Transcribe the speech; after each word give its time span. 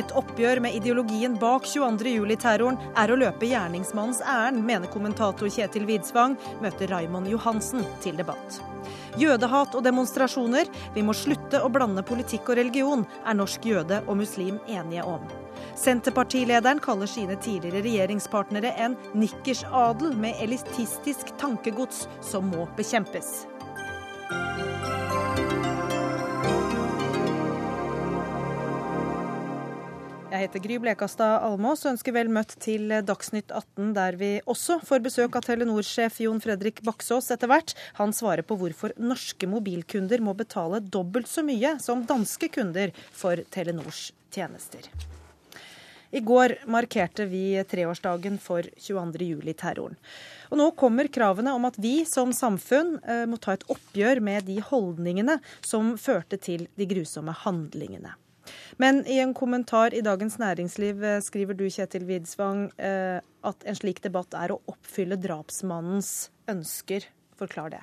Et 0.00 0.12
oppgjør 0.16 0.60
med 0.62 0.76
ideologien 0.78 1.34
bak 1.40 1.66
22.07-terroren 1.66 2.78
er 2.96 3.10
å 3.10 3.18
løpe 3.18 3.48
gjerningsmannens 3.50 4.22
ærend, 4.22 4.62
mener 4.64 4.88
kommentator 4.92 5.50
Kjetil 5.50 5.84
Widsvang, 5.88 6.36
møter 6.62 6.88
Raymond 6.94 7.28
Johansen 7.28 7.84
til 8.04 8.16
debatt. 8.20 8.60
Jødehat 9.18 9.74
og 9.74 9.84
demonstrasjoner, 9.84 10.70
vi 10.94 11.02
må 11.04 11.12
slutte 11.16 11.60
å 11.60 11.68
blande 11.74 12.04
politikk 12.06 12.52
og 12.52 12.60
religion, 12.60 13.04
er 13.26 13.36
norsk 13.36 13.66
jøde 13.66 14.00
og 14.06 14.20
muslim 14.22 14.60
enige 14.70 15.04
om. 15.04 15.26
Senterpartilederen 15.76 16.80
kaller 16.82 17.10
sine 17.10 17.36
tidligere 17.42 17.82
regjeringspartnere 17.84 18.72
en 18.80 18.96
nikkersadel 19.18 20.14
med 20.16 20.38
elitistisk 20.44 21.34
tankegods 21.40 22.06
som 22.24 22.48
må 22.54 22.68
bekjempes. 22.78 23.42
Jeg 30.40 30.48
heter 30.48 30.62
Gry 30.64 30.76
Blekastad 30.80 31.42
Almås 31.44 31.82
og 31.84 31.90
ønsker 31.90 32.14
vel 32.16 32.30
møtt 32.32 32.54
til 32.64 32.86
Dagsnytt 33.04 33.50
18, 33.52 33.90
der 33.92 34.16
vi 34.16 34.28
også 34.48 34.78
får 34.88 35.02
besøk 35.04 35.34
av 35.36 35.44
Telenor-sjef 35.44 36.16
Jon 36.24 36.38
Fredrik 36.40 36.78
Baksås 36.86 37.28
etter 37.34 37.50
hvert. 37.50 37.74
Han 37.98 38.14
svarer 38.16 38.40
på 38.48 38.56
hvorfor 38.56 38.94
norske 38.96 39.44
mobilkunder 39.44 40.24
må 40.24 40.32
betale 40.38 40.80
dobbelt 40.80 41.28
så 41.28 41.44
mye 41.44 41.74
som 41.84 42.06
danske 42.08 42.48
kunder 42.54 42.94
for 43.12 43.42
Telenors 43.52 44.14
tjenester. 44.32 44.88
I 46.08 46.24
går 46.24 46.56
markerte 46.72 47.28
vi 47.28 47.44
treårsdagen 47.68 48.40
for 48.40 48.64
22.07-terroren. 48.80 50.00
Og 50.48 50.62
nå 50.62 50.70
kommer 50.80 51.12
kravene 51.12 51.52
om 51.52 51.68
at 51.68 51.76
vi 51.76 51.98
som 52.08 52.32
samfunn 52.32 52.96
eh, 53.04 53.26
må 53.28 53.36
ta 53.36 53.58
et 53.58 53.68
oppgjør 53.68 54.24
med 54.24 54.48
de 54.48 54.56
holdningene 54.72 55.36
som 55.60 55.98
førte 56.00 56.40
til 56.40 56.64
de 56.80 56.88
grusomme 56.88 57.36
handlingene. 57.44 58.16
Men 58.80 59.02
i 59.06 59.18
en 59.22 59.34
kommentar 59.36 59.94
i 59.96 60.02
Dagens 60.04 60.38
Næringsliv 60.40 61.04
eh, 61.04 61.20
skriver 61.24 61.56
du, 61.58 61.66
Kjetil 61.70 62.06
Widsvang, 62.08 62.68
eh, 62.80 63.20
at 63.20 63.66
en 63.68 63.78
slik 63.78 64.02
debatt 64.04 64.36
er 64.38 64.54
å 64.54 64.60
oppfylle 64.70 65.18
drapsmannens 65.20 66.30
ønsker. 66.50 67.08
Forklar 67.40 67.74
det. 67.74 67.82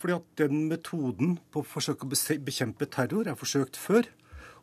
Fordi 0.00 0.16
at 0.16 0.28
den 0.40 0.64
metoden 0.70 1.36
på 1.52 1.60
å 1.60 1.66
forsøke 1.66 2.06
å 2.06 2.40
bekjempe 2.44 2.88
terror 2.88 3.28
er 3.28 3.36
forsøkt 3.36 3.76
før, 3.76 4.08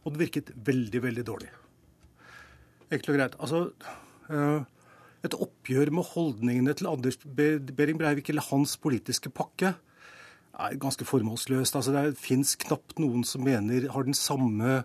og 0.03 0.14
det 0.14 0.23
virket 0.25 0.52
veldig, 0.66 1.03
veldig 1.03 1.25
dårlig. 1.27 1.52
Enkelt 2.88 3.11
og 3.11 3.19
greit. 3.19 3.38
Altså, 3.44 3.61
eh, 4.31 4.61
et 5.27 5.38
oppgjør 5.38 5.92
med 5.94 6.09
holdningene 6.14 6.73
til 6.77 6.89
Anders 6.89 7.19
Behring 7.25 7.99
Breivik 7.99 8.30
eller 8.31 8.45
hans 8.49 8.77
politiske 8.81 9.30
pakke 9.33 9.75
er 10.58 10.80
ganske 10.81 11.05
formålsløst. 11.05 11.77
Altså, 11.77 11.94
det 11.94 12.17
fins 12.19 12.55
knapt 12.63 12.97
noen 13.02 13.25
som 13.27 13.45
mener, 13.45 13.89
har 13.94 14.08
den 14.08 14.17
samme 14.17 14.81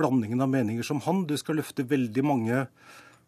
blandingen 0.00 0.42
av 0.42 0.50
meninger 0.50 0.86
som 0.86 1.02
han. 1.06 1.24
Du 1.28 1.36
skal 1.38 1.60
løfte 1.60 1.86
veldig 1.88 2.24
mange 2.26 2.64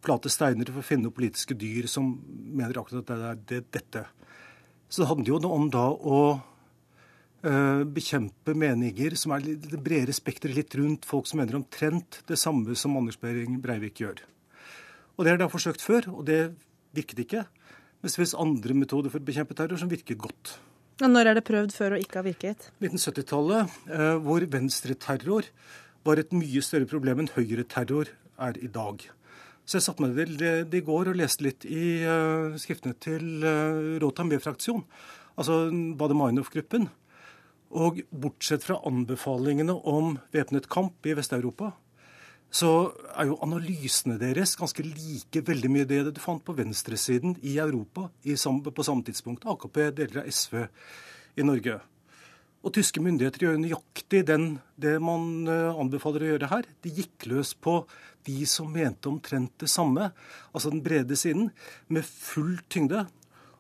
flate 0.05 0.33
steiner 0.33 0.69
for 0.69 0.83
å 0.83 0.87
finne 0.87 1.13
politiske 1.15 1.57
dyr 1.57 1.89
som 1.91 2.11
mener 2.27 2.77
akkurat 2.81 3.05
at 3.05 3.13
det 3.13 3.31
er 3.31 3.39
det, 3.53 3.63
dette. 3.79 4.05
Så 4.89 5.03
det 5.03 5.09
handler 5.11 5.33
jo 5.33 5.55
om 5.55 5.71
da 5.73 5.87
å 5.91 6.19
øh, 7.47 7.83
bekjempe 7.89 8.57
meninger 8.59 9.17
som 9.19 9.33
er 9.37 9.47
det 9.47 9.81
bredere 9.81 10.15
spekteret 10.17 10.59
litt 10.59 10.77
rundt 10.79 11.09
folk 11.09 11.31
som 11.31 11.41
mener 11.41 11.59
omtrent 11.59 12.21
det 12.29 12.39
samme 12.41 12.77
som 12.79 12.97
Anders 13.01 13.21
Behring 13.21 13.61
Breivik 13.65 14.05
gjør. 14.05 14.21
Og 15.15 15.25
Det 15.25 15.33
har 15.33 15.41
de 15.41 15.51
forsøkt 15.51 15.83
før, 15.85 16.11
og 16.11 16.27
det 16.27 16.53
virket 16.95 17.25
ikke. 17.25 17.45
Mens 18.03 18.15
det 18.15 18.21
finnes 18.21 18.39
andre 18.39 18.77
metoder 18.77 19.13
for 19.13 19.23
å 19.23 19.27
bekjempe 19.27 19.57
terror 19.57 19.81
som 19.81 19.91
virker 19.91 20.19
godt. 20.21 20.59
Når 21.03 21.27
er 21.27 21.35
det 21.35 21.47
prøvd 21.49 21.73
før 21.75 21.97
og 21.97 22.05
ikke 22.05 22.21
har 22.21 22.27
virket? 22.29 22.69
1970-tallet, 22.79 23.73
uh, 23.91 24.15
hvor 24.23 24.45
venstreterror 24.47 25.49
var 26.07 26.21
et 26.21 26.35
mye 26.37 26.63
større 26.63 26.87
problem 26.87 27.25
enn 27.25 27.33
høyreterror 27.35 28.13
er 28.47 28.59
i 28.63 28.71
dag. 28.71 29.03
Så 29.65 29.79
jeg 29.79 29.87
satte 29.87 30.05
meg 30.05 30.15
til 30.19 30.37
det 30.71 30.79
i 30.79 30.85
går 30.85 31.11
og 31.11 31.19
leste 31.19 31.47
litt 31.47 31.67
i 31.67 32.05
uh, 32.07 32.55
skriftene 32.61 32.95
til 33.03 33.43
uh, 33.43 34.29
B-fraksjon, 34.31 34.85
altså 35.35 35.65
Baader-Meinhof-gruppen. 35.99 36.87
Og 37.75 38.05
bortsett 38.13 38.63
fra 38.63 38.79
anbefalingene 38.87 39.75
om 39.75 40.19
væpnet 40.31 40.69
kamp 40.71 41.09
i 41.09 41.17
Vest-Europa, 41.19 41.73
så 42.55 42.71
er 43.17 43.27
jo 43.27 43.41
analysene 43.43 44.15
deres 44.21 44.55
ganske 44.59 44.85
like 44.87 45.43
veldig 45.47 45.71
mye 45.75 45.89
det 45.91 46.05
du 46.15 46.21
fant 46.23 46.45
på 46.45 46.55
venstresiden 46.55 47.35
i 47.43 47.57
Europa 47.59 48.07
i, 48.23 48.37
på 48.37 48.87
samme 48.87 49.03
tidspunkt. 49.07 49.47
AKP, 49.49 49.81
deler 49.97 50.23
av 50.23 50.31
SV 50.31 50.61
i 51.41 51.47
Norge. 51.47 51.81
Og 52.65 52.73
tyske 52.73 53.03
myndigheter 53.03 53.45
gjør 53.45 53.59
nøyaktig 53.61 54.23
den, 54.31 54.47
det 54.81 54.95
man 55.03 55.49
eh, 55.51 55.81
anbefaler 55.83 56.23
å 56.25 56.31
gjøre 56.31 56.53
her. 56.53 56.69
De 56.87 56.95
gikk 56.95 57.27
løs 57.29 57.53
på 57.59 57.83
de 58.25 58.47
som 58.49 58.71
mente 58.73 59.11
omtrent 59.11 59.53
det 59.61 59.69
samme, 59.69 60.13
altså 60.55 60.73
den 60.73 60.81
brede 60.87 61.19
siden, 61.19 61.51
med 61.93 62.07
full 62.07 62.55
tyngde. 62.73 63.03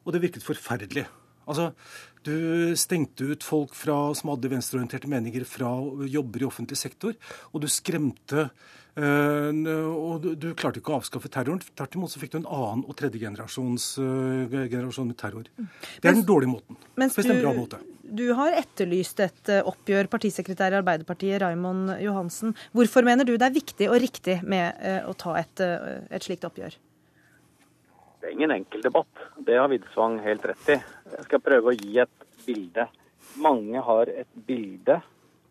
Og 0.06 0.14
det 0.14 0.22
virket 0.22 0.46
forferdelig. 0.46 1.04
Altså, 1.44 1.72
du 2.26 2.74
stengte 2.78 3.26
ut 3.32 3.44
folk 3.46 3.74
fra, 3.76 3.98
som 4.16 4.32
hadde 4.32 4.52
venstreorienterte 4.52 5.10
meninger 5.10 5.44
fra 5.48 5.74
jobber 6.10 6.44
i 6.44 6.48
offentlig 6.48 6.80
sektor, 6.80 7.16
og 7.52 7.64
du 7.64 7.70
skremte 7.72 8.48
Uh, 8.94 9.50
og 9.90 10.20
du, 10.22 10.28
du, 10.38 10.52
klarte 10.54 10.78
ikke 10.78 10.92
å 10.92 11.00
avskaffe 11.00 11.30
terroren. 11.32 11.58
Tvert 11.74 11.96
imot 11.98 12.12
så 12.12 12.20
fikk 12.22 12.34
du 12.34 12.38
en 12.38 12.46
annen 12.46 12.84
og 12.86 12.94
tredje 12.98 13.18
generasjons 13.18 13.88
uh, 13.98 14.46
generasjon 14.70 15.08
med 15.10 15.18
terror. 15.18 15.48
Det 15.50 16.06
er 16.06 16.14
den 16.14 16.22
dårlige 16.28 16.52
måten. 16.52 16.78
Mens 17.00 17.18
du, 17.18 17.32
måte. 17.58 17.82
du 18.06 18.28
har 18.38 18.54
etterlyst 18.60 19.24
et 19.26 19.50
uh, 19.50 19.64
oppgjør, 19.66 20.06
partisekretær 20.14 20.76
i 20.76 20.78
Arbeiderpartiet 20.78 21.42
Raimond 21.42 21.96
Johansen. 22.04 22.54
Hvorfor 22.70 23.06
mener 23.06 23.26
du 23.26 23.34
det 23.34 23.50
er 23.50 23.58
viktig 23.58 23.90
og 23.90 23.98
riktig 24.04 24.38
med 24.46 24.78
å 25.10 25.18
ta 25.18 25.40
et, 25.42 25.66
et 26.14 26.22
slikt 26.22 26.46
oppgjør? 26.46 26.78
Det 28.24 28.30
er 28.30 28.38
ingen 28.38 28.52
enkel 28.54 28.80
debatt. 28.80 29.18
Det 29.36 29.58
har 29.60 29.68
Widsvang 29.68 30.14
helt 30.24 30.44
rett 30.48 30.68
i. 30.72 30.74
Jeg 31.12 31.24
skal 31.26 31.42
prøve 31.44 31.68
å 31.68 31.74
gi 31.76 31.98
et 32.00 32.22
bilde. 32.46 32.86
Mange 33.44 33.82
har 33.84 34.08
et 34.08 34.30
bilde 34.46 34.96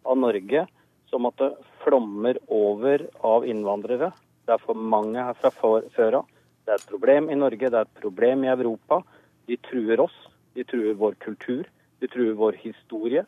av 0.01 0.17
Norge 0.17 0.63
som 1.11 1.27
at 1.29 1.37
det 1.37 1.51
flommer 1.83 2.39
over 2.49 3.03
av 3.29 3.45
innvandrere. 3.45 4.09
Det 4.49 4.55
er 4.55 4.63
for 4.65 4.73
mange 4.73 5.21
her 5.21 5.37
fra 5.37 5.53
før 5.53 6.17
av. 6.23 6.33
Det 6.65 6.73
er 6.73 6.81
et 6.81 6.89
problem 6.89 7.29
i 7.29 7.37
Norge, 7.37 7.69
det 7.69 7.77
er 7.77 7.85
et 7.85 8.01
problem 8.01 8.47
i 8.47 8.51
Europa. 8.55 9.03
De 9.45 9.59
truer 9.69 10.01
oss, 10.01 10.17
de 10.57 10.65
truer 10.65 10.97
vår 10.97 11.21
kultur, 11.21 11.69
de 12.01 12.09
truer 12.09 12.33
vår 12.41 12.57
historie. 12.63 13.21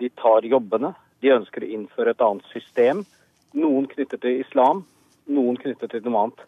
De 0.00 0.08
tar 0.24 0.48
jobbene. 0.48 0.94
De 1.20 1.36
ønsker 1.36 1.68
å 1.68 1.74
innføre 1.76 2.16
et 2.16 2.24
annet 2.24 2.48
system. 2.56 3.04
Noen 3.52 3.92
knyttet 3.92 4.24
til 4.24 4.40
islam, 4.40 4.86
noen 5.28 5.60
knyttet 5.60 5.92
til 5.92 6.08
noe 6.08 6.30
annet. 6.30 6.46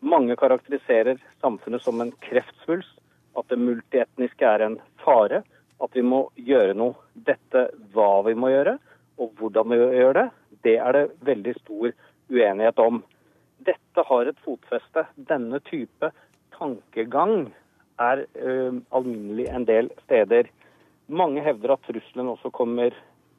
Mange 0.00 0.36
karakteriserer 0.36 1.18
samfunnet 1.40 1.82
som 1.82 2.00
en 2.00 2.12
kreftsvulst, 2.22 2.94
at 3.38 3.48
det 3.50 3.58
multietniske 3.58 4.46
er 4.46 4.64
en 4.64 4.78
fare, 5.02 5.42
at 5.78 5.94
vi 5.94 6.02
må 6.02 6.24
gjøre 6.34 6.74
noe. 6.78 6.96
Dette 7.14 7.68
hva 7.94 8.22
vi 8.26 8.34
må 8.38 8.50
gjøre, 8.52 8.76
og 9.18 9.32
hvordan 9.38 9.70
vi 9.72 9.78
gjør 9.98 10.14
det, 10.18 10.26
det 10.66 10.76
er 10.78 10.94
det 10.94 11.04
veldig 11.26 11.54
stor 11.60 11.90
uenighet 12.30 12.82
om. 12.82 13.02
Dette 13.66 14.04
har 14.10 14.30
et 14.30 14.40
fotfeste. 14.44 15.06
Denne 15.16 15.60
type 15.66 16.10
tankegang 16.54 17.50
er 17.98 18.24
ø, 18.38 18.78
alminnelig 18.94 19.48
en 19.50 19.66
del 19.66 19.90
steder. 20.04 20.50
Mange 21.08 21.42
hevder 21.42 21.74
at 21.74 21.86
trusselen 21.86 22.30
også 22.30 22.52
kommer 22.54 22.94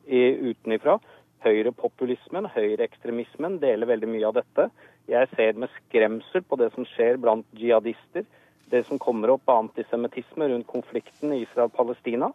utenifra. 0.10 0.98
Høyrepopulismen, 1.40 2.50
høyreekstremismen 2.52 3.60
deler 3.62 3.88
veldig 3.88 4.10
mye 4.12 4.28
av 4.28 4.36
dette. 4.42 4.66
Jeg 5.08 5.30
ser 5.38 5.56
med 5.56 5.72
skremsel 5.78 6.44
på 6.44 6.58
det 6.60 6.68
som 6.74 6.88
skjer 6.92 7.20
blant 7.22 7.48
jihadister. 7.56 8.26
Det 8.70 8.82
som 8.90 9.00
kommer 9.02 9.32
opp 9.34 9.48
av 9.50 9.64
antisemittisme 9.64 10.50
rundt 10.52 10.68
konflikten 10.68 11.32
i 11.34 11.46
Israel-Palestina. 11.46 12.34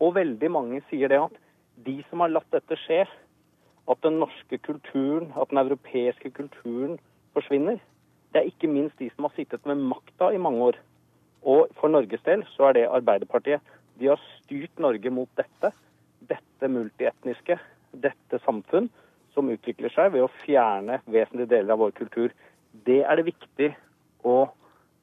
Og 0.00 0.16
veldig 0.16 0.50
mange 0.52 0.80
sier 0.88 1.12
det 1.12 1.20
at 1.20 1.36
de 1.84 1.98
som 2.08 2.24
har 2.24 2.32
latt 2.32 2.48
dette 2.54 2.80
skje, 2.80 3.04
at 3.86 4.02
den 4.02 4.18
norske 4.18 4.58
kulturen, 4.64 5.30
at 5.36 5.52
den 5.52 5.60
europeiske 5.62 6.32
kulturen 6.34 6.96
forsvinner, 7.36 7.78
det 8.32 8.40
er 8.40 8.50
ikke 8.50 8.72
minst 8.72 8.98
de 8.98 9.10
som 9.12 9.28
har 9.28 9.36
sittet 9.36 9.68
med 9.68 9.84
makta 9.92 10.32
i 10.34 10.40
mange 10.42 10.72
år. 10.72 10.80
Og 11.46 11.68
for 11.78 11.92
Norges 11.92 12.24
del 12.26 12.42
så 12.56 12.70
er 12.70 12.80
det 12.80 12.88
Arbeiderpartiet. 12.88 13.60
De 14.00 14.10
har 14.10 14.20
styrt 14.40 14.80
Norge 14.82 15.12
mot 15.12 15.30
dette. 15.38 15.70
Dette 16.26 16.68
multietniske, 16.72 17.60
dette 18.02 18.40
samfunn 18.44 18.88
som 19.36 19.50
utvikler 19.52 19.92
seg 19.92 20.14
ved 20.14 20.24
å 20.24 20.32
fjerne 20.44 21.00
vesentlige 21.04 21.52
deler 21.52 21.74
av 21.74 21.82
vår 21.84 21.92
kultur. 21.98 22.32
Det 22.86 23.02
er 23.04 23.20
det 23.20 23.26
viktig 23.28 23.70
å, 24.24 24.38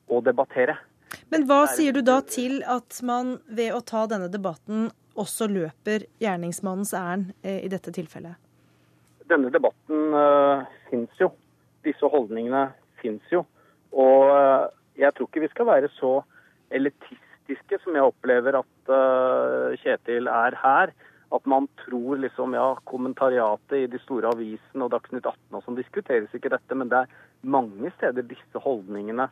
å 0.09 0.21
debattere. 0.25 0.77
Men 1.29 1.45
hva 1.49 1.63
sier 1.69 1.93
du 1.93 2.01
da 2.05 2.19
til 2.25 2.61
at 2.69 2.99
man 3.05 3.37
ved 3.45 3.73
å 3.75 3.81
ta 3.85 4.05
denne 4.09 4.29
debatten 4.33 4.89
også 5.19 5.47
løper 5.51 6.07
gjerningsmannens 6.21 6.93
ærend 6.97 7.33
eh, 7.45 7.61
i 7.65 7.69
dette 7.69 7.93
tilfellet? 7.93 8.39
Denne 9.29 9.51
debatten 9.53 10.15
uh, 10.17 10.65
fins 10.89 11.21
jo. 11.21 11.29
Disse 11.85 12.09
holdningene 12.09 12.67
fins 13.01 13.23
jo. 13.31 13.43
Og 13.93 14.33
uh, 14.33 14.65
jeg 14.99 15.13
tror 15.13 15.29
ikke 15.29 15.45
vi 15.45 15.51
skal 15.53 15.69
være 15.69 15.89
så 15.95 16.15
elitistiske 16.73 17.79
som 17.83 17.97
jeg 17.97 18.09
opplever 18.09 18.57
at 18.59 18.91
uh, 18.91 19.73
Kjetil 19.83 20.29
er 20.31 20.57
her. 20.63 20.93
At 21.33 21.47
man 21.49 21.67
tror 21.81 22.19
liksom, 22.21 22.53
ja, 22.53 22.75
kommentariatet 22.89 23.77
i 23.79 23.89
de 23.89 23.99
store 24.03 24.29
avisene 24.35 24.85
og 24.85 24.91
Dagsnytt 24.93 25.25
18 25.25 25.57
og 25.57 25.63
sånn 25.65 25.79
diskuteres 25.79 26.33
ikke 26.35 26.51
dette, 26.53 26.77
men 26.77 26.91
det 26.91 27.03
er 27.03 27.15
mange 27.41 27.89
steder 27.97 28.27
disse 28.29 28.61
holdningene 28.61 29.25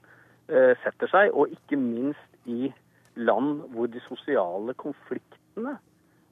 eh, 0.49 0.73
setter 0.81 1.11
seg. 1.11 1.33
Og 1.37 1.53
ikke 1.53 1.77
minst 1.77 2.49
i 2.49 2.71
land 3.19 3.67
hvor 3.75 3.91
de 3.91 4.01
sosiale 4.07 4.73
konfliktene 4.81 5.75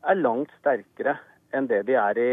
er 0.07 0.17
langt 0.17 0.51
sterkere 0.61 1.17
enn 1.53 1.67
det 1.69 1.83
de 1.89 1.97
er 1.99 2.21
i 2.21 2.31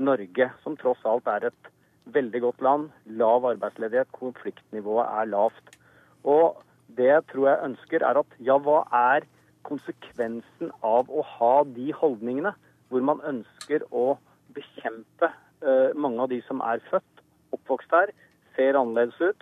Norge, 0.00 0.48
som 0.62 0.76
tross 0.80 1.02
alt 1.08 1.28
er 1.28 1.50
et 1.50 1.70
veldig 2.14 2.40
godt 2.46 2.64
land. 2.64 2.88
Lav 3.20 3.44
arbeidsledighet, 3.50 4.08
konfliktnivået 4.16 5.04
er 5.04 5.30
lavt. 5.34 5.76
Og 6.24 6.62
det 6.96 7.10
jeg 7.10 7.26
tror 7.32 7.48
jeg 7.48 7.64
ønsker, 7.68 8.04
er 8.04 8.20
at 8.22 8.40
ja, 8.40 8.56
hva 8.56 8.82
er 8.92 9.28
konsekvensen 9.68 10.72
av 10.86 11.10
å 11.12 11.24
ha 11.36 11.54
de 11.76 11.90
holdningene? 11.96 12.54
Hvor 12.90 13.00
man 13.06 13.22
ønsker 13.26 13.80
å 13.94 14.18
bekjempe 14.54 15.28
uh, 15.30 15.90
mange 15.94 16.22
av 16.24 16.28
de 16.32 16.40
som 16.48 16.60
er 16.66 16.78
født, 16.90 17.14
oppvokst 17.54 17.92
her, 17.94 18.08
ser 18.56 18.78
annerledes 18.78 19.20
ut, 19.22 19.40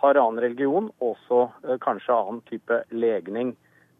har 0.00 0.14
annen 0.20 0.42
religion, 0.44 0.90
også 1.04 1.38
uh, 1.64 1.76
kanskje 1.82 2.16
annen 2.16 2.42
type 2.48 2.76
legning. 2.92 3.48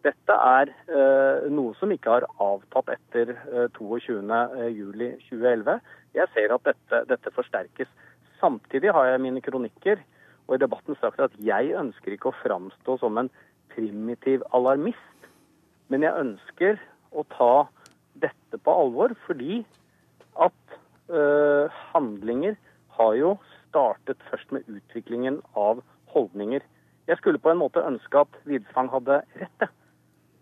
Dette 0.05 0.33
er 0.33 0.65
uh, 0.89 1.49
noe 1.53 1.73
som 1.79 1.91
ikke 1.93 2.11
har 2.15 2.25
avtatt 2.41 2.87
etter 2.95 3.25
22.07.2011. 3.77 5.79
Jeg 6.17 6.27
ser 6.35 6.47
at 6.55 6.63
dette, 6.69 6.97
dette 7.09 7.29
forsterkes. 7.35 7.89
Samtidig 8.41 8.89
har 8.95 9.05
jeg 9.11 9.23
mine 9.25 9.41
kronikker 9.45 9.97
og 10.51 10.57
i 10.57 10.59
debatten 10.59 10.97
sagt 10.99 11.21
at 11.23 11.35
jeg 11.39 11.71
ønsker 11.79 12.11
ikke 12.11 12.31
å 12.31 12.39
framstå 12.41 12.97
som 12.99 13.15
en 13.21 13.29
primitiv 13.71 14.43
alarmist, 14.57 15.27
men 15.87 16.03
jeg 16.03 16.25
ønsker 16.25 16.81
å 17.15 17.23
ta 17.31 17.53
dette 18.19 18.59
på 18.63 18.73
alvor, 18.83 19.13
fordi 19.27 19.61
at 20.39 20.75
uh, 21.11 21.71
handlinger 21.91 22.57
har 22.97 23.15
jo 23.19 23.35
startet 23.69 24.21
først 24.29 24.51
med 24.51 24.67
utviklingen 24.67 25.39
av 25.57 25.81
holdninger. 26.11 26.63
Jeg 27.07 27.19
skulle 27.19 27.41
på 27.41 27.51
en 27.51 27.61
måte 27.61 27.83
ønske 27.83 28.25
at 28.25 28.41
Widsvang 28.47 28.91
hadde 28.91 29.21
rett. 29.41 29.69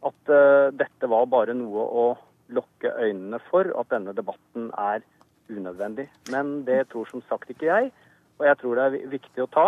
At 0.05 0.31
uh, 0.31 0.71
dette 0.75 1.11
var 1.11 1.29
bare 1.31 1.55
noe 1.57 1.85
å 1.85 2.05
lukke 2.49 2.91
øynene 2.97 3.39
for, 3.49 3.69
at 3.77 3.91
denne 3.93 4.15
debatten 4.17 4.69
er 4.77 5.03
unødvendig. 5.49 6.07
Men 6.33 6.63
det 6.65 6.87
tror 6.89 7.09
som 7.09 7.23
sagt 7.29 7.51
ikke 7.51 7.69
jeg, 7.69 7.91
og 8.39 8.47
jeg 8.47 8.59
tror 8.61 8.79
det 8.79 8.87
er 8.87 9.13
viktig 9.13 9.45
å 9.45 9.51
ta. 9.53 9.67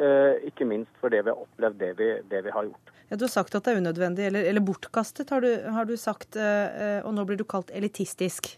Uh, 0.00 0.38
ikke 0.46 0.68
minst 0.68 0.92
fordi 1.02 1.22
vi 1.24 1.32
har 1.32 1.44
opplevd 1.44 1.80
det 1.82 1.92
vi, 1.98 2.10
det 2.30 2.44
vi 2.46 2.54
har 2.54 2.68
gjort. 2.68 2.94
Ja, 3.10 3.16
Du 3.16 3.26
har 3.26 3.32
sagt 3.32 3.54
at 3.58 3.66
det 3.66 3.74
er 3.74 3.80
unødvendig, 3.82 4.28
eller, 4.28 4.46
eller 4.46 4.62
bortkastet, 4.62 5.30
har 5.34 5.42
du, 5.42 5.50
har 5.74 5.86
du 5.88 5.96
sagt. 5.98 6.36
Eh, 6.38 7.00
og 7.02 7.14
nå 7.16 7.24
blir 7.26 7.40
du 7.40 7.44
kalt 7.48 7.72
elitistisk. 7.74 8.52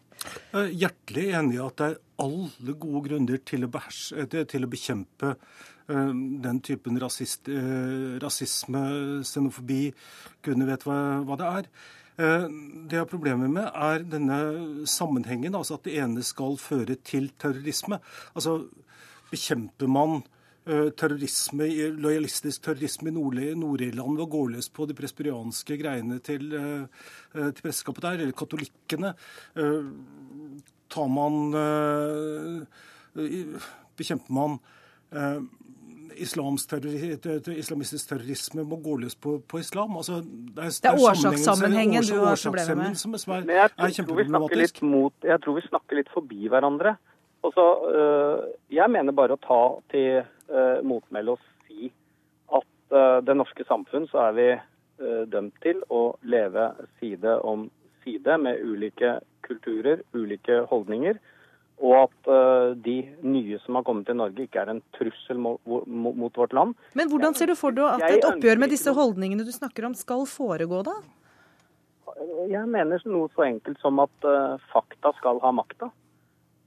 Er 0.52 0.68
hjertelig 0.68 1.30
enig 1.38 1.56
i 1.56 1.62
at 1.64 1.78
det 1.80 1.86
er 1.88 2.00
alle 2.22 2.74
gode 2.78 3.00
grunner 3.08 3.40
til 3.48 3.64
å, 3.64 3.70
beherse, 3.72 4.26
til 4.28 4.66
å 4.66 4.70
bekjempe 4.70 5.34
den 5.92 6.60
typen 6.62 7.00
rasist, 7.02 7.48
rasisme, 8.22 8.82
xenofobi. 9.26 9.80
Gudene 10.46 10.68
vet 10.68 10.86
hva, 10.86 10.98
hva 11.26 11.36
det 11.40 11.48
er. 11.48 11.66
Det 12.14 12.94
jeg 12.94 13.02
har 13.02 13.10
problemer 13.10 13.50
med, 13.50 13.66
er 13.66 14.06
denne 14.06 14.38
sammenhengen, 14.88 15.56
altså 15.58 15.80
at 15.80 15.88
det 15.88 15.96
ene 16.04 16.22
skal 16.24 16.54
føre 16.62 16.94
til 17.02 17.32
terrorisme. 17.42 17.98
Altså 18.38 18.60
bekjemper 19.32 19.90
man 19.90 20.20
Eh, 20.20 20.40
terrorisme, 20.64 21.66
lojalistisk 21.98 22.62
terrorisme 22.62 23.10
i 23.10 23.14
Nord-Irland 23.58 24.14
ved 24.14 24.22
å 24.22 24.30
gå 24.30 24.42
løs 24.52 24.68
på 24.70 24.86
de 24.86 24.94
presbyrianske 24.94 25.78
greiene 25.80 26.20
til, 26.22 26.54
eh, 26.54 26.84
eh, 27.34 27.50
til 27.50 27.62
presteskapet 27.64 28.02
der, 28.02 28.22
eller 28.22 28.32
katolikkene. 28.32 29.14
Tar 30.92 31.08
man 31.08 31.50
Bekjemper 33.96 34.32
man 34.32 34.58
islamistisk 36.16 38.08
terrorisme 38.08 38.62
må 38.62 38.76
gå 38.76 38.96
løs 39.02 39.16
på, 39.16 39.40
på 39.48 39.58
islam. 39.58 39.96
Altså, 39.96 40.20
det 40.22 40.62
er, 40.62 40.70
det 40.70 40.90
er 40.90 41.00
årsakssammenhengen 41.10 42.04
du 42.06 42.18
har 42.20 42.36
problemer 42.36 42.74
med. 42.76 42.96
Som 42.96 43.14
er, 43.14 43.48
er, 43.50 43.72
er 43.76 43.96
kjempeproblematisk. 43.96 44.82
Jeg 45.24 45.42
tror 45.42 45.58
vi 45.58 45.66
snakker 45.66 45.98
litt 45.98 46.12
forbi 46.12 46.48
hverandre. 46.52 46.96
Altså, 47.42 47.64
jeg 48.70 48.90
mener 48.94 49.14
bare 49.16 49.34
å 49.34 49.42
ta 49.42 49.62
til 49.90 50.22
uh, 50.22 50.78
motmelde 50.86 51.34
og 51.34 51.40
si 51.66 51.90
at 52.54 52.94
uh, 52.94 53.18
det 53.26 53.34
norske 53.34 53.66
samfunn 53.66 54.06
så 54.12 54.28
er 54.28 54.38
vi 54.38 54.52
dømt 55.32 55.56
til 55.64 55.80
å 55.90 56.12
leve 56.30 56.68
side 57.00 57.32
om 57.42 57.64
side 58.04 58.36
med 58.38 58.60
ulike 58.62 59.16
kulturer, 59.42 60.04
ulike 60.14 60.60
holdninger. 60.70 61.16
Og 61.82 61.96
at 61.96 62.28
de 62.84 62.94
nye 63.26 63.58
som 63.64 63.74
har 63.74 63.82
kommet 63.88 64.06
til 64.06 64.20
Norge, 64.20 64.44
ikke 64.44 64.60
er 64.62 64.70
en 64.70 64.82
trussel 64.94 65.40
mot, 65.42 66.36
vårt 66.36 66.54
land. 66.54 66.76
Men 66.94 67.10
hvordan 67.10 67.34
ser 67.34 67.50
du 67.50 67.56
for 67.58 67.74
deg 67.74 67.88
at 67.96 68.04
et 68.12 68.28
oppgjør 68.28 68.62
med 68.62 68.70
disse 68.70 68.94
holdningene 68.94 69.42
du 69.48 69.50
snakker 69.50 69.88
om, 69.88 69.96
skal 69.98 70.22
foregå, 70.30 70.84
da? 70.86 70.94
Jeg 72.52 72.62
mener 72.70 73.02
noe 73.10 73.32
så 73.34 73.48
enkelt 73.48 73.82
som 73.82 73.98
at 74.04 74.30
fakta 74.70 75.16
skal 75.18 75.42
ha 75.42 75.50
makta. 75.56 75.90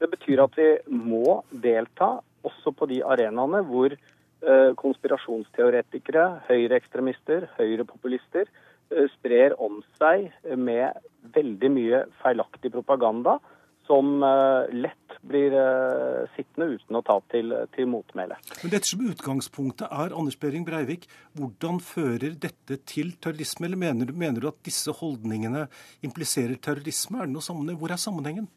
Det 0.01 0.11
betyr 0.11 0.43
at 0.43 0.57
vi 0.59 0.69
må 0.91 1.39
delta 1.51 2.17
også 2.45 2.73
på 2.75 2.87
de 2.91 3.01
arenaene 3.05 3.63
hvor 3.65 3.95
eh, 3.95 4.71
konspirasjonsteoretikere, 4.81 6.27
høyreekstremister, 6.49 7.49
høyrepopulister 7.57 8.45
eh, 8.45 9.07
sprer 9.15 9.55
om 9.61 9.81
seg 9.99 10.31
med 10.59 10.97
veldig 11.35 11.71
mye 11.73 12.05
feilaktig 12.21 12.73
propaganda 12.75 13.37
som 13.87 14.17
eh, 14.25 14.73
lett 14.75 15.15
blir 15.25 15.55
sittende 16.35 16.75
uten 16.75 16.99
å 16.99 17.01
ta 17.05 17.15
til, 17.31 17.53
til 17.73 17.87
motmæle. 17.89 18.35
Men 18.61 18.73
dette 18.75 18.91
som 18.91 19.01
utgangspunktet 19.07 19.87
er, 19.87 20.13
Anders 20.13 20.37
Behring 20.41 20.67
Breivik, 20.67 21.07
hvordan 21.39 21.79
fører 21.81 22.35
dette 22.37 22.77
til 22.85 23.15
terrorisme? 23.23 23.65
Eller 23.65 23.81
mener, 23.81 24.11
mener 24.13 24.43
du 24.43 24.51
at 24.51 24.59
disse 24.67 24.93
holdningene 24.99 25.65
impliserer 26.05 26.59
terrorisme? 26.61 27.23
Er 27.23 27.31
det 27.31 27.37
noe 27.37 27.47
sammenheng? 27.47 27.79
Hvor 27.81 27.95
er 27.95 28.01
sammenhengen? 28.01 28.51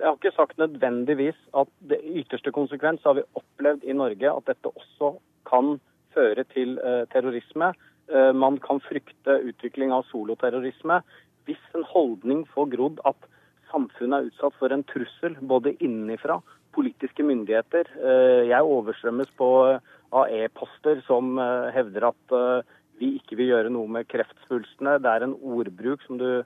Jeg 0.00 0.08
har 0.08 0.16
ikke 0.16 0.32
sagt 0.32 0.58
nødvendigvis 0.58 1.36
at 1.60 1.68
det 1.90 1.98
ytterste 2.22 2.52
konsekvens 2.56 3.02
har 3.04 3.18
vi 3.18 3.26
opplevd 3.36 3.84
i 3.84 3.92
Norge 3.92 4.30
at 4.32 4.46
dette 4.48 4.72
også 4.72 5.10
kan 5.44 5.74
føre 6.14 6.44
til 6.54 6.78
eh, 6.80 7.02
terrorisme. 7.12 7.74
Eh, 8.08 8.30
man 8.32 8.56
kan 8.64 8.80
frykte 8.80 9.36
utvikling 9.44 9.92
av 9.92 10.06
soloterrorisme 10.08 11.02
hvis 11.44 11.60
en 11.76 11.84
holdning 11.84 12.46
får 12.54 12.70
grodd 12.72 13.02
at 13.04 13.28
samfunnet 13.68 14.16
er 14.16 14.30
utsatt 14.30 14.56
for 14.56 14.72
en 14.72 14.86
trussel 14.88 15.36
både 15.52 15.74
innenfra, 15.84 16.38
politiske 16.72 17.26
myndigheter. 17.26 17.90
Eh, 18.00 18.48
jeg 18.48 18.70
overstrømmes 18.76 19.28
på 19.36 19.50
av 20.10 20.32
e-poster 20.32 21.02
som 21.06 21.36
eh, 21.38 21.68
hevder 21.74 22.08
at 22.08 22.34
eh, 22.36 22.78
vi 23.00 23.12
ikke 23.18 23.36
vil 23.36 23.52
gjøre 23.52 23.74
noe 23.74 23.90
med 23.98 24.08
kreftsvulstene. 24.08 24.96
Det 25.02 25.12
er 25.12 25.26
en 25.26 25.36
ordbruk 25.36 26.02
som, 26.06 26.16
du, 26.20 26.40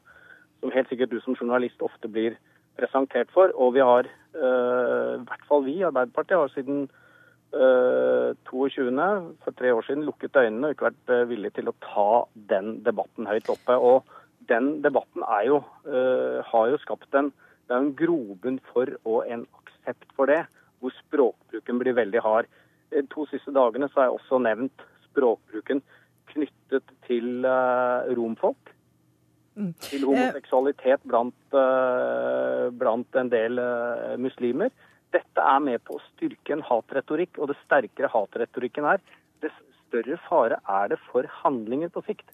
som 0.59 0.75
helt 0.75 0.91
sikkert 0.91 1.15
du 1.15 1.21
som 1.23 1.39
journalist 1.39 1.87
ofte 1.87 2.11
blir 2.11 2.37
presentert 2.79 3.31
for. 3.35 3.53
Og 3.55 3.75
vi 3.77 3.83
har, 3.85 4.09
uh, 4.37 5.15
i 5.19 5.25
hvert 5.29 5.49
fall 5.49 5.65
vi 5.67 5.79
i 5.81 5.87
Arbeiderpartiet, 5.87 6.39
har 6.39 6.53
siden 6.55 6.87
uh, 7.55 8.35
eh, 8.35 8.51
22. 8.51 8.91
for 9.45 9.55
tre 9.55 9.71
år 9.75 9.87
siden 9.87 10.05
lukket 10.09 10.37
øynene 10.37 10.67
og 10.67 10.75
ikke 10.75 10.89
vært 10.89 11.13
uh, 11.13 11.29
villig 11.31 11.53
til 11.55 11.71
å 11.71 11.77
ta 11.85 12.09
den 12.51 12.81
debatten 12.87 13.31
høyt 13.31 13.51
oppe. 13.53 13.79
Og 13.79 14.03
den 14.51 14.83
debatten 14.85 15.23
er 15.25 15.47
jo, 15.49 15.63
har 16.45 16.67
jo 16.69 16.81
skapt 16.83 17.17
en, 17.17 17.31
det 17.65 17.73
er 17.73 17.81
en 17.81 17.95
grobunn 17.97 18.59
for 18.75 18.91
og 19.09 19.31
en 19.33 19.47
aksept 19.57 20.11
for 20.19 20.29
det, 20.29 20.43
hvor 20.85 20.93
språkbruken 20.99 21.81
blir 21.81 21.97
veldig 21.97 22.21
hard. 22.21 22.51
De 22.93 23.01
to 23.15 23.25
siste 23.31 23.55
dagene 23.57 23.89
så 23.89 24.03
har 24.03 24.11
jeg 24.11 24.19
også 24.19 24.43
nevnt 24.45 24.85
språkbruken 25.07 25.81
knyttet 26.35 26.93
til 27.09 27.49
romfolk. 28.19 28.75
Mm. 29.55 29.75
til 29.79 30.03
homoseksualitet 30.03 31.05
blant, 31.07 31.55
blant 32.73 33.19
en 33.21 33.31
del 33.33 33.61
uh, 33.61 34.15
muslimer. 34.21 34.73
Dette 35.15 35.45
er 35.45 35.61
med 35.63 35.83
på 35.87 35.99
å 35.99 36.05
styrke 36.13 36.57
en 36.57 36.65
hatretorikk, 36.67 37.39
og 37.39 37.51
det 37.51 37.59
sterkere 37.63 38.11
hatretorikken 38.11 38.89
er, 38.91 39.03
dess 39.45 39.57
større 39.85 40.19
fare 40.29 40.59
er 40.67 40.91
det 40.91 40.99
for 41.11 41.29
handlinger 41.43 41.93
på 41.95 42.03
sikt. 42.09 42.27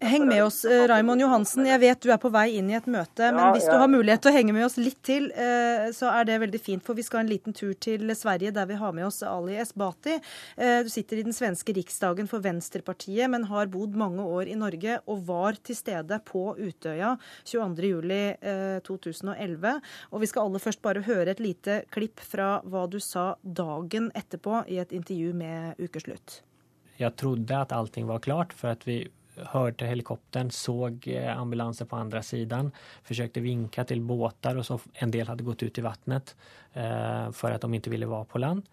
Heng 0.00 0.28
med 0.28 0.44
oss, 0.44 0.64
eh, 0.64 0.88
Raimond 0.88 1.20
Johansen. 1.20 1.64
Jeg 1.64 1.80
vet 1.80 2.00
du 2.04 2.10
er 2.12 2.18
på 2.20 2.28
vei 2.28 2.58
inn 2.58 2.68
i 2.68 2.74
et 2.76 2.84
møte, 2.84 3.32
men 3.32 3.54
hvis 3.54 3.64
du 3.64 3.72
har 3.80 3.88
mulighet 3.88 4.20
til 4.26 4.28
å 4.28 4.36
henge 4.36 4.52
med 4.52 4.66
oss 4.66 4.76
litt 4.76 4.98
til, 5.02 5.32
eh, 5.32 5.88
så 5.96 6.12
er 6.12 6.24
det 6.28 6.36
veldig 6.42 6.60
fint. 6.60 6.82
For 6.84 6.92
vi 6.92 7.00
skal 7.02 7.20
en 7.20 7.28
liten 7.30 7.52
tur 7.56 7.72
til 7.80 8.00
Sverige, 8.12 8.52
der 8.52 8.66
vi 8.68 8.74
har 8.76 8.92
med 8.92 9.06
oss 9.06 9.22
Ali 9.22 9.56
Esbati. 9.56 10.20
Eh, 10.58 10.82
du 10.84 10.90
sitter 10.92 11.16
i 11.16 11.22
den 11.22 11.32
svenske 11.32 11.72
riksdagen 11.72 12.28
for 12.28 12.40
Venstrepartiet, 12.40 13.30
men 13.30 13.44
har 13.44 13.66
bodd 13.72 13.94
mange 13.96 14.20
år 14.20 14.48
i 14.52 14.54
Norge 14.54 15.00
og 15.08 15.24
var 15.24 15.52
til 15.64 15.74
stede 15.74 16.20
på 16.28 16.56
Utøya 16.60 17.16
22.07.2011. 17.46 19.80
Og 20.12 20.20
vi 20.20 20.26
skal 20.26 20.42
aller 20.44 20.58
først 20.60 20.82
bare 20.82 21.00
høre 21.08 21.30
et 21.30 21.40
lite 21.40 21.84
klipp 21.90 22.20
fra 22.20 22.60
hva 22.68 22.86
du 22.86 23.00
sa 23.00 23.36
dagen 23.42 24.12
etterpå 24.12 24.68
i 24.68 24.76
et 24.76 24.92
intervju 24.92 25.32
med 25.32 25.74
Ukeslutt. 25.80 26.42
Jeg 26.98 27.16
trodde 27.16 27.56
at 27.56 27.72
allting 27.72 28.06
var 28.06 28.18
klart, 28.20 28.52
for 28.52 28.68
at 28.68 28.84
vi 28.84 29.08
hørte 29.52 29.88
helikopteren, 29.88 30.50
så 30.54 30.90
ambulanse 31.32 31.86
på 31.88 31.98
andre 31.98 32.22
siden, 32.24 32.72
forsøkte 33.06 33.44
vinke 33.44 33.84
til 33.88 34.00
båter, 34.06 34.56
og 34.56 34.66
så 34.66 34.78
en 35.04 35.12
del 35.14 35.28
hadde 35.28 35.46
gått 35.46 35.64
ut 35.66 35.80
i 35.80 35.84
vannet 35.84 36.34
for 37.36 37.48
at 37.48 37.62
de 37.64 37.78
ikke 37.78 37.92
ville 37.94 38.08
være 38.10 38.28
på 38.28 38.40
land. 38.42 38.66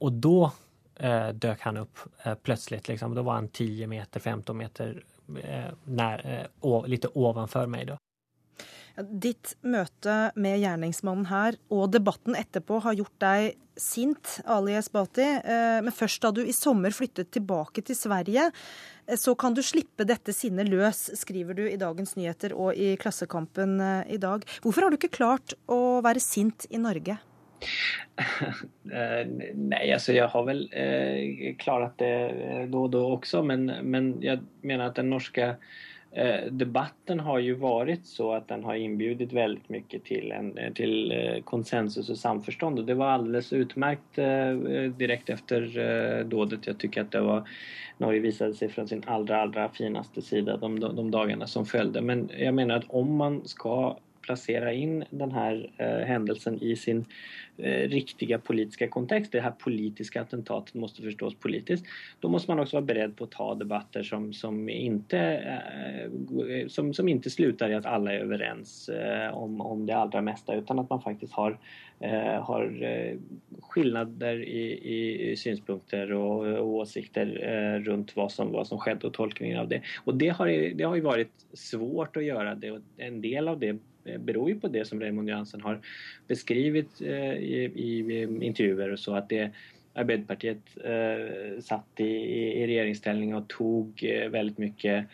Og 0.00 0.12
da 0.12 0.50
eh, 0.96 1.28
dök 1.28 1.60
han 1.60 1.76
opp 1.76 1.98
eh, 2.22 2.34
plötsligt. 2.34 2.88
Liksom. 2.88 3.14
Då 3.14 3.22
var 3.22 3.34
han 3.34 3.48
10 3.48 3.86
meter, 3.86 4.20
15 4.20 4.56
meter 4.56 5.02
eh, 5.42 5.72
nær, 5.84 6.46
eh, 6.62 6.86
litt 6.86 7.04
ovanfor 7.14 7.66
meg. 7.66 7.96
Ditt 9.04 9.54
møte 9.62 10.30
med 10.40 10.60
gjerningsmannen 10.62 11.28
her 11.30 11.58
og 11.72 11.90
debatten 11.94 12.36
etterpå 12.38 12.80
har 12.84 12.98
gjort 12.98 13.16
deg 13.22 13.58
sint, 13.80 14.36
Ali 14.44 14.74
Esbati. 14.76 15.26
Eh, 15.40 15.78
men 15.84 15.94
først 15.94 16.22
da 16.24 16.32
du 16.36 16.42
i 16.44 16.54
sommer 16.56 16.92
flyttet 16.92 17.30
tilbake 17.32 17.84
til 17.86 17.96
Sverige, 17.96 18.50
eh, 19.06 19.16
så 19.16 19.34
kan 19.38 19.56
du 19.56 19.62
slippe 19.64 20.04
dette 20.08 20.34
sinnet 20.36 20.68
løs, 20.68 21.06
skriver 21.20 21.56
du 21.56 21.64
i 21.68 21.78
Dagens 21.80 22.16
Nyheter 22.18 22.54
og 22.56 22.76
i 22.76 22.92
Klassekampen 23.00 23.78
i 24.10 24.20
dag. 24.20 24.44
Hvorfor 24.64 24.84
har 24.84 24.92
du 24.92 25.00
ikke 25.00 25.16
klart 25.20 25.56
å 25.70 26.00
være 26.04 26.22
sint 26.24 26.68
i 26.70 26.80
Norge? 26.82 27.20
Nei, 28.90 29.84
altså 29.92 30.14
jeg 30.14 30.28
har 30.32 30.46
vel 30.46 30.64
eh, 30.76 31.54
klart 31.60 31.98
det 32.00 32.12
da 32.72 32.82
og 32.82 32.90
da 32.94 33.04
også, 33.16 33.42
men, 33.46 33.68
men 33.84 34.12
jeg 34.24 34.42
mener 34.64 34.88
at 34.88 34.98
den 35.00 35.10
norske 35.12 35.52
eh, 35.54 35.78
debatten 36.50 37.20
har 37.20 37.38
ju 37.38 37.54
varit 37.54 38.06
så 38.06 38.32
att 38.32 38.48
den 38.48 38.64
har 38.64 38.74
inbjudit 38.74 39.32
väldigt 39.32 39.68
mycket 39.68 40.04
till, 40.04 40.32
en, 40.32 40.74
till 40.74 41.12
eh, 41.12 41.42
konsensus 41.42 42.10
och 42.10 42.18
samförstånd 42.18 42.78
och 42.78 42.84
det 42.84 42.94
var 42.94 43.06
alldeles 43.06 43.52
utmärkt 43.52 44.18
eh, 44.18 44.92
direkt 44.96 45.30
efter 45.30 46.24
dådet. 46.24 46.66
Jag 46.66 46.78
tycker 46.78 47.00
att 47.00 47.10
det 47.10 47.20
var 47.20 47.48
Norge 47.98 48.20
visade 48.20 48.54
sig 48.54 48.68
från 48.68 48.88
sin 48.88 49.02
allra, 49.06 49.42
allra 49.42 49.68
finaste 49.68 50.22
sida 50.22 50.56
de, 50.56 50.80
de, 50.80 51.10
dagarna 51.10 51.46
som 51.46 51.66
följde. 51.66 52.00
Men 52.00 52.30
jag 52.38 52.54
menar 52.54 52.76
att 52.76 52.84
om 52.88 53.16
man 53.16 53.48
ska 53.48 53.96
placera 54.20 54.72
in 54.72 55.04
den 55.10 55.32
här 55.32 55.70
eh, 55.76 56.60
i 56.60 56.76
sin 56.76 57.04
eh, 57.56 57.88
riktiga 57.88 58.38
politiska 58.38 58.88
kontext. 58.88 59.32
Det 59.32 59.40
här 59.40 59.50
politiska 59.50 60.20
attentatet 60.20 60.74
måste 60.74 61.02
förstås 61.02 61.34
politiskt. 61.34 61.86
Då 62.20 62.28
måste 62.28 62.50
man 62.50 62.60
också 62.60 62.76
vara 62.76 62.84
beredd 62.84 63.16
på 63.16 63.24
att 63.24 63.30
ta 63.30 63.54
debatter 63.54 64.02
som, 64.02 64.32
som, 64.32 64.68
inte, 64.68 65.18
eh, 65.18 66.68
som, 66.68 66.94
som 66.94 67.08
inte 67.08 67.30
slutar 67.30 67.70
i 67.70 67.74
att 67.74 67.86
alla 67.86 68.12
är 68.12 68.18
överens 68.18 68.88
eh, 68.88 69.36
om, 69.36 69.60
om 69.60 69.86
det 69.86 69.96
allra 69.96 70.20
mesta 70.20 70.54
utan 70.54 70.78
att 70.78 70.90
man 70.90 71.02
faktiskt 71.02 71.32
har, 71.32 71.58
eh, 72.00 72.42
har 72.42 72.82
eh, 72.82 73.16
skillnader 73.60 74.42
i, 74.42 75.30
i, 75.30 75.36
synpunkter 75.36 76.12
och, 76.12 76.46
och 76.46 76.66
åsikter 76.66 77.26
runt 77.84 78.16
vad 78.16 78.32
som, 78.32 78.52
vad 78.52 78.66
som 78.66 78.78
skedde 78.78 79.06
och 79.06 79.12
tolkningen 79.12 79.58
av 79.58 79.68
det. 79.68 79.82
Och 80.04 80.14
det 80.14 80.28
har, 80.28 80.74
det 80.74 80.84
har 80.84 80.94
ju 80.94 81.00
varit 81.00 81.32
svårt 81.52 82.16
att 82.16 82.24
göra 82.24 82.54
det 82.54 82.70
och 82.70 82.80
en 82.96 83.20
del 83.20 83.48
av 83.48 83.58
det 83.58 83.78
beror 84.18 84.48
ju 84.48 84.60
på 84.60 84.68
det 84.68 84.84
som 84.84 85.00
Raymond 85.00 85.28
Johansen 85.28 85.60
har 85.60 85.80
beskrivit 86.28 87.00
eh, 87.00 87.34
i, 87.34 88.28
intervjuer 88.40 88.92
och 88.92 88.98
så 88.98 89.14
att 89.14 89.28
det 89.28 89.50
Arbeiderpartiet 89.92 90.62
eh, 90.84 91.60
satt 91.62 92.00
i, 92.00 92.66
regjeringsställning 92.66 93.34
og 93.34 93.48
tog 93.50 94.02
veldig 94.02 94.32
väldigt 94.32 94.58
mycket 94.58 95.06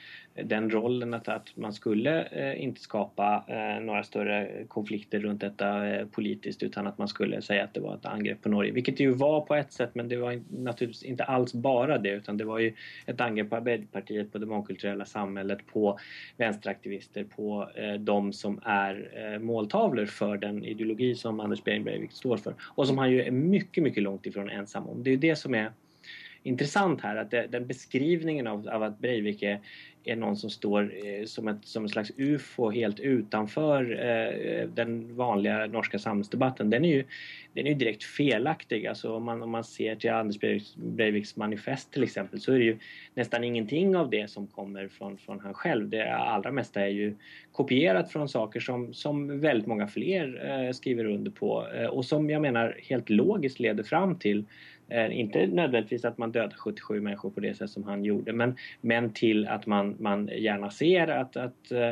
den 0.45 0.71
rollen 0.71 1.14
at 1.14 1.28
att 1.28 1.57
man 1.57 1.73
skulle 1.73 2.25
eh, 2.25 2.62
inte 2.62 2.81
skapa 2.81 3.45
eh, 3.49 3.85
några 3.85 4.02
större 4.02 4.64
konflikter 4.69 5.21
rundt 5.21 5.40
detta 5.40 5.88
eh, 5.88 6.07
politiskt 6.07 6.62
utan 6.62 6.87
at 6.87 6.99
man 6.99 7.09
skulle 7.09 7.43
si 7.43 7.59
at 7.59 7.75
det 7.75 7.81
var 7.81 7.95
et 7.95 8.07
angrep 8.07 8.43
på 8.43 8.49
Norge. 8.49 8.73
Vilket 8.73 8.97
det 8.97 9.05
ju 9.05 9.14
var 9.14 9.40
på 9.40 9.55
ett 9.55 9.73
sätt 9.73 9.95
men 9.95 10.09
det 10.09 10.16
var 10.16 10.40
naturligtvis 10.50 11.02
ikke 11.02 11.25
alls 11.25 11.55
bare 11.55 11.99
det 11.99 12.11
utan 12.11 12.37
det 12.37 12.45
var 12.45 12.59
ju 12.59 12.73
ett 13.07 13.21
angrepp 13.21 13.50
på 13.50 13.57
Arbeiderpartiet, 13.57 14.33
på 14.33 14.38
det 14.38 14.47
mångkulturella 14.47 15.05
samhället, 15.05 15.66
på 15.66 15.99
vänsteraktivister, 16.37 17.25
på 17.25 17.69
eh, 17.75 17.95
de 17.95 18.33
som 18.33 18.61
er 18.64 19.11
eh, 19.14 19.38
måltavlor 19.38 20.07
for 20.07 20.37
den 20.37 20.64
ideologi 20.64 21.14
som 21.14 21.40
Anders 21.40 21.64
Behring 21.64 21.85
Breivik 21.85 22.12
står 22.12 22.37
for 22.37 22.55
og 22.76 22.87
som 22.87 22.99
han 22.99 23.11
jo 23.11 23.21
er 23.23 23.35
mye, 23.35 23.83
mye 23.83 24.02
langt 24.02 24.26
ifrån 24.26 24.50
ensam 24.50 24.88
om. 24.88 25.02
Det 25.02 25.11
er 25.11 25.19
jo 25.19 25.26
det 25.26 25.37
som 25.38 25.55
er 25.55 25.73
intressant 26.47 27.00
her, 27.05 27.17
at 27.23 27.31
det, 27.31 27.47
den 27.53 27.67
beskrivningen 27.67 28.47
av, 28.47 28.69
av 28.69 28.83
at 28.83 28.99
Breivik 29.03 29.43
er, 29.43 29.61
är 30.07 30.17
någon 30.17 30.37
som 30.37 30.50
står 30.50 30.93
eh, 31.07 31.25
som, 31.25 31.49
ett, 31.49 31.65
som 31.65 31.83
en 31.83 31.88
slags 31.88 32.12
ufo 32.17 32.71
helt 32.71 33.00
utanför 33.00 33.83
eh, 33.93 34.69
den 34.69 35.17
vanliga 35.17 35.67
norska 35.67 35.99
samhällsdebatten, 35.99 36.71
den 36.71 36.85
är 36.85 36.88
ju, 36.88 37.05
den 37.53 37.67
är 37.67 37.71
ju 37.71 37.76
direkt 37.76 38.05
felaktig. 38.05 38.88
Om, 39.05 39.25
man, 39.25 39.43
om 39.43 39.50
man 39.50 39.65
ser 39.65 39.97
till 39.97 40.11
Anders 40.11 40.38
Breiviks 40.76 41.37
manifest 41.37 41.93
till 41.93 42.03
exempel 42.03 42.41
så 42.41 42.53
är 42.53 42.59
det 42.59 42.65
ju 42.65 42.79
nästan 43.15 43.45
ingenting 43.45 43.97
av 43.97 44.11
det 44.11 44.31
som 44.31 44.47
kommer 44.47 44.88
från, 44.88 45.19
från 45.19 45.41
han 45.41 45.55
själv. 45.55 45.88
Det 45.88 46.15
allra 46.15 46.53
mesta 46.53 46.81
är 46.81 46.88
ju 46.88 47.15
kopierat 47.53 48.12
från 48.12 48.29
saker 48.29 48.61
som, 48.61 48.95
som 48.95 49.41
väldigt 49.41 49.67
många 49.67 49.87
fler 49.87 50.50
eh, 50.50 50.73
skriver 50.73 51.05
under 51.05 51.31
på 51.31 51.67
eh, 51.75 51.87
och 51.87 52.05
som 52.05 52.31
jag 52.31 52.43
menar 52.43 52.79
helt 52.83 53.11
logiskt 53.11 53.61
leder 53.61 53.83
fram 53.83 54.19
till 54.19 54.45
Eh, 54.88 55.19
inte 55.21 55.47
nödvändigtvis 55.47 56.05
att 56.05 56.19
man 56.19 56.33
dödar 56.33 56.57
77 56.57 57.00
människor 57.00 57.31
på 57.31 57.40
det 57.40 57.55
sätt 57.55 57.71
som 57.71 57.85
han 57.85 58.05
gjorde 58.05 58.33
men, 58.33 58.57
men 58.81 59.12
till 59.12 59.47
att 59.47 59.66
man, 59.66 59.97
man 59.99 60.31
gärna 60.38 60.71
ser 60.71 61.09
att, 61.09 61.37
att 61.37 61.71
eh, 61.71 61.88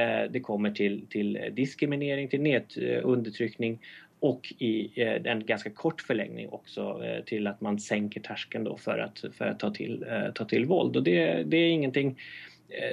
eh 0.00 0.30
det 0.30 0.40
kommer 0.40 0.70
till, 0.70 1.06
till 1.06 1.38
diskriminering, 1.52 2.28
till 2.28 2.40
net, 2.40 2.76
eh, 2.76 3.00
undertryckning 3.02 3.78
och 4.20 4.52
i 4.58 5.02
eh, 5.02 5.32
en 5.32 5.46
ganska 5.46 5.70
kort 5.70 6.00
förlängning 6.00 6.48
också 6.48 7.04
eh, 7.04 7.24
till 7.24 7.46
att 7.46 7.60
man 7.60 7.78
sänker 7.78 8.20
terskeln 8.20 8.64
då 8.64 8.76
för 8.76 8.98
att, 8.98 9.24
för 9.32 9.44
att 9.44 9.58
ta, 9.58 9.70
till, 9.70 10.04
ta 10.34 10.44
till 10.44 10.66
våld. 10.66 10.96
Och 10.96 11.02
det, 11.02 11.42
det 11.42 11.56
är 11.56 11.70
ingenting 11.70 12.18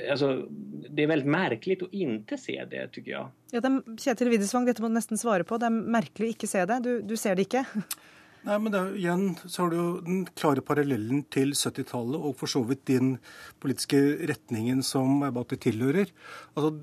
Altså, 0.10 0.44
det 0.92 1.06
er 1.06 1.08
veldig 1.08 1.30
merkelig 1.32 1.78
å 1.86 1.88
ikke 1.96 2.36
se 2.36 2.58
det, 2.68 2.82
tykker 2.92 3.14
jeg. 3.14 3.28
Ja, 3.54 3.62
det 3.64 3.70
er, 3.70 3.78
Kjetil 4.04 4.28
Widesvang, 4.34 4.66
dette 4.68 4.84
må 4.84 4.90
du 4.92 4.98
nesten 4.98 5.16
svare 5.16 5.46
på. 5.48 5.56
Det 5.56 5.70
er 5.70 5.78
merkelig 5.96 6.28
å 6.28 6.34
ikke 6.34 6.50
se 6.52 6.66
det. 6.68 6.82
Du, 6.84 6.90
du 7.08 7.16
ser 7.16 7.40
det 7.40 7.46
ikke? 7.48 7.64
Nei, 8.48 8.56
men 8.64 8.76
er, 8.78 8.94
Igjen 8.96 9.26
så 9.44 9.66
har 9.66 9.72
du 9.72 9.78
jo 9.78 9.88
den 10.06 10.22
klare 10.32 10.64
parallellen 10.66 11.26
til 11.34 11.52
70-tallet 11.52 12.22
og 12.30 12.38
for 12.40 12.52
så 12.52 12.62
vidt 12.68 12.86
din 12.88 13.18
politiske 13.60 14.00
retningen 14.30 14.80
som 14.86 15.26
Abati 15.28 15.60
tilhører. 15.68 16.08
Altså, 16.56 16.78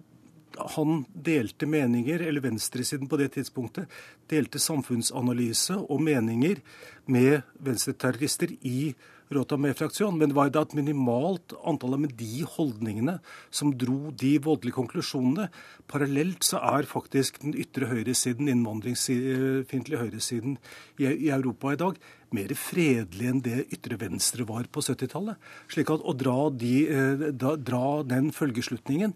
han 0.77 1.03
delte 1.13 1.69
meninger, 1.69 2.23
eller 2.29 2.45
venstresiden 2.45 3.09
på 3.09 3.19
det 3.21 3.33
tidspunktet, 3.35 3.91
delte 4.31 4.61
samfunnsanalyse 4.63 5.77
og 5.85 6.01
meninger 6.05 6.63
med 7.13 7.43
venstreterrorister 7.65 8.55
i 8.65 8.95
Rota 9.35 9.57
med 9.59 9.75
fraksjon, 9.75 10.15
men 10.19 10.31
det 10.31 10.37
var 10.39 10.53
da 10.55 10.63
et 10.63 10.75
minimalt 10.79 11.55
antall 11.67 11.97
med 11.99 12.13
de 12.19 12.45
holdningene 12.47 13.17
som 13.51 13.73
dro 13.75 14.13
de 14.15 14.37
voldelige 14.43 14.77
konklusjonene. 14.77 15.49
Parallelt 15.91 16.47
så 16.47 16.61
er 16.63 16.87
faktisk 16.87 17.41
den 17.43 17.57
ytre 17.59 17.89
høyresiden, 17.91 18.51
innvandringsfiendtlige 18.53 20.03
høyresiden 20.05 20.61
i 21.03 21.33
Europa 21.35 21.75
i 21.75 21.81
dag, 21.81 21.99
mer 22.37 22.55
fredelig 22.59 23.29
enn 23.33 23.43
det 23.43 23.67
ytre 23.75 23.99
venstre 23.99 24.47
var 24.47 24.71
på 24.71 24.83
70-tallet. 24.85 25.43
Slik 25.75 25.91
at 25.91 26.07
å 26.07 26.15
dra, 26.15 26.39
de, 26.51 26.75
eh, 26.87 27.29
da, 27.35 27.57
dra 27.59 28.03
den 28.07 28.31
følgeslutningen 28.35 29.15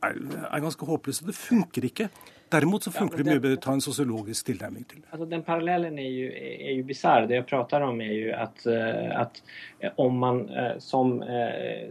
er, 0.00 0.20
er 0.48 0.64
ganske 0.64 0.88
håpløst. 0.88 1.26
Det 1.28 1.36
funker 1.36 1.88
ikke. 1.88 2.08
Derimot 2.50 2.82
så 2.82 2.90
funker 2.90 3.20
ja, 3.20 3.22
det 3.22 3.30
mye 3.30 3.42
bedre 3.42 3.58
å 3.58 3.62
ta 3.62 3.72
en 3.76 3.82
sosiologisk 3.84 4.48
tilnærming 4.48 4.86
til 4.90 4.98
det. 4.98 5.08
Altså, 5.12 5.26
den 5.30 5.42
parallellen 5.46 5.98
er 6.02 6.08
jo, 6.10 6.30
er 6.34 6.72
jo 6.80 6.86
bisarr. 6.88 7.28
Det 7.30 7.36
jeg 7.36 7.46
prater 7.46 7.84
om, 7.86 8.00
er 8.02 8.10
jo 8.10 8.32
at, 8.34 8.64
eh, 8.66 9.12
at 9.20 9.38
eh, 9.78 9.92
om 10.02 10.18
man 10.18 10.40
eh, 10.50 10.72
som, 10.82 11.12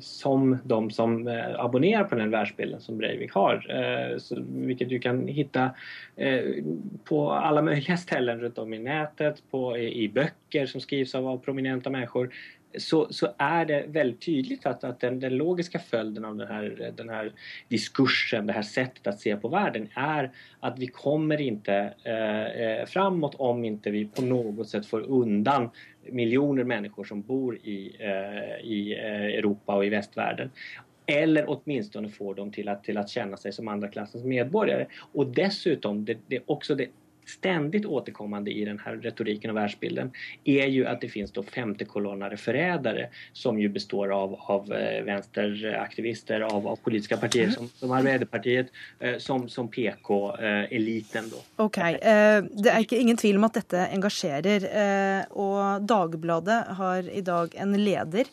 som 0.03 0.51
de 0.59 0.79
som 0.95 1.15
abonnerer 1.29 2.09
på 2.09 2.19
den 2.19 2.33
verdensbilden 2.33 2.83
som 2.83 2.99
Breivik 2.99 3.31
har, 3.37 3.63
så, 4.19 4.39
hvilket 4.39 4.91
du 4.91 4.97
kan 5.03 5.21
finne 5.27 5.69
på 7.07 7.19
alle 7.31 7.63
mulige 7.63 7.97
steder 8.03 8.43
rundt 8.43 8.59
om 8.59 8.75
i 8.75 8.81
nettet, 8.83 9.39
på, 9.53 9.63
i, 9.79 9.87
i 10.03 10.09
bøker 10.11 10.67
som 10.67 10.83
skrives 10.83 11.15
av, 11.15 11.27
av 11.29 11.39
prominente 11.45 11.91
mennesker, 11.93 12.33
så, 12.77 13.07
så, 13.09 13.31
er 13.41 13.65
det 13.65 13.77
veldig 13.93 14.17
tydelig 14.21 14.59
at, 14.69 14.83
at 14.85 14.99
den, 15.01 15.17
den, 15.21 15.35
logiske 15.39 15.79
følgen 15.81 16.25
av 16.27 16.37
denne, 16.37 16.91
denne 16.97 17.21
diskursen, 17.71 18.49
det 18.49 18.57
her 18.59 18.67
settet 18.67 19.09
å 19.09 19.15
se 19.17 19.33
på 19.41 19.49
verden, 19.49 19.87
er 19.97 20.29
at 20.65 20.77
vi 20.77 20.91
kommer 20.93 21.41
ikke 21.41 21.79
eh, 22.05 22.83
framåt 22.89 23.39
om 23.41 23.63
ikke 23.65 23.93
vi 23.95 24.03
på 24.05 24.25
noe 24.27 24.67
sett 24.69 24.85
får 24.89 25.07
undan 25.07 25.69
millioner 26.13 26.67
mennesker 26.67 27.09
som 27.09 27.23
bor 27.25 27.57
i, 27.57 27.79
eh, 27.99 28.55
i 28.61 28.79
eh, 28.93 29.27
Europa 29.39 29.79
og 29.79 29.87
i 29.87 29.91
vestverden. 29.93 30.53
Eller 31.09 31.49
åtminstone 31.49 32.11
får 32.13 32.35
dem 32.37 32.51
til 32.53 32.69
å, 32.69 32.77
kjenne 32.85 33.37
seg 33.41 33.55
som 33.55 33.69
andreklassens 33.73 34.27
medborgere. 34.29 34.85
Og 35.17 35.33
dessuten, 35.33 36.03
det, 36.05 36.19
det, 36.29 36.43
også 36.45 36.77
det 36.77 36.91
ständigt 37.29 37.85
återkommande 37.85 38.51
i 38.51 38.65
den 38.65 38.79
här 38.79 38.95
retoriken 38.95 39.51
och 39.51 39.57
världsbilden 39.57 40.11
är 40.43 40.67
ju 40.67 40.85
att 40.85 41.01
det 41.01 41.09
finns 41.09 41.31
då 41.31 41.43
femtekolonnare 41.43 42.37
förrädare 42.37 43.09
som 43.33 43.59
ju 43.59 43.69
består 43.69 44.11
av, 44.11 44.33
av 44.39 44.73
eh, 44.73 45.03
vänsteraktivister, 45.03 46.41
av, 46.41 46.67
av 46.67 46.75
politiska 46.75 47.17
partier 47.17 47.43
mm. 47.43 47.55
som, 47.55 47.69
som 47.75 47.91
Arbeiderpartiet, 47.91 48.67
eh, 48.99 49.17
som, 49.17 49.49
som 49.49 49.67
PK-eliten. 49.67 51.29
da. 51.29 51.63
Ok, 51.63 51.77
eh, 51.77 52.43
Det 52.43 52.71
er 52.71 52.83
ikke 52.83 52.99
ingen 52.99 53.17
tvil 53.17 53.37
om 53.37 53.45
at 53.47 53.59
dette 53.59 53.85
engasjerer. 53.93 54.65
Og 55.29 55.85
Dagbladet 55.87 56.57
har 56.79 57.07
i 57.09 57.21
dag 57.25 57.53
en 57.61 57.73
leder 57.77 58.27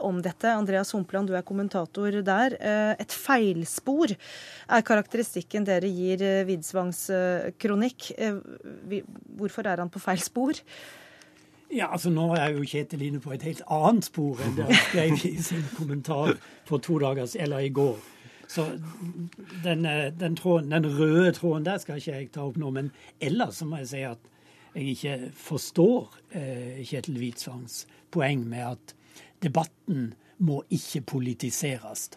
om 0.00 0.18
dette. 0.22 0.50
Andreas 0.50 0.92
Humpland, 0.94 1.28
du 1.28 1.36
er 1.36 1.44
kommentator 1.46 2.20
der. 2.26 2.56
Et 3.00 3.12
feilspor 3.12 4.12
er 4.12 4.84
karakteristikken 4.86 5.66
dere 5.66 5.88
gir 5.90 6.22
Widsvangs 6.48 7.06
kronikk. 7.60 8.10
Hvorfor 8.16 9.68
er 9.68 9.82
han 9.82 9.92
på 9.92 10.02
feil 10.02 10.20
spor? 10.20 10.60
Ja, 11.74 11.92
altså 11.92 12.10
Nå 12.10 12.28
er 12.34 12.52
jo 12.54 12.64
Kjetil 12.66 13.02
inne 13.02 13.20
på 13.20 13.32
et 13.34 13.42
helt 13.42 13.62
annet 13.72 14.06
spor 14.06 14.38
enn 14.44 14.54
det 14.58 14.68
han 14.68 14.84
skrev 14.88 15.24
i 15.26 15.32
sin 15.42 15.64
kommentar 15.74 16.36
for 16.68 16.78
to 16.78 16.98
dager 17.02 17.26
eller 17.42 17.64
i 17.66 17.72
går. 17.74 17.96
Så 18.48 18.68
den, 19.64 19.86
eh, 19.86 20.12
den, 20.20 20.36
tråden, 20.36 20.70
den, 20.70 20.86
røde 20.98 21.32
tråden 21.32 21.66
der 21.66 21.78
skal 21.82 21.98
ikke 21.98 22.12
jeg 22.12 22.30
ta 22.32 22.44
opp 22.46 22.56
nå. 22.56 22.70
Men 22.70 22.92
ellers 23.20 23.58
så 23.58 23.66
må 23.66 23.80
jeg 23.82 23.90
si 23.90 24.04
at 24.06 24.30
jeg 24.76 24.92
ikke 24.92 25.16
forstår 25.34 26.20
eh, 26.30 26.84
Kjetil 26.86 27.18
Hvitsvangs 27.18 27.86
poeng 28.14 28.46
med 28.46 28.76
at 28.76 28.94
debatten 29.42 30.12
må 30.38 30.62
ikke 30.70 31.00
politiseres. 31.00 32.10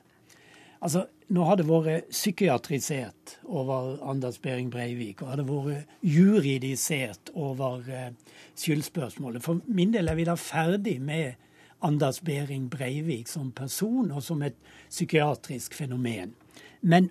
Altså, 0.79 1.05
nå 1.27 1.43
har 1.43 1.59
det 1.59 1.67
vært 1.67 2.07
psykiatrisert 2.13 3.36
over 3.43 3.98
Anders 4.07 4.39
Behring 4.39 4.71
Breivik, 4.71 5.21
og 5.21 5.33
har 5.33 5.41
det 5.41 5.48
vært 5.50 6.05
juridisert 6.07 7.31
over 7.36 7.83
eh, 7.91 8.13
skyldspørsmålet. 8.55 9.43
For 9.43 9.59
min 9.67 9.91
del 9.93 10.07
er 10.07 10.15
vi 10.15 10.27
da 10.29 10.38
ferdig 10.39 10.95
med 11.03 11.36
Anders 11.83 12.21
Behring 12.24 12.69
Breivik 12.71 13.27
som 13.27 13.51
person 13.55 14.12
og 14.12 14.24
som 14.24 14.41
et 14.43 14.55
psykiatrisk 14.89 15.75
fenomen. 15.75 16.33
Men 16.81 17.09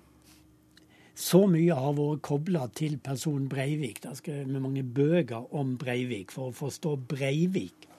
så 1.19 1.43
mye 1.51 1.75
har 1.75 1.93
vært 1.97 2.23
kobla 2.25 2.65
til 2.73 2.97
personen 3.03 3.49
Breivik. 3.51 4.01
Det 4.01 4.11
er 4.11 4.19
skrevet 4.19 4.61
mange 4.61 4.83
bøker 4.83 5.53
om 5.53 5.75
Breivik 5.77 6.33
for 6.33 6.49
å 6.49 6.57
forstå 6.57 6.95
Breivik. 7.11 7.89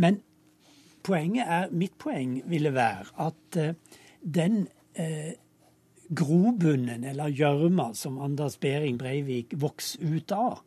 Men 0.00 0.22
poenget 1.06 1.46
er, 1.46 1.70
mitt 1.70 1.98
poeng 2.00 2.38
ville 2.48 2.72
være 2.74 3.10
at 3.20 3.58
uh, 3.60 3.98
den 4.20 4.66
eh, 4.94 5.32
grobunnen 6.10 7.04
eller 7.04 7.30
gjørma 7.30 7.92
som 7.94 8.18
Anders 8.18 8.58
Behring 8.60 8.98
Breivik 8.98 9.54
vokste 9.60 10.02
ut 10.02 10.32
av 10.34 10.60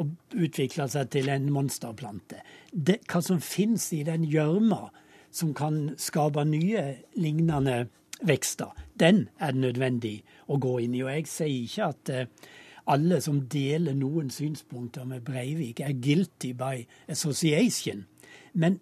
og 0.00 0.12
utvikla 0.32 0.86
seg 0.88 1.10
til 1.12 1.28
en 1.28 1.50
monsterplante. 1.52 2.40
Det, 2.72 3.00
hva 3.10 3.20
som 3.24 3.40
fins 3.44 3.90
i 3.96 4.02
den 4.06 4.24
gjørma 4.28 4.88
som 5.34 5.52
kan 5.56 5.90
skape 6.00 6.44
nye 6.48 6.84
lignende 7.20 7.82
vekster, 8.26 8.72
den 9.00 9.28
er 9.40 9.52
det 9.54 9.64
nødvendig 9.64 10.16
å 10.48 10.58
gå 10.60 10.78
inn 10.84 10.96
i. 10.96 11.04
Og 11.04 11.12
jeg 11.12 11.28
sier 11.30 11.66
ikke 11.66 11.90
at 11.90 12.12
eh, 12.14 12.48
alle 12.90 13.20
som 13.24 13.42
deler 13.50 13.96
noen 13.96 14.30
synspunkter 14.32 15.06
med 15.08 15.24
Breivik, 15.26 15.80
er 15.80 15.96
guilty 16.00 16.52
by 16.56 16.84
association. 17.12 18.06
Men 18.52 18.80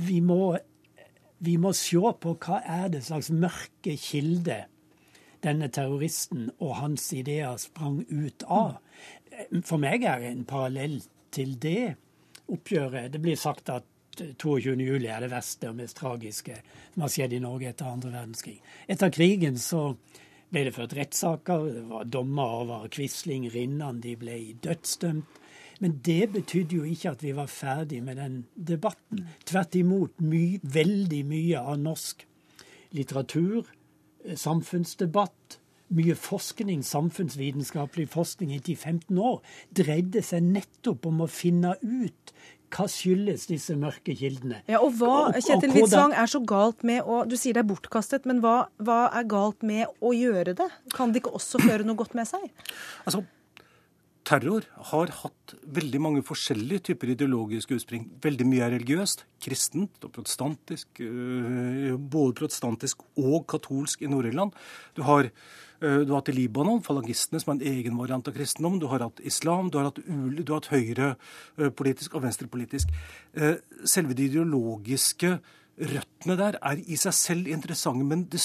vi 0.00 0.20
må 0.24 0.56
vi 1.40 1.56
må 1.60 1.72
se 1.76 2.00
på 2.22 2.34
hva 2.44 2.60
er 2.60 2.90
det 2.92 3.04
slags 3.06 3.30
mørke 3.32 3.96
kilde 4.00 4.64
denne 5.44 5.70
terroristen 5.72 6.50
og 6.58 6.76
hans 6.82 7.06
ideer 7.16 7.56
sprang 7.60 8.02
ut 8.10 8.44
av. 8.44 8.76
For 9.64 9.80
meg 9.80 10.04
er 10.04 10.20
det 10.20 10.34
en 10.34 10.44
parallell 10.48 10.98
til 11.32 11.54
det 11.62 11.94
oppgjøret. 12.50 13.12
Det 13.14 13.22
blir 13.24 13.40
sagt 13.40 13.72
at 13.72 13.86
22.07 14.20 15.06
er 15.08 15.22
det 15.24 15.30
verste 15.32 15.70
og 15.70 15.78
mest 15.78 15.96
tragiske 15.96 16.58
som 16.92 17.06
har 17.06 17.12
skjedd 17.14 17.36
i 17.36 17.42
Norge 17.42 17.70
etter 17.70 17.88
andre 17.88 18.12
verdenskrig. 18.12 18.58
Etter 18.90 19.12
krigen 19.14 19.56
så 19.60 19.94
ble 20.50 20.66
det 20.66 20.74
ført 20.76 20.96
rettssaker. 20.98 21.68
Det 21.72 21.84
var 21.88 22.10
dommer 22.10 22.56
over 22.64 22.88
Quisling, 22.92 23.48
Rinnan. 23.54 24.02
De 24.04 24.16
ble 24.20 24.42
dødsdømt. 24.60 25.39
Men 25.80 25.96
det 26.04 26.32
betydde 26.34 26.76
jo 26.76 26.84
ikke 26.84 27.14
at 27.14 27.22
vi 27.24 27.32
var 27.36 27.48
ferdig 27.48 28.02
med 28.04 28.20
den 28.20 28.42
debatten. 28.54 29.24
Tvert 29.48 29.76
imot, 29.80 30.20
my, 30.20 30.60
veldig 30.62 31.22
mye 31.28 31.62
av 31.62 31.80
norsk 31.80 32.26
litteratur, 32.96 33.64
eh, 34.24 34.36
samfunnsdebatt, 34.36 35.58
mye 35.96 36.14
forskning, 36.14 36.84
samfunnsvitenskapelig 36.86 38.08
forskning 38.12 38.52
i 38.54 38.76
15 38.76 39.18
år, 39.18 39.40
dreide 39.74 40.22
seg 40.22 40.44
nettopp 40.46 41.08
om 41.08 41.24
å 41.24 41.30
finne 41.30 41.74
ut 41.82 42.34
hva 42.70 42.86
skyldes 42.86 43.48
disse 43.50 43.74
mørke 43.74 44.14
kildene? 44.14 44.60
Ja, 44.70 44.78
og 44.84 44.94
hva 45.00 45.32
Kjetil 45.34 45.72
Widsvang, 45.74 46.14
er 46.14 46.30
så 46.30 46.38
galt 46.46 46.84
med 46.86 47.02
å 47.02 47.24
Du 47.26 47.36
sier 47.38 47.56
det 47.56 47.64
er 47.64 47.70
bortkastet, 47.70 48.28
men 48.30 48.42
hva, 48.44 48.68
hva, 48.78 49.00
er 49.16 49.26
galt 49.30 49.64
med 49.66 49.90
å 49.98 50.12
gjøre 50.14 50.54
det? 50.58 50.68
Kan 50.94 51.10
det 51.10 51.24
ikke 51.24 51.34
også 51.40 51.58
føre 51.64 51.86
noe 51.86 51.98
godt 51.98 52.14
med 52.18 52.28
seg? 52.30 52.46
Altså, 53.04 53.24
terror 54.30 54.66
har 54.90 55.10
hatt 55.24 55.54
veldig 55.74 56.00
mange 56.02 56.22
forskjellige 56.26 56.90
typer 56.90 57.14
ideologiske 57.14 57.74
utspring. 57.74 58.06
Veldig 58.22 58.46
mye 58.46 58.62
er 58.66 58.74
religiøst, 58.76 59.24
kristent 59.42 60.06
og 60.06 60.12
protestantisk. 60.14 61.02
Øh, 61.02 61.96
både 61.98 62.36
protestantisk 62.38 63.02
og 63.18 63.48
katolsk 63.50 64.04
i 64.04 64.10
Nord-Irland. 64.10 64.54
Du 64.96 65.02
har 65.02 65.30
øh, 65.80 66.00
du 66.06 66.12
har 66.12 66.20
hatt 66.20 66.30
i 66.30 66.36
Libanon 66.36 66.82
falangistene, 66.86 67.40
som 67.40 67.52
er 67.52 67.58
en 67.58 67.78
egen 67.78 67.98
variant 67.98 68.28
av 68.28 68.36
kristendom. 68.36 68.78
Du 68.78 68.86
har 68.92 69.02
hatt 69.02 69.22
islam, 69.24 69.70
du 69.70 69.80
har 69.80 69.90
hatt, 69.90 69.98
du 69.98 70.52
har 70.52 70.60
hatt 70.60 70.74
høyrepolitisk 70.74 72.14
og 72.14 72.22
venstrepolitisk. 72.28 72.92
Øh, 73.34 73.56
selve 73.84 74.14
de 74.14 74.30
ideologiske 74.30 75.38
røttene 75.80 76.36
der 76.36 76.58
er 76.60 76.80
i 76.86 76.96
seg 77.00 77.14
selv 77.16 77.48
interessante, 77.48 78.04
men 78.04 78.26
det 78.30 78.42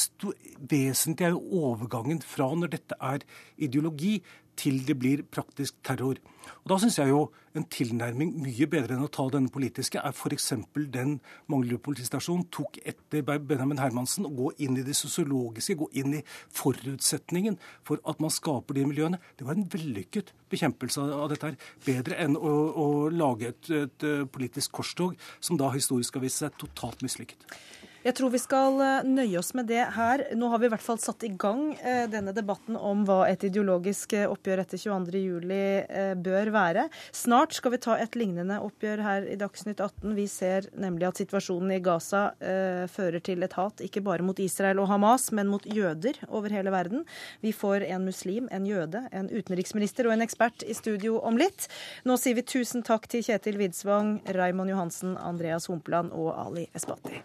vesentlige 0.72 1.28
er 1.28 1.36
jo 1.36 1.62
overgangen 1.66 2.22
fra 2.24 2.48
når 2.56 2.72
dette 2.78 2.98
er 3.02 3.26
ideologi, 3.58 4.22
til 4.60 4.82
det 4.88 4.98
blir 5.00 5.24
praktisk 5.32 5.78
terror. 5.86 6.20
Og 6.64 6.70
Da 6.70 6.78
syns 6.82 6.98
jeg 7.00 7.10
jo 7.10 7.32
en 7.56 7.66
tilnærming 7.72 8.34
mye 8.44 8.68
bedre 8.70 8.96
enn 8.96 9.06
å 9.06 9.12
ta 9.12 9.26
denne 9.32 9.52
politiske, 9.54 10.02
er 10.02 10.14
f.eks. 10.14 10.52
den 10.94 11.20
Manglerud 11.52 11.82
politistasjon 11.86 12.46
tok 12.54 12.80
etter 12.86 13.24
Benjamin 13.24 13.82
Hermansen, 13.82 14.28
å 14.28 14.34
gå 14.36 14.52
inn 14.66 14.78
i 14.78 14.86
det 14.86 14.96
sosiologiske, 14.98 15.78
gå 15.80 15.90
inn 16.02 16.18
i 16.20 16.24
forutsetningen 16.54 17.58
for 17.88 18.02
at 18.06 18.22
man 18.24 18.34
skaper 18.34 18.78
de 18.78 18.86
miljøene. 18.90 19.22
Det 19.38 19.48
var 19.48 19.58
en 19.58 19.70
vellykket 19.72 20.34
bekjempelse 20.52 21.06
av 21.06 21.30
dette 21.32 21.52
her. 21.52 21.58
Bedre 21.86 22.20
enn 22.26 22.38
å, 22.38 22.54
å 22.76 22.88
lage 23.14 23.54
et, 23.54 23.72
et 23.72 24.10
politisk 24.34 24.76
korstog 24.82 25.18
som 25.40 25.58
da 25.62 25.72
historisk 25.74 26.18
har 26.18 26.26
vist 26.28 26.44
seg 26.44 26.58
totalt 26.62 27.06
mislykket. 27.06 27.50
Jeg 28.06 28.14
tror 28.20 28.30
vi 28.30 28.38
skal 28.38 28.76
eh, 28.86 29.08
nøye 29.10 29.40
oss 29.40 29.48
med 29.58 29.66
det 29.66 29.82
her. 29.96 30.22
Nå 30.38 30.52
har 30.52 30.60
vi 30.62 30.68
i 30.68 30.70
hvert 30.70 30.84
fall 30.86 31.00
satt 31.02 31.24
i 31.26 31.32
gang 31.42 31.72
eh, 31.80 32.04
denne 32.06 32.36
debatten 32.38 32.76
om 32.78 33.02
hva 33.08 33.24
et 33.26 33.42
ideologisk 33.48 34.14
eh, 34.14 34.28
oppgjør 34.30 34.60
etter 34.62 34.78
22.07 34.78 36.20
bør 36.22 36.52
være. 36.54 36.84
Snart 37.16 37.56
skal 37.58 37.74
vi 37.74 37.80
ta 37.82 37.96
et 37.98 38.14
lignende 38.20 38.60
oppgjør 38.62 39.02
her 39.02 39.26
i 39.34 39.38
Dagsnytt 39.42 39.82
18. 39.82 40.14
Vi 40.20 40.28
ser 40.30 40.68
nemlig 40.78 41.08
at 41.10 41.22
situasjonen 41.22 41.74
i 41.74 41.80
Gaza 41.84 42.28
fører 42.92 43.24
til 43.26 43.44
et 43.46 43.56
hat 43.58 43.82
ikke 43.84 44.04
bare 44.06 44.26
mot 44.26 44.40
Israel 44.42 44.82
og 44.84 44.90
Hamas, 44.92 45.32
men 45.36 45.50
mot 45.50 45.66
jøder 45.66 46.20
over 46.28 46.54
hele 46.54 46.74
verden. 46.74 47.06
Vi 47.42 47.54
får 47.56 47.88
en 47.88 48.06
muslim, 48.06 48.50
en 48.54 48.68
jøde, 48.70 49.02
en 49.16 49.32
utenriksminister 49.32 50.10
og 50.10 50.16
en 50.16 50.26
ekspert 50.26 50.66
i 50.68 50.78
studio 50.78 51.18
om 51.26 51.40
litt. 51.42 51.70
Nå 52.06 52.20
sier 52.22 52.38
vi 52.38 52.46
tusen 52.46 52.86
takk 52.86 53.10
til 53.12 53.26
Kjetil 53.26 53.58
Widsvang, 53.62 54.20
Raymond 54.38 54.74
Johansen, 54.76 55.18
Andreas 55.18 55.70
Humpeland 55.72 56.14
og 56.14 56.36
Ali 56.38 56.70
Esbati. 56.78 57.24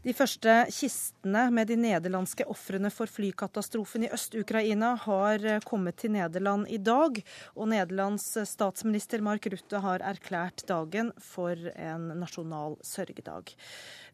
De 0.00 0.14
første 0.16 0.52
kistene 0.72 1.42
med 1.52 1.68
de 1.68 1.76
nederlandske 1.76 2.46
ofrene 2.48 2.88
for 2.88 3.10
flykatastrofen 3.12 4.06
i 4.06 4.08
Øst-Ukraina 4.16 4.94
har 5.02 5.44
kommet 5.68 5.98
til 6.00 6.14
Nederland 6.14 6.64
i 6.72 6.78
dag, 6.80 7.20
og 7.52 7.68
Nederlands 7.68 8.24
statsminister 8.48 9.20
Mark 9.20 9.50
Rutte 9.52 9.82
har 9.84 10.00
erklært 10.00 10.64
dagen 10.70 11.12
for 11.20 11.52
en 11.76 12.08
nasjonal 12.16 12.78
sørgedag. 12.80 13.52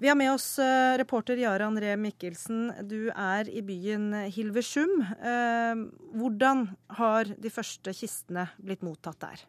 Vi 0.02 0.10
har 0.10 0.18
med 0.18 0.34
oss 0.34 0.56
eh, 0.58 0.98
reporter 0.98 1.38
Jare 1.38 1.70
André 1.70 1.94
Mikkelsen. 1.94 2.72
Du 2.82 3.12
er 3.14 3.46
i 3.46 3.62
byen 3.62 4.10
Hilversum. 4.26 4.98
Eh, 5.06 5.86
hvordan 6.18 6.66
har 6.98 7.30
de 7.30 7.58
første 7.62 7.94
kistene 7.94 8.50
blitt 8.58 8.82
mottatt 8.82 9.22
der? 9.22 9.46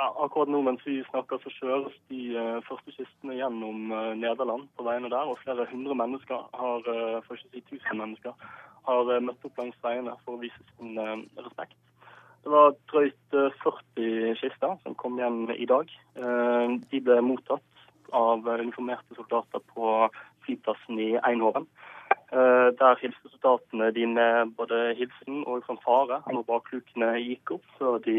Ja, 0.00 0.06
akkurat 0.16 0.48
nå 0.48 0.62
mens 0.64 0.80
vi 0.88 0.94
snakker, 1.10 1.36
så 1.42 1.50
kjøres 1.52 1.96
de 2.08 2.20
uh, 2.32 2.62
første 2.64 2.94
kistene 2.94 3.34
gjennom 3.36 3.90
uh, 3.92 4.14
Nederland 4.16 4.62
på 4.78 4.84
veiene 4.86 5.10
der. 5.12 5.28
Og 5.28 5.36
flere 5.42 5.66
hundre 5.68 5.92
mennesker, 6.00 6.46
har, 6.56 6.86
uh, 6.88 7.18
for 7.26 7.36
ikke 7.36 7.50
å 7.50 7.50
si 7.50 7.60
tusen 7.66 8.00
mennesker, 8.00 8.46
har 8.86 9.10
møtt 9.26 9.44
opp 9.44 9.60
langs 9.60 9.76
veiene 9.84 10.14
for 10.22 10.38
å 10.38 10.40
vise 10.40 10.64
sin 10.70 10.96
respekt. 11.36 11.76
Det 12.40 12.48
var 12.54 12.72
drøyt 12.88 13.36
40 13.60 14.40
kister 14.40 14.78
som 14.86 14.96
kom 14.96 15.18
igjen 15.20 15.52
i 15.52 15.66
dag. 15.68 15.92
De 16.16 17.00
ble 17.04 17.18
mottatt 17.20 17.84
av 18.16 18.48
uniformerte 18.48 19.18
soldater 19.18 19.60
på 19.74 19.92
flyplassen 20.46 21.02
i 21.04 21.10
Einhoven. 21.20 21.68
Der 22.32 22.96
hilste 23.02 23.28
soldatene 23.34 23.92
de 23.92 24.08
både 24.56 24.80
hilsen 24.96 25.44
og 25.44 25.68
fanfare 25.68 26.22
når 26.32 26.48
baklukene 26.48 27.12
gikk 27.20 27.58
opp, 27.58 27.68
før 27.76 28.00
de 28.08 28.16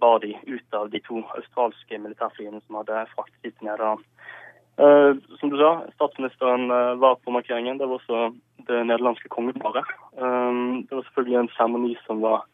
bar 0.00 0.22
de 0.22 0.32
ut 0.46 0.74
av 0.74 0.90
de 0.90 1.00
to 1.04 1.20
australske 1.36 1.98
militærflyene 2.00 2.62
som 2.64 2.78
hadde 2.80 3.02
fraktet 3.12 3.42
de 3.44 3.50
til 3.52 3.68
Nederland. 3.68 4.04
Uh, 4.76 5.16
som 5.40 5.48
du 5.48 5.56
sa, 5.56 5.86
statsministeren 5.96 6.68
uh, 6.68 7.00
var 7.00 7.16
på 7.24 7.32
markeringen. 7.32 7.78
Det 7.78 7.88
var 7.88 7.96
også 7.96 8.34
det 8.68 8.82
nederlandske 8.84 9.28
kongeparet. 9.32 9.88
Um, 10.20 10.84
det 10.84 10.92
var 10.92 11.06
selvfølgelig 11.06 11.38
en 11.38 11.54
seremoni 11.56 11.94
som 12.04 12.20
var 12.20 12.44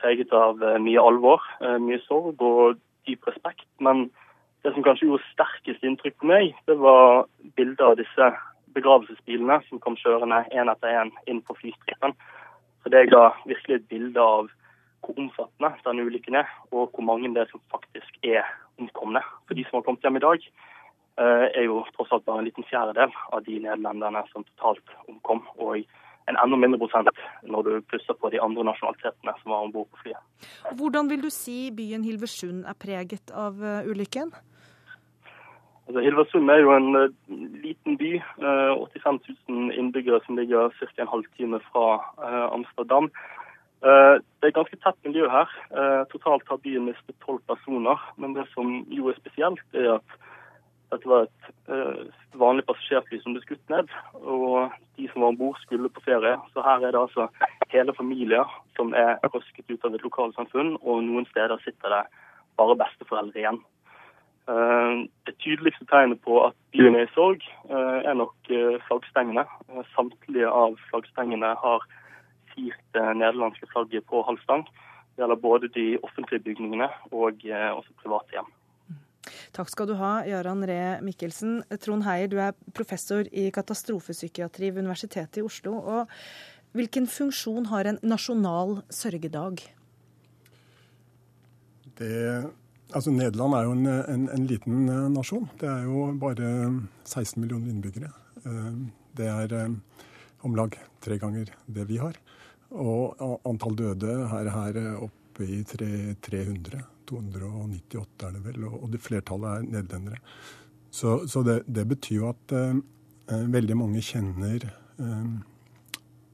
preget 0.00 0.32
av 0.32 0.62
uh, 0.64 0.78
mye 0.80 1.02
alvor, 1.04 1.44
mye 1.84 2.00
sorg 2.06 2.40
og 2.40 2.80
dyp 3.08 3.28
respekt. 3.28 3.66
Men 3.78 4.08
det 4.64 4.72
som 4.72 4.86
kanskje 4.86 5.10
gjorde 5.10 5.28
sterkest 5.34 5.84
inntrykk 5.84 6.16
på 6.16 6.30
meg, 6.32 6.54
det 6.64 6.78
var 6.80 7.26
bilder 7.60 7.92
av 7.92 8.00
disse 8.00 8.30
begravelsesbilene 8.72 9.60
som 9.68 9.82
kom 9.84 9.98
kjørende 10.00 10.40
én 10.56 10.72
etter 10.72 10.96
én 11.02 11.12
inn 11.28 11.44
på 11.44 11.58
flystripen. 11.60 12.16
Så 12.80 12.92
det 12.94 13.10
ga 13.12 13.34
virkelig 13.44 13.82
et 13.82 13.88
bilde 13.92 14.24
av 14.24 14.48
hvor 15.00 15.16
omfattende 15.18 15.72
denne 15.84 16.04
ulykken 16.06 16.36
er, 16.42 16.48
og 16.70 16.90
hvor 16.94 17.04
mange 17.04 17.30
det 17.34 17.44
er 17.44 17.52
som 17.52 17.62
faktisk 17.72 18.20
er 18.24 18.44
omkomne. 18.78 19.22
For 19.46 19.58
de 19.58 19.64
som 19.64 19.80
har 19.80 19.86
kommet 19.86 20.04
hjem 20.06 20.20
i 20.20 20.26
dag, 20.26 20.50
Eh, 21.20 21.46
er 21.58 21.66
jo 21.66 21.82
tross 21.96 22.12
alt 22.14 22.24
bare 22.24 22.40
en 22.40 22.46
liten 22.48 22.64
fjerdedel 22.64 23.10
av 23.34 23.42
de 23.44 23.58
nederlenderne 23.60 24.22
som 24.30 24.44
totalt 24.54 24.92
omkom. 25.10 25.42
Og 25.60 25.82
en 26.30 26.38
enda 26.38 26.56
mindre 26.56 26.78
prosent 26.80 27.10
når 27.44 27.66
du 27.66 27.72
plusser 27.90 28.16
på 28.16 28.30
de 28.32 28.40
andre 28.40 28.64
nasjonalitetene 28.70 29.34
som 29.42 29.52
var 29.52 29.66
om 29.66 29.74
bord 29.74 29.90
på 29.90 30.04
flyet. 30.04 30.46
Hvordan 30.78 31.10
vil 31.10 31.24
du 31.24 31.28
si 31.34 31.58
byen 31.76 32.06
Hilversund 32.06 32.62
er 32.70 32.78
preget 32.78 33.34
av 33.36 33.58
uh, 33.60 33.82
ulykken? 33.90 34.30
Altså, 35.90 36.04
Hilversund 36.06 36.48
er 36.54 36.62
jo 36.62 36.72
en 36.76 36.88
uh, 36.96 37.12
liten 37.66 37.98
by. 38.00 38.14
Uh, 38.40 38.86
85 38.94 39.20
000 39.50 39.76
innbyggere 39.76 40.22
som 40.24 40.40
ligger 40.40 40.72
ca. 40.78 40.88
en 41.02 41.12
halvtime 41.12 41.60
fra 41.68 41.88
Amsterdam. 42.54 43.10
Det 43.80 44.48
er 44.48 44.52
ganske 44.56 44.76
tett 44.82 44.98
miljø 45.06 45.28
her. 45.32 45.52
Totalt 46.12 46.48
har 46.52 46.60
byen 46.60 46.84
mistet 46.88 47.16
tolv 47.24 47.40
personer. 47.48 48.02
Men 48.20 48.34
det 48.36 48.44
som 48.52 48.82
jo 48.92 49.08
er 49.08 49.16
spesielt, 49.16 49.62
er 49.72 49.94
at 49.94 50.18
dette 50.90 51.08
var 51.08 51.26
et 51.26 51.50
uh, 51.70 52.06
vanlig 52.38 52.64
passasjerfly 52.66 53.20
som 53.22 53.34
ble 53.36 53.42
skutt 53.44 53.72
ned, 53.72 53.90
og 54.20 54.72
de 54.98 55.06
som 55.10 55.22
var 55.22 55.32
om 55.32 55.38
bord, 55.38 55.58
skulle 55.62 55.90
på 55.92 56.02
ferie. 56.06 56.36
Så 56.54 56.64
her 56.66 56.82
er 56.82 56.94
det 56.94 57.02
altså 57.02 57.28
hele 57.70 57.94
familier 57.94 58.48
som 58.78 58.94
er 58.98 59.20
røsket 59.30 59.70
ut 59.70 59.86
av 59.86 59.94
et 59.94 60.06
lokalsamfunn, 60.06 60.76
og 60.82 61.04
noen 61.06 61.28
steder 61.30 61.62
sitter 61.64 61.94
det 61.94 62.02
bare 62.58 62.78
besteforeldre 62.80 63.42
igjen. 63.42 63.60
Det 64.50 65.36
tydeligste 65.38 65.86
tegnet 65.86 66.18
på 66.24 66.40
at 66.42 66.56
byen 66.74 66.96
er 66.98 67.06
i 67.06 67.12
sorg, 67.14 67.44
er 67.70 68.16
nok 68.18 68.48
flaggstengene. 68.88 69.44
Samtlige 69.92 70.50
av 70.50 70.74
flaggstengene 70.88 71.52
har 71.60 71.84
firt 72.60 72.86
det 72.96 73.08
nederlandske 73.16 73.68
flagget 73.72 74.06
på 74.10 74.22
halvstang. 74.26 74.66
Det 75.14 75.24
gjelder 75.24 75.40
både 75.42 75.68
de 75.74 75.86
offentlige 76.02 76.44
bygningene 76.44 76.88
og 77.10 77.44
også 77.44 77.96
private 78.02 78.36
hjem. 78.36 78.50
Takk 79.52 79.68
skal 79.68 79.88
du 79.90 79.96
ha, 79.98 80.12
Jarand 80.28 80.64
Ree 80.68 81.00
Mikkelsen. 81.04 81.60
Trond 81.82 82.06
Heier, 82.06 82.30
du 82.30 82.38
er 82.40 82.56
professor 82.76 83.26
i 83.32 83.50
katastrofepsykiatri 83.54 84.70
ved 84.70 84.86
Universitetet 84.86 85.42
i 85.42 85.44
Oslo. 85.44 85.74
Og 85.76 86.08
hvilken 86.76 87.08
funksjon 87.10 87.68
har 87.72 87.90
en 87.90 88.00
nasjonal 88.06 88.80
sørgedag? 88.94 89.62
Det, 92.00 92.14
altså 92.94 93.12
Nederland 93.12 93.58
er 93.58 93.66
jo 93.66 93.76
en, 93.76 93.86
en, 93.90 94.28
en, 94.32 94.46
liten 94.48 94.88
eh, 94.88 95.08
nasjon. 95.12 95.48
Det 95.60 95.68
er 95.68 95.84
jo 95.84 96.06
bare 96.22 96.50
16 97.04 97.42
millioner 97.42 97.74
innbyggere. 97.74 98.12
Eh, 98.46 98.70
det 99.18 99.28
er 99.28 99.56
eh, 99.58 100.06
om 100.46 100.56
lag 100.56 100.78
tre 101.04 101.18
ganger 101.20 101.50
det 101.66 101.88
vi 101.90 102.00
har. 102.00 102.16
Og 102.70 103.40
antall 103.48 103.76
døde 103.78 104.14
er 104.30 104.50
her 104.54 104.80
oppe 105.02 105.46
i 105.46 105.62
300. 105.66 106.84
298 107.10 108.26
er 108.26 108.34
det 108.36 108.42
vel, 108.44 108.66
og 108.68 108.90
det 108.92 109.02
flertallet 109.02 109.50
er 109.50 109.64
nederlendere. 109.66 110.20
Så, 110.90 111.26
så 111.30 111.42
det, 111.46 111.62
det, 111.66 111.86
betyr 111.90 112.16
jo 112.16 112.28
at 112.30 112.54
eh, 112.54 112.78
eh, 113.30 113.46
veldig 113.50 113.76
mange 113.78 114.02
kjenner 114.02 114.66
eh, 114.66 115.26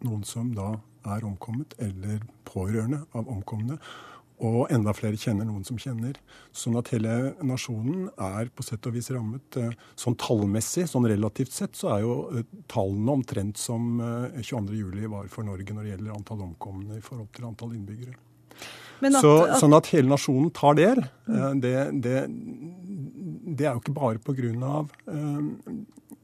noen 0.05 0.25
som 0.29 0.53
da 0.57 0.75
er 1.07 1.27
omkommet, 1.29 1.77
eller 1.79 2.25
pårørende 2.49 3.03
av 3.17 3.29
omkomne. 3.31 3.79
Og 4.45 4.67
enda 4.69 4.93
flere 4.93 5.17
kjenner 5.17 5.47
noen 5.49 5.65
som 5.65 5.79
kjenner. 5.81 6.19
Sånn 6.53 6.77
at 6.77 6.91
hele 6.93 7.33
nasjonen 7.47 8.11
er 8.21 8.51
på 8.53 8.67
sett 8.67 8.85
og 8.89 8.93
vis 8.99 9.09
rammet. 9.15 9.57
Eh, 9.57 9.73
sånn 9.97 10.19
tallmessig, 10.21 10.85
sånn 10.91 11.09
relativt 11.09 11.57
sett, 11.57 11.73
så 11.79 11.95
er 11.95 12.05
jo 12.05 12.17
eh, 12.37 12.45
tallene 12.69 13.17
omtrent 13.17 13.57
som 13.61 13.97
22.07 14.37 15.09
var 15.13 15.33
for 15.33 15.49
Norge 15.49 15.73
når 15.73 15.87
det 15.87 15.95
gjelder 15.95 16.19
antall 16.19 16.45
omkomne 16.51 16.99
i 16.99 17.05
forhold 17.05 17.33
til 17.33 17.49
antall 17.49 17.73
innbyggere. 17.79 18.17
At, 18.97 19.19
så, 19.21 19.33
sånn 19.61 19.77
at 19.77 19.91
hele 19.93 20.09
nasjonen 20.09 20.53
tar 20.57 20.77
del, 20.79 21.03
eh, 21.33 21.51
det, 21.61 21.75
det, 22.05 22.23
det 22.29 23.69
er 23.69 23.75
jo 23.75 23.83
ikke 23.83 23.97
bare 23.97 24.21
pga. 24.21 24.53
av 24.69 24.93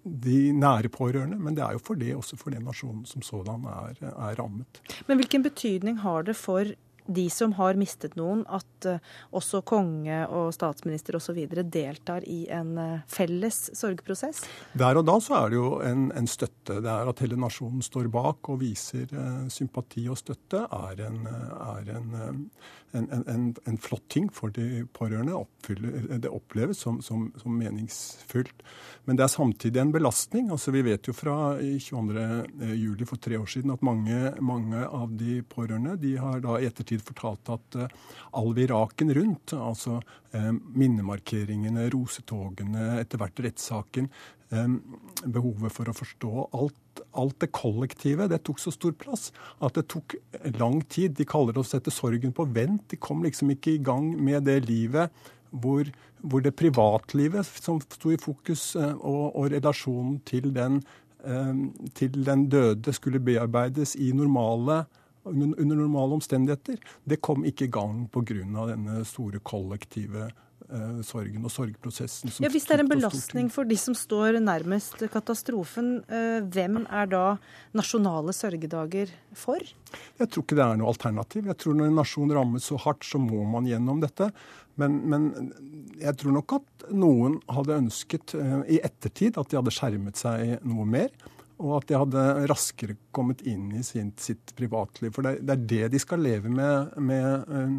de 0.03 0.39
nære 0.59 0.91
pårørende, 0.91 1.39
men 1.39 1.55
det 1.55 1.63
er 1.63 1.77
jo 1.77 1.83
for 1.87 1.99
det, 1.99 2.15
også 2.17 2.37
for 2.41 2.55
den 2.55 2.65
nasjonen 2.67 3.05
som 3.07 3.23
sådan 3.23 3.67
er, 3.71 4.01
er 4.11 4.39
rammet. 4.41 4.81
Men 5.07 5.21
hvilken 5.21 5.45
betydning 5.45 6.01
har 6.03 6.27
det 6.27 6.35
for 6.39 6.73
de 7.07 7.31
som 7.31 7.53
har 7.59 7.79
mistet 7.81 8.17
noen, 8.19 8.45
at 8.47 8.89
uh, 8.89 8.99
også 9.35 9.63
konge 9.67 10.23
og 10.29 10.53
statsminister 10.55 11.19
osv. 11.19 11.41
deltar 11.65 12.27
i 12.29 12.45
en 12.53 12.73
uh, 12.79 13.03
felles 13.11 13.71
sorgprosess? 13.79 14.45
Der 14.79 15.01
og 15.01 15.07
da 15.09 15.19
så 15.23 15.39
er 15.41 15.53
det 15.53 15.61
jo 15.61 15.73
en, 15.87 16.11
en, 16.17 16.31
støtte. 16.31 16.81
Det 16.83 16.93
er 16.93 17.11
at 17.11 17.25
hele 17.25 17.39
nasjonen 17.41 17.83
står 17.85 18.11
bak 18.13 18.53
og 18.53 18.61
viser 18.63 19.11
uh, 19.17 19.49
sympati 19.53 20.07
og 20.11 20.21
støtte, 20.21 20.65
er 20.73 21.05
en, 21.09 21.27
er 21.27 21.93
en, 21.97 23.55
en, 23.65 23.79
flott 23.81 24.05
ting 24.13 24.29
for 24.33 24.53
de 24.55 24.85
pårørende. 24.93 25.35
Oppfyller, 25.37 26.19
det 26.23 26.31
oppleves 26.31 26.83
som, 26.85 27.01
som, 27.03 27.31
som, 27.41 27.55
meningsfylt. 27.57 28.63
Men 29.05 29.19
det 29.19 29.25
er 29.27 29.33
samtidig 29.33 29.81
en 29.81 29.95
belastning. 29.95 30.51
Altså, 30.53 30.75
vi 30.75 30.85
vet 30.87 31.09
jo 31.09 31.15
fra 31.17 31.57
22.07. 31.59 33.05
for 33.09 33.23
tre 33.23 33.39
år 33.41 33.49
siden 33.49 33.73
at 33.75 33.85
mange, 33.87 34.21
mange, 34.41 34.85
av 34.93 35.13
de 35.17 35.41
pårørende 35.47 35.97
de 36.01 36.17
har 36.21 36.43
da 36.45 36.59
i 36.61 36.67
ettertid 36.69 36.92
fortalt 37.01 37.49
at 37.55 37.79
uh, 37.81 37.89
all 38.37 38.53
viraken 38.57 39.15
rundt, 39.17 39.55
altså 39.57 40.01
uh, 40.01 40.53
minnemarkeringene, 40.53 41.89
rosetogene, 41.95 42.99
etter 43.01 43.23
hvert 43.23 43.43
rettssaken, 43.47 44.11
um, 44.53 44.79
behovet 45.25 45.73
for 45.73 45.89
å 45.89 45.97
forstå 45.97 46.49
alt 46.53 46.79
alt 47.17 47.39
det 47.41 47.49
kollektive 47.57 48.27
det 48.29 48.43
tok 48.45 48.59
så 48.61 48.69
stor 48.73 48.93
plass 49.01 49.31
at 49.65 49.79
det 49.79 49.87
tok 49.93 50.15
lang 50.59 50.83
tid. 50.93 51.15
De 51.17 51.25
kaller 51.29 51.57
det 51.57 51.63
å 51.63 51.67
sette 51.67 51.93
sorgen 51.93 52.35
på 52.37 52.45
vent. 52.53 52.85
De 52.93 52.99
kom 53.01 53.23
liksom 53.25 53.53
ikke 53.55 53.77
i 53.77 53.83
gang 53.85 54.11
med 54.21 54.45
det 54.49 54.59
livet 54.69 55.13
hvor, 55.53 55.89
hvor 56.21 56.41
det 56.45 56.55
privatlivet 56.57 57.47
som 57.47 57.81
sto 57.85 58.13
i 58.13 58.21
fokus, 58.21 58.73
eh, 58.77 58.95
og, 58.97 59.37
og 59.37 59.51
relasjonen 59.53 60.19
til 60.29 60.51
den, 60.55 60.81
eh, 61.25 61.53
til 61.95 62.25
den, 62.25 62.49
døde 62.49 62.95
skulle 62.97 63.21
bearbeides 63.21 63.95
i 63.97 64.13
normale 64.17 64.85
under 65.25 65.77
normale 65.77 66.19
omstendigheter, 66.19 66.81
det 67.05 67.21
kom 67.23 67.45
ikke 67.47 67.69
i 67.69 67.73
gang 67.73 68.07
pga. 68.13 68.67
denne 68.73 69.03
store 69.07 69.39
kollektive 69.39 70.31
eh, 70.73 71.03
sorgen 71.07 71.45
og 71.45 71.53
sorgprosessen. 71.53 72.33
ja, 72.43 72.51
Hvis 72.51 72.67
det 72.67 72.77
er 72.77 72.85
en 72.85 72.91
belastning 72.91 73.51
for 73.53 73.69
de 73.69 73.77
som 73.77 73.95
står 73.95 74.41
nærmest 74.43 75.05
katastrofen, 75.13 76.03
eh, 76.09 76.41
hvem 76.43 76.87
er 76.91 77.07
da 77.07 77.25
nasjonale 77.75 78.35
sørgedager 78.35 79.13
for? 79.35 79.59
Jeg 80.19 80.29
tror 80.29 80.43
ikke 80.43 80.59
det 80.59 80.67
er 80.67 80.81
noe 80.81 80.89
alternativ. 80.89 81.47
Jeg 81.47 81.57
tror 81.57 81.75
Når 81.75 81.87
en 81.87 82.01
nasjon 82.03 82.33
rammes 82.33 82.65
så 82.65 82.77
hardt, 82.77 83.05
så 83.05 83.19
må 83.19 83.45
man 83.45 83.67
gjennom 83.67 84.01
dette. 84.01 84.33
Men, 84.77 85.03
men 85.09 85.53
jeg 86.01 86.17
tror 86.17 86.33
nok 86.33 86.53
at 86.57 86.87
noen 86.91 87.39
hadde 87.53 87.79
ønsket 87.85 88.35
eh, 88.35 88.59
i 88.79 88.81
ettertid 88.83 89.37
at 89.39 89.51
de 89.51 89.61
hadde 89.61 89.75
skjermet 89.75 90.17
seg 90.17 90.59
noe 90.65 90.89
mer 90.89 91.13
og 91.63 91.77
at 91.79 91.89
de 91.89 91.99
hadde 91.99 92.25
raskere 92.51 92.97
kommet 93.15 93.45
inn 93.49 93.71
i 93.79 93.85
sitt, 93.87 94.19
sitt 94.23 94.53
privatliv. 94.59 95.13
For 95.15 95.27
det, 95.27 95.37
det, 95.47 95.55
er 95.55 95.69
det 95.73 95.93
de 95.95 96.01
skal 96.03 96.23
leve 96.25 96.51
med, 96.51 96.97
med 96.99 97.55
eh, 97.55 97.77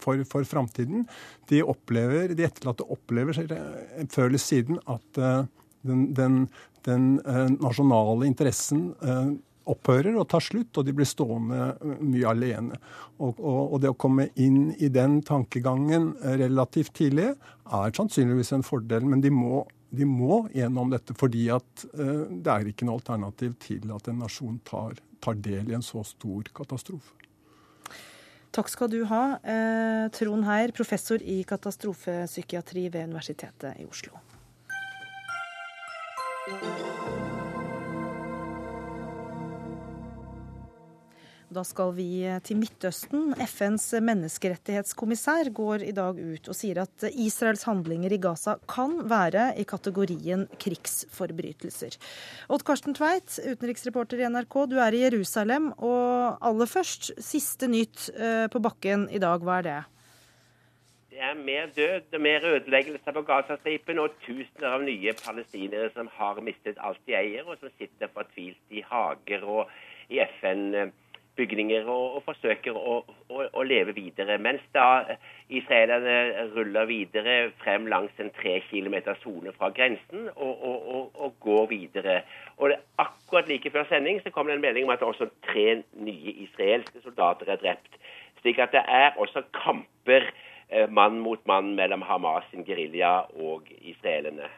for, 0.00 0.24
for 0.28 0.48
framtiden. 0.48 1.04
De 1.52 1.60
opplever, 1.62 2.32
de 2.36 2.48
etterlatte 2.48 2.86
opplever 2.88 3.36
før 3.36 4.30
eller 4.30 4.40
siden 4.40 4.80
at 4.90 5.20
uh, 5.20 5.44
den, 5.86 6.10
den, 6.16 6.42
den 6.86 7.12
uh, 7.26 7.46
nasjonale 7.60 8.28
interessen 8.28 8.90
opphører 9.70 10.16
og 10.18 10.26
tar 10.30 10.42
slutt, 10.42 10.78
og 10.80 10.86
de 10.86 10.94
blir 10.96 11.06
stående 11.06 11.74
mye 12.00 12.30
alene. 12.30 12.78
Og, 13.20 13.36
og, 13.36 13.60
og, 13.60 13.76
det 13.82 13.92
å 13.92 13.98
komme 14.00 14.30
inn 14.40 14.72
i 14.80 14.88
den 14.92 15.20
tankegangen 15.26 16.14
relativt 16.40 16.94
tidlig 16.98 17.28
er 17.30 17.94
sannsynligvis 17.94 18.54
en 18.56 18.66
fordel, 18.66 19.06
men 19.06 19.22
de 19.22 19.30
må 19.34 19.62
de 19.90 20.06
må 20.06 20.44
gjennom 20.54 20.90
dette 20.92 21.14
fordi 21.18 21.48
at 21.52 21.86
eh, 21.94 22.26
det 22.30 22.52
er 22.52 22.70
ikke 22.70 22.86
noe 22.88 23.00
alternativ 23.00 23.56
til 23.62 23.90
at 23.94 24.10
en 24.10 24.22
nasjon 24.22 24.60
tar, 24.66 24.98
tar 25.22 25.40
del 25.42 25.70
i 25.70 25.76
en 25.78 25.84
så 25.84 26.04
stor 26.06 26.50
katastrofe. 26.54 27.16
Takk 28.50 28.70
skal 28.70 28.90
du 28.90 29.04
ha, 29.06 29.38
eh, 29.46 30.08
Trond 30.14 30.46
Heier, 30.48 30.72
professor 30.74 31.22
i 31.22 31.42
katastrofepsykiatri 31.46 32.88
ved 32.90 33.06
Universitetet 33.12 33.78
i 33.78 33.86
Oslo. 33.86 34.18
Da 41.50 41.64
skal 41.66 41.90
vi 41.96 42.22
til 42.46 42.60
Midtøsten. 42.60 43.32
FNs 43.42 43.88
menneskerettighetskommissær 44.06 45.48
går 45.50 45.82
i 45.82 45.94
dag 45.96 46.14
ut 46.14 46.44
og 46.46 46.54
sier 46.54 46.78
at 46.84 47.06
Israels 47.10 47.64
handlinger 47.66 48.14
i 48.14 48.20
Gaza 48.22 48.54
kan 48.70 49.00
være 49.10 49.48
i 49.58 49.64
kategorien 49.66 50.44
krigsforbrytelser. 50.62 51.96
Odd 52.54 52.62
Karsten 52.68 52.94
Tveit, 52.94 53.40
utenriksreporter 53.42 54.22
i 54.22 54.28
NRK, 54.30 54.60
du 54.70 54.78
er 54.78 54.94
i 54.94 55.02
Jerusalem. 55.02 55.72
Og 55.82 56.38
aller 56.38 56.70
først, 56.70 57.10
siste 57.18 57.66
nytt 57.66 58.06
eh, 58.14 58.46
på 58.46 58.62
bakken 58.62 59.08
i 59.10 59.18
dag, 59.18 59.42
hva 59.42 59.58
er 59.58 59.66
det? 59.66 59.76
Det 61.10 61.26
er 61.32 61.34
mer 61.34 61.74
død 61.74 62.14
og 62.14 62.26
mer 62.30 62.50
ødeleggelser 62.54 63.18
på 63.18 63.26
Gazastripen 63.26 63.98
og 63.98 64.14
tusener 64.22 64.78
av 64.78 64.86
nye 64.86 65.18
palestinere 65.18 65.90
som 65.98 66.14
har 66.14 66.38
mistet 66.46 66.78
alt 66.78 67.02
de 67.10 67.18
eier, 67.18 67.42
og 67.42 67.58
som 67.58 67.74
sitter 67.74 68.14
fortvilt 68.14 68.62
i 68.70 68.86
hager 68.86 69.50
og 69.58 69.66
i 70.14 70.22
FN 70.38 70.92
bygninger 71.40 71.88
og, 71.88 72.16
og 72.18 72.24
forsøker 72.28 72.76
å, 72.76 72.96
å, 73.28 73.42
å, 73.46 73.64
leve 73.66 73.94
videre. 73.96 74.36
Mens 74.42 74.62
da 74.76 75.16
israelerne 75.48 76.46
ruller 76.54 76.88
videre 76.90 77.36
frem 77.62 77.88
langs 77.90 78.22
en 78.22 78.32
tre 78.36 78.58
kilometer 78.68 79.18
sone 79.22 79.54
fra 79.56 79.72
grensen 79.76 80.28
og, 80.36 80.64
og, 80.70 81.10
og, 81.14 81.34
går 81.44 81.66
videre. 81.72 82.20
Og 82.60 82.76
akkurat 83.02 83.50
like 83.50 83.72
før 83.74 83.88
sending 83.90 84.22
så 84.24 84.32
kom 84.34 84.50
det 84.50 84.58
en 84.58 84.64
melding 84.64 84.88
om 84.88 84.94
at 84.94 85.04
også 85.06 85.30
tre 85.48 85.80
nye 85.98 86.36
israelske 86.46 87.02
soldater 87.04 87.50
er 87.50 87.62
drept. 87.62 88.00
Slik 88.40 88.60
at 88.62 88.72
det 88.76 88.86
er 88.88 89.18
også 89.20 89.44
kamper 89.56 90.30
eh, 90.70 90.88
mann 90.88 91.20
mot 91.20 91.40
mann 91.48 91.74
mellom 91.76 92.04
Hamas 92.06 92.48
sin 92.52 92.64
gerilja 92.68 93.20
og 93.36 93.68
israelerne. 93.80 94.48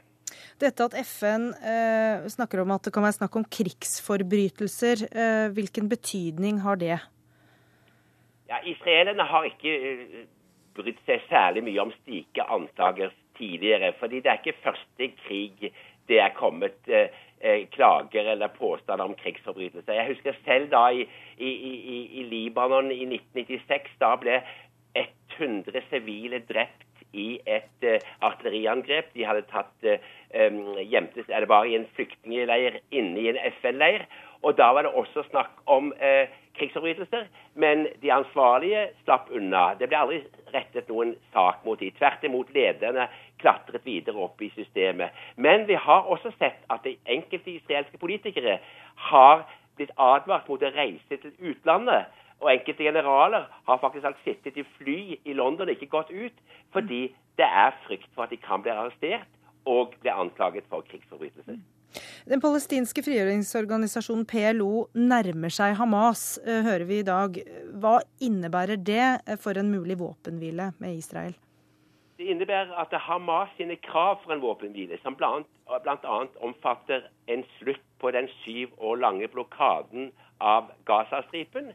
Dette 0.62 0.86
at 0.86 0.94
FN 1.02 1.48
eh, 1.58 2.28
snakker 2.30 2.62
om 2.62 2.70
at 2.74 2.84
det 2.86 2.92
kan 2.94 3.02
være 3.02 3.18
snakk 3.18 3.38
om 3.40 3.46
krigsforbrytelser, 3.56 5.08
eh, 5.10 5.48
hvilken 5.56 5.88
betydning 5.90 6.60
har 6.62 6.78
det? 6.78 6.98
Ja, 8.50 8.60
Israelerne 8.68 9.26
har 9.26 9.48
ikke 9.48 9.72
uh, 9.72 10.22
brydd 10.76 11.00
seg 11.08 11.24
særlig 11.30 11.64
mye 11.66 11.82
om 11.82 11.92
slike 12.02 12.46
anklager 12.46 13.10
tidligere. 13.38 13.94
fordi 13.98 14.20
det 14.20 14.30
er 14.30 14.38
ikke 14.38 14.62
første 14.62 15.08
krig 15.24 15.72
det 16.08 16.20
er 16.20 16.34
kommet 16.36 16.76
eh, 16.88 17.68
klager 17.72 18.30
eller 18.32 18.46
påstander 18.58 19.04
om 19.04 19.14
krigsforbrytelser. 19.14 19.92
Jeg 19.92 20.08
husker 20.14 20.32
selv 20.44 20.70
da 20.70 20.88
i, 20.90 21.06
i, 21.38 21.50
i, 21.50 21.98
i 22.20 22.22
Libanon 22.30 22.90
i 22.92 23.04
1996. 23.06 23.94
Da 24.02 24.14
ble 24.20 24.40
100 25.38 25.82
sivile 25.90 26.42
drept 26.48 26.86
i 27.12 27.40
et 27.46 27.86
uh, 27.86 27.98
artilleriangrep. 28.24 29.12
De 29.14 29.26
hadde 29.28 29.46
tatt 29.50 29.88
uh, 29.88 30.12
um, 30.34 30.76
gjemte 30.80 31.24
eller 31.28 31.48
var 31.50 31.68
i 31.68 31.76
en 31.78 31.88
flyktningleir 31.96 32.80
inne 32.90 33.20
i 33.20 33.30
en 33.32 33.40
FN-leir. 33.58 34.06
Og 34.42 34.56
da 34.58 34.72
var 34.74 34.86
det 34.86 34.94
også 34.98 35.24
snakk 35.30 35.60
om 35.70 35.92
uh, 36.02 36.24
krigsforbrytelser. 36.58 37.28
Men 37.54 37.86
de 38.02 38.12
ansvarlige 38.12 38.88
slapp 39.04 39.30
unna. 39.30 39.72
Det 39.78 39.88
ble 39.90 40.00
aldri 40.00 40.22
rettet 40.54 40.90
noen 40.90 41.14
sak 41.32 41.64
mot 41.66 41.80
de. 41.80 41.92
Tvert 41.98 42.24
imot, 42.28 42.52
lederne 42.54 43.08
klatret 43.42 43.86
videre 43.86 44.22
opp 44.22 44.42
i 44.42 44.52
systemet. 44.56 45.10
Men 45.36 45.66
vi 45.70 45.78
har 45.78 46.08
også 46.10 46.32
sett 46.38 46.62
at 46.70 46.84
de 46.86 46.96
enkelte 47.10 47.56
israelske 47.56 47.98
politikere 47.98 48.58
har 49.10 49.46
blitt 49.76 49.92
advart 49.96 50.48
mot 50.50 50.62
å 50.62 50.74
reise 50.74 51.18
til 51.18 51.32
utlandet. 51.40 52.10
Og 52.42 52.50
enkelte 52.50 52.82
generaler 52.88 53.46
har 53.68 53.78
faktisk 53.78 54.06
alt 54.08 54.24
sittet 54.24 54.56
i 54.58 54.64
fly 54.78 54.98
i 55.24 55.36
London 55.38 55.68
og 55.68 55.76
ikke 55.76 55.92
gått 55.92 56.10
ut, 56.10 56.40
fordi 56.74 57.04
det 57.38 57.46
er 57.46 57.76
frykt 57.86 58.10
for 58.16 58.26
at 58.26 58.34
de 58.34 58.40
kan 58.42 58.64
bli 58.64 58.74
arrestert 58.74 59.30
og 59.70 59.94
bli 60.02 60.10
anklaget 60.10 60.66
for 60.70 60.82
krigsforbrytelser. 60.88 61.60
Den 62.26 62.40
palestinske 62.40 63.04
frigjøringsorganisasjonen 63.04 64.24
PLO 64.28 64.86
nærmer 64.96 65.52
seg 65.52 65.76
Hamas, 65.76 66.38
eh, 66.46 66.62
hører 66.64 66.84
vi 66.88 66.98
i 67.02 67.06
dag. 67.06 67.38
Hva 67.82 68.00
innebærer 68.20 68.80
det 68.80 69.38
for 69.42 69.58
en 69.58 69.70
mulig 69.70 69.98
våpenhvile 70.00 70.72
med 70.80 70.96
Israel? 70.96 71.34
Det 72.18 72.30
innebærer 72.30 72.72
at 72.78 72.92
Hamas 73.06 73.50
sine 73.56 73.76
krav 73.76 74.22
for 74.24 74.32
en 74.32 74.40
våpenhvile, 74.40 74.98
som 75.02 75.14
bl.a. 75.14 75.38
omfatter 76.40 77.08
en 77.28 77.44
slutt 77.58 77.84
på 78.00 78.10
den 78.10 78.28
syv 78.42 78.68
år 78.78 78.96
lange 78.96 79.28
blokaden 79.28 80.12
av 80.40 80.70
Gazastripen, 80.86 81.72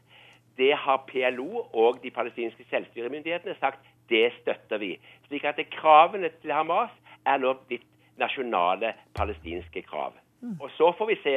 det 0.58 0.74
har 0.76 1.04
PLO 1.08 1.64
og 1.72 2.00
de 2.02 2.10
palestinske 2.10 2.66
selvstyremyndighetene 2.70 3.56
sagt 3.60 3.84
det 4.08 4.32
støtter 4.40 4.80
vi. 4.82 4.96
Slik 5.28 5.44
at 5.44 5.60
kravene 5.70 6.30
til 6.42 6.52
Hamas 6.52 6.92
er 7.26 7.40
nå 7.42 7.54
blitt 7.68 7.86
nasjonale 8.18 8.94
palestinske 9.14 9.82
krav. 9.86 10.16
Mm. 10.40 10.56
Og 10.60 10.70
Så 10.76 10.92
får 10.98 11.06
vi 11.06 11.18
se 11.22 11.36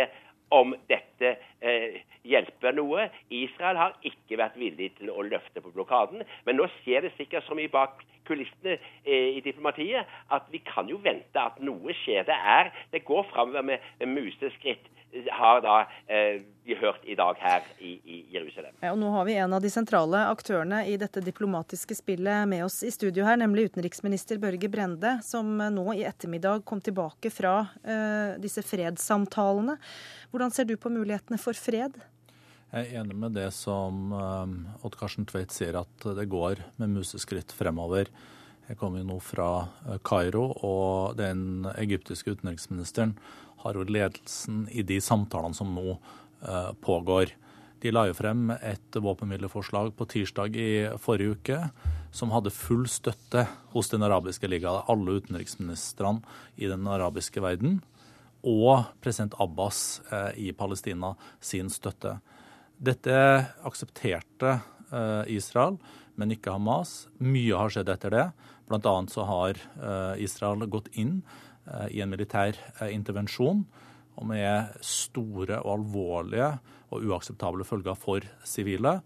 om 0.51 0.73
dette 0.89 1.35
eh, 1.63 2.01
hjelper 2.27 2.75
noe. 2.75 3.07
Israel 3.31 3.79
har 3.79 3.97
ikke 4.07 4.39
vært 4.41 4.57
villig 4.59 4.91
til 4.97 5.11
å 5.13 5.23
løfte 5.23 5.63
på 5.63 5.71
blokaden. 5.75 6.25
Men 6.45 6.59
nå 6.59 6.67
skjer 6.81 7.05
det 7.05 7.13
sikkert 7.17 7.47
så 7.47 7.55
mye 7.57 7.71
bak 7.71 8.03
kulissene 8.27 8.77
eh, 8.77 9.37
i 9.37 9.43
diplomatiet 9.45 10.09
at 10.31 10.49
vi 10.53 10.61
kan 10.65 10.89
jo 10.89 11.01
vente 11.03 11.41
at 11.41 11.59
noe 11.63 11.95
skjer. 12.03 12.25
Det, 12.27 12.37
er, 12.55 12.71
det 12.93 13.05
går 13.07 13.27
framover 13.33 13.65
med, 13.73 13.91
med 14.01 14.13
museskritt 14.15 14.89
har 15.31 15.61
da 15.61 15.79
eh, 16.07 16.41
vi 16.63 16.75
hørt 16.75 17.03
i 17.03 17.15
dag 17.15 17.35
her 17.39 17.65
i, 17.79 17.91
i 18.05 18.17
Jerusalem. 18.31 18.75
Ja, 18.79 18.93
og 18.93 18.99
nå 19.01 19.09
har 19.11 19.25
vi 19.27 19.35
en 19.35 19.53
av 19.53 19.63
de 19.63 19.71
sentrale 19.73 20.23
aktørene 20.29 20.83
i 20.87 20.95
dette 20.99 21.23
diplomatiske 21.23 21.97
spillet 21.97 22.47
med 22.49 22.63
oss 22.65 22.81
i 22.87 22.91
studio 22.93 23.25
her, 23.27 23.39
nemlig 23.41 23.69
utenriksminister 23.71 24.39
Børge 24.41 24.69
Brende, 24.71 25.17
som 25.25 25.57
nå 25.57 25.85
i 25.97 26.05
ettermiddag 26.07 26.63
kom 26.67 26.81
tilbake 26.83 27.33
fra 27.33 27.57
eh, 27.83 28.39
disse 28.41 28.63
fredssamtalene. 28.65 29.77
Hvordan 30.31 30.55
ser 30.55 30.69
du 30.69 30.77
på 30.79 30.93
mulighetene 30.93 31.41
for 31.41 31.57
fred? 31.57 31.99
Jeg 32.71 32.87
er 32.87 33.01
enig 33.01 33.17
med 33.19 33.33
det 33.35 33.49
som 33.51 34.13
um, 34.15 34.51
Odd 34.87 34.93
Karsten 34.95 35.25
Tveit 35.27 35.51
sier, 35.51 35.75
at 35.75 36.05
det 36.15 36.23
går 36.31 36.61
med 36.79 36.93
museskritt 36.93 37.51
fremover. 37.51 38.07
Jeg 38.69 38.79
kommer 38.79 39.01
jo 39.01 39.09
nå 39.09 39.17
fra 39.19 39.47
eh, 39.89 39.97
Kairo, 40.07 40.45
og 40.63 41.17
den 41.19 41.67
egyptiske 41.73 42.31
utenriksministeren 42.31 43.17
har 43.65 43.75
jo 43.75 43.83
ledelsen 43.83 44.63
i 44.71 44.85
de 44.87 45.01
samtalene 45.03 45.57
som 45.57 45.75
nå 45.75 45.97
uh, 45.97 46.71
pågår. 46.79 47.35
De 47.83 47.91
la 47.91 48.05
jo 48.07 48.15
frem 48.15 48.55
et 48.55 49.01
våpenhvileforslag 49.03 49.91
på 49.99 50.07
tirsdag 50.15 50.55
i 50.55 50.71
forrige 51.03 51.35
uke 51.35 51.59
som 52.15 52.31
hadde 52.31 52.55
full 52.55 52.87
støtte 52.87 53.49
hos 53.75 53.91
Den 53.91 54.07
arabiske 54.07 54.47
liga, 54.47 54.79
alle 54.87 55.19
utenriksministrene 55.19 56.23
i 56.55 56.71
den 56.71 56.87
arabiske 56.87 57.43
verden, 57.43 57.81
og 58.47 58.87
president 59.03 59.35
Abbas 59.43 59.99
i 60.39 60.53
Palestina 60.55 61.17
sin 61.43 61.67
støtte. 61.69 62.21
Dette 62.81 63.15
aksepterte 63.67 64.57
uh, 64.89 65.23
Israel, 65.29 65.77
men 66.17 66.33
ikke 66.33 66.55
Hamas. 66.55 67.05
Mye 67.21 67.57
har 67.57 67.71
skjedd 67.73 67.93
etter 67.93 68.13
det. 68.13 68.27
Blant 68.69 68.87
annet 68.89 69.13
så 69.13 69.23
har 69.27 69.57
Israel 70.21 70.63
gått 70.71 70.87
inn 70.99 71.19
Eh, 71.69 71.97
i 71.97 72.01
en 72.01 72.09
militær 72.09 72.57
eh, 72.79 72.89
intervensjon, 72.93 73.65
og 74.17 74.27
med 74.27 74.71
store 74.85 75.61
og 75.61 75.75
alvorlige 75.77 76.53
og 76.91 77.05
uakseptable 77.05 77.65
følger 77.67 77.97
for 77.97 78.25
sivile. 78.47 78.97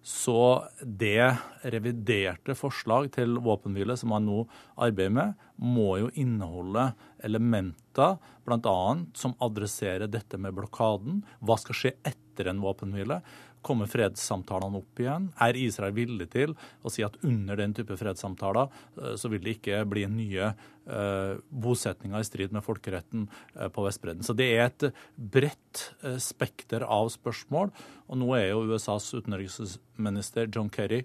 Så 0.00 0.64
det 0.80 1.28
reviderte 1.74 2.56
forslag 2.56 3.10
til 3.14 3.36
våpenhvile 3.44 3.98
som 4.00 4.14
man 4.14 4.24
nå 4.24 4.46
arbeider 4.80 5.12
med, 5.12 5.34
må 5.60 5.98
jo 6.00 6.08
inneholde 6.16 6.86
elementer 7.22 8.16
bl.a. 8.48 8.78
som 9.12 9.36
adresserer 9.44 10.08
dette 10.08 10.40
med 10.40 10.56
blokaden. 10.56 11.20
Hva 11.44 11.58
skal 11.60 11.76
skje 11.76 11.94
etter 12.00 12.29
en 12.38 12.60
våpenhvile? 12.60 13.20
Kommer 13.62 13.86
fredssamtalene 13.90 14.78
opp 14.80 15.00
igjen? 15.02 15.26
Er 15.36 15.56
Israel 15.58 15.92
villig 15.92 16.30
til 16.32 16.54
å 16.80 16.92
si 16.92 17.04
at 17.04 17.18
under 17.26 17.58
den 17.60 17.74
type 17.76 17.96
fredssamtaler 18.00 18.70
eh, 18.96 19.16
så 19.20 19.28
vil 19.28 19.42
det 19.44 19.58
ikke 19.58 19.82
bli 19.90 20.06
nye 20.08 20.52
uh, 20.54 21.36
bosetninger 21.50 22.22
i 22.22 22.26
strid 22.26 22.54
med 22.56 22.64
folkeretten 22.64 23.26
uh, 23.58 23.66
på 23.68 23.84
Vestbredden? 23.84 24.24
Så 24.24 24.32
det 24.38 24.48
er 24.54 24.70
et 24.70 24.86
bredt 25.14 25.82
spekter 26.24 26.86
av 26.88 27.10
spørsmål. 27.12 27.68
Og 28.08 28.20
nå 28.22 28.30
er 28.38 28.48
jo 28.48 28.64
USAs 28.72 29.10
utenriksminister 29.12 30.48
John 30.48 30.72
Kerry 30.72 31.04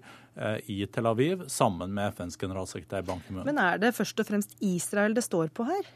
i 0.68 0.80
Tel 0.92 1.06
Aviv 1.08 1.46
sammen 1.52 1.94
med 1.96 2.16
FNs 2.16 2.36
generalsekretær 2.40 3.04
Ban 3.06 3.22
Ki-moon. 3.24 3.46
Men 3.46 3.60
er 3.62 3.78
det 3.80 3.94
først 3.96 4.18
og 4.20 4.28
fremst 4.28 4.56
Israel 4.64 5.14
det 5.16 5.22
står 5.24 5.52
på 5.54 5.64
her? 5.68 5.86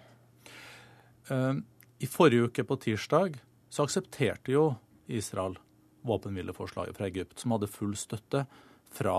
I 2.00 2.08
forrige 2.08 2.46
uke 2.48 2.64
på 2.64 2.78
tirsdag 2.80 3.36
så 3.68 3.84
aksepterte 3.84 4.54
jo 4.54 4.70
Israel 5.18 5.58
våpenhvileforslaget 6.06 6.96
fra 6.96 7.08
Egypt, 7.08 7.38
som 7.38 7.54
hadde 7.54 7.70
full 7.70 7.96
støtte 7.98 8.44
fra 8.90 9.16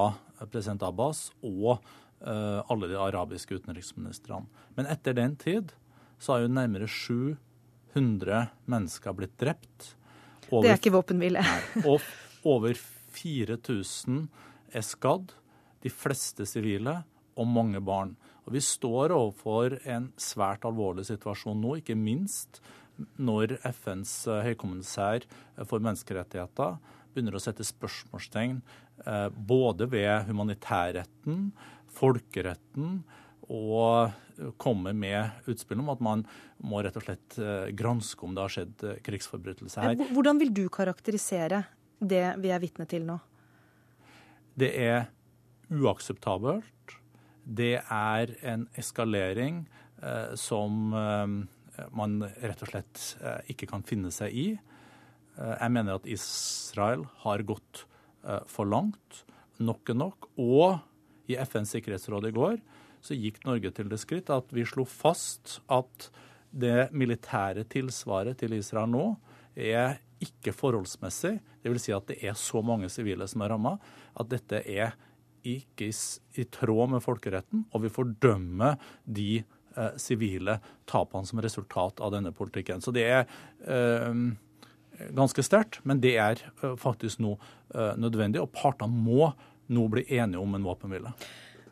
president 0.49 0.84
Abbas 0.84 1.30
og 1.45 1.77
uh, 1.77 2.62
alle 2.71 2.89
de 2.91 2.97
arabiske 2.99 3.60
utenriksministrene. 3.60 4.49
Men 4.77 4.89
etter 4.91 5.15
den 5.17 5.38
tid 5.39 5.75
så 6.21 6.36
har 6.36 6.45
jo 6.45 6.54
nærmere 6.54 6.89
700 6.89 8.47
mennesker 8.71 9.17
blitt 9.17 9.38
drept. 9.41 9.93
Over, 10.49 10.65
det 10.65 10.73
er 10.73 10.82
ikke 10.82 10.95
våpenhvile. 10.97 11.45
og 11.89 12.01
over 12.47 12.75
4000 13.12 14.25
er 14.73 14.86
skadd, 14.86 15.34
de 15.82 15.89
fleste 15.89 16.45
sivile 16.45 17.01
og 17.39 17.47
mange 17.49 17.82
barn. 17.82 18.13
Og 18.45 18.54
Vi 18.54 18.62
står 18.62 19.13
overfor 19.15 19.77
en 19.89 20.12
svært 20.17 20.65
alvorlig 20.67 21.08
situasjon 21.08 21.62
nå, 21.62 21.77
ikke 21.80 21.97
minst 21.97 22.62
når 23.21 23.58
FNs 23.71 24.13
eh, 24.30 24.43
høykommissær 24.49 25.25
for 25.67 25.84
menneskerettigheter 25.84 26.77
begynner 27.12 27.38
å 27.38 27.43
sette 27.43 27.65
spørsmålstegn 27.67 28.62
eh, 29.06 29.27
både 29.36 29.88
ved 29.91 30.27
humanitærretten, 30.30 31.49
folkeretten 31.91 33.01
og 33.51 34.54
komme 34.62 34.93
med 34.95 35.47
utspill 35.51 35.82
om 35.84 35.91
at 35.93 36.01
man 36.04 36.23
må 36.63 36.82
rett 36.86 36.97
og 36.97 37.06
slett 37.06 37.38
eh, 37.41 37.71
granske 37.77 38.25
om 38.25 38.36
det 38.36 38.45
har 38.45 38.56
skjedd 38.56 38.86
krigsforbrytelser 39.06 39.88
her. 39.88 40.06
Hvordan 40.15 40.39
vil 40.41 40.54
du 40.56 40.65
karakterisere 40.71 41.65
det 41.99 42.25
vi 42.41 42.54
er 42.54 42.62
vitne 42.63 42.88
til 42.89 43.06
nå? 43.08 43.19
Det 44.58 44.71
er 44.84 45.10
uakseptabelt. 45.71 46.97
Det 47.43 47.80
er 47.82 48.34
en 48.45 48.67
eskalering 48.77 49.63
eh, 50.04 50.34
som 50.39 50.93
eh, 50.93 51.27
man 51.96 52.20
rett 52.41 52.63
og 52.63 52.72
slett 52.72 53.02
eh, 53.22 53.54
ikke 53.54 53.70
kan 53.72 53.86
finne 53.88 54.12
seg 54.13 54.36
i. 54.36 54.48
Eh, 55.38 55.56
jeg 55.56 55.74
mener 55.74 56.00
at 56.00 56.10
Israel 56.10 57.06
har 57.24 57.44
gått 57.48 57.86
eh, 58.26 58.41
for 58.50 58.70
langt. 58.70 59.24
Nok 59.62 59.94
er 59.94 60.00
nok. 60.02 60.30
Og 60.41 60.80
i 61.32 61.38
FNs 61.39 61.76
sikkerhetsråd 61.76 62.30
i 62.30 62.36
går 62.36 62.62
så 63.02 63.17
gikk 63.17 63.41
Norge 63.48 63.72
til 63.74 63.89
det 63.89 64.02
skritt 64.02 64.30
at 64.34 64.52
vi 64.54 64.65
slo 64.67 64.86
fast 64.86 65.60
at 65.72 66.10
det 66.52 66.91
militære 66.94 67.63
tilsvaret 67.72 68.38
til 68.41 68.54
Israel 68.58 68.91
nå 68.91 69.06
er 69.56 70.02
ikke 70.22 70.54
forholdsmessig. 70.54 71.39
Dvs. 71.63 71.86
Si 71.88 71.96
at 71.96 72.10
det 72.10 72.20
er 72.26 72.36
så 72.38 72.62
mange 72.65 72.89
sivile 72.94 73.26
som 73.30 73.41
er 73.41 73.54
ramma, 73.54 73.78
at 74.20 74.30
dette 74.30 74.62
er 74.70 74.94
ikke 75.48 75.89
i, 75.89 76.46
tråd 76.54 76.91
med 76.94 77.02
folkeretten, 77.02 77.65
og 77.74 77.86
vi 77.86 77.94
fordømmer 77.94 78.78
de 79.06 79.41
sivile 79.97 80.57
eh, 80.60 80.71
tapene 80.89 81.27
som 81.27 81.41
resultat 81.41 81.99
av 81.99 82.12
denne 82.15 82.31
politikken. 82.36 82.81
Så 82.81 82.93
det 82.95 83.05
er 83.07 83.23
eh, 83.67 84.17
ganske 85.15 85.45
sterkt, 85.45 85.79
men 85.88 86.01
det 86.03 86.15
er 86.21 86.43
eh, 86.63 86.75
faktisk 86.79 87.23
nå 87.23 87.38
nødvendig, 87.71 88.41
og 88.43 88.51
partene 88.51 88.91
må 88.91 89.31
nå 89.71 89.86
bli 89.88 90.03
enige 90.12 90.41
om 90.41 90.57
en 90.57 90.65
våpenhvile. 90.67 91.13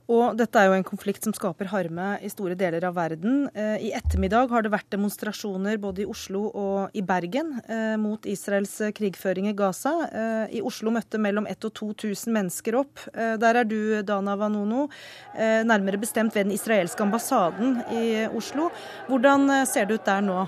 Og 0.10 0.34
dette 0.38 0.58
er 0.58 0.72
jo 0.72 0.74
en 0.74 0.86
konflikt 0.86 1.26
som 1.26 1.34
skaper 1.38 1.70
harme 1.70 2.16
i 2.26 2.30
store 2.34 2.56
deler 2.58 2.88
av 2.88 2.96
verden. 2.98 3.44
Eh, 3.54 3.90
I 3.90 3.92
ettermiddag 3.94 4.50
har 4.50 4.66
det 4.66 4.72
vært 4.74 4.90
demonstrasjoner 4.96 5.78
både 5.82 6.02
i 6.02 6.08
Oslo 6.10 6.48
og 6.50 6.96
i 6.98 7.04
Bergen 7.06 7.52
eh, 7.68 7.94
mot 8.02 8.26
Israels 8.26 8.74
krigføring 8.98 9.52
i 9.52 9.54
Gaza. 9.58 9.94
Eh, 10.10 10.58
I 10.58 10.64
Oslo 10.66 10.90
møtte 10.96 11.22
mellom 11.22 11.46
1000 11.46 11.68
og 11.70 11.76
2000 11.78 12.34
mennesker 12.34 12.80
opp. 12.80 13.04
Der 13.14 13.58
er 13.60 13.68
du, 13.68 14.00
Dana 14.08 14.34
Vanono, 14.40 14.88
nærmere 15.36 16.00
bestemt 16.02 16.34
ved 16.36 16.48
den 16.48 16.56
israelske 16.56 17.04
ambassaden 17.04 17.82
i 17.94 18.26
Oslo. 18.36 18.70
Hvordan 19.10 19.66
ser 19.70 19.90
det 19.90 20.00
ut 20.00 20.08
der 20.08 20.24
nå? 20.26 20.40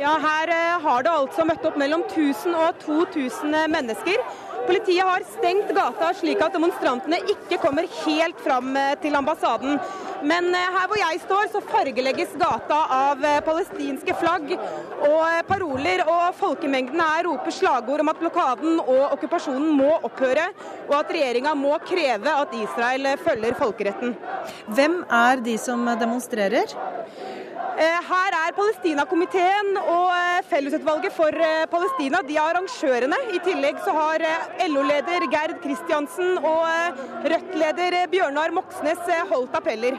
Ja, 0.00 0.14
Her 0.22 0.52
har 0.86 1.04
det 1.04 1.12
altså 1.12 1.44
møtt 1.48 1.66
opp 1.68 1.76
mellom 1.80 2.06
1000 2.08 2.56
og 2.56 2.80
2000 2.86 3.58
mennesker. 3.74 4.22
Politiet 4.66 5.02
har 5.04 5.24
stengt 5.26 5.70
gata 5.74 6.12
slik 6.14 6.42
at 6.44 6.54
demonstrantene 6.54 7.18
ikke 7.32 7.58
kommer 7.62 7.88
helt 8.04 8.38
fram 8.44 8.70
eh, 8.78 8.94
til 9.02 9.16
ambassaden. 9.18 9.78
Men 10.22 10.52
eh, 10.54 10.68
her 10.76 10.86
hvor 10.90 11.00
jeg 11.00 11.20
står, 11.24 11.48
så 11.50 11.62
fargelegges 11.66 12.36
gata 12.38 12.78
av 12.96 13.24
eh, 13.26 13.40
palestinske 13.46 14.14
flagg 14.20 14.54
og 14.54 15.48
paroler. 15.48 16.04
Og 16.06 16.38
folkemengden 16.38 17.02
her 17.02 17.26
roper 17.26 17.54
slagord 17.54 18.04
om 18.04 18.12
at 18.12 18.22
blokaden 18.22 18.78
og 18.84 19.02
okkupasjonen 19.16 19.74
må 19.82 19.96
opphøre, 19.98 20.46
og 20.86 20.96
at 21.00 21.12
regjeringa 21.16 21.56
må 21.58 21.74
kreve 21.88 22.38
at 22.44 22.54
Israel 22.62 23.12
følger 23.24 23.58
folkeretten. 23.58 24.14
Hvem 24.70 25.00
er 25.10 25.42
de 25.42 25.58
som 25.60 25.90
demonstrerer? 25.98 26.78
Eh, 27.82 27.98
her 28.06 28.34
er 28.36 28.52
Palestinakomiteen 28.54 29.72
og 29.80 30.12
eh, 30.14 30.44
Fellesutvalget 30.46 31.14
for 31.16 31.34
eh, 31.34 31.64
Palestina. 31.72 32.20
De 32.28 32.36
er 32.36 32.44
arrangørene. 32.52 33.18
I 33.34 33.40
tillegg 33.42 33.80
så 33.82 33.94
har 33.96 34.22
LO-leder 34.68 35.26
Gerd 35.32 35.58
Kristiansen 35.64 36.36
og 36.38 37.02
Rødt-leder 37.26 38.04
Bjørnar 38.12 38.54
Moxnes 38.54 39.02
holdt 39.32 39.58
appeller. 39.58 39.98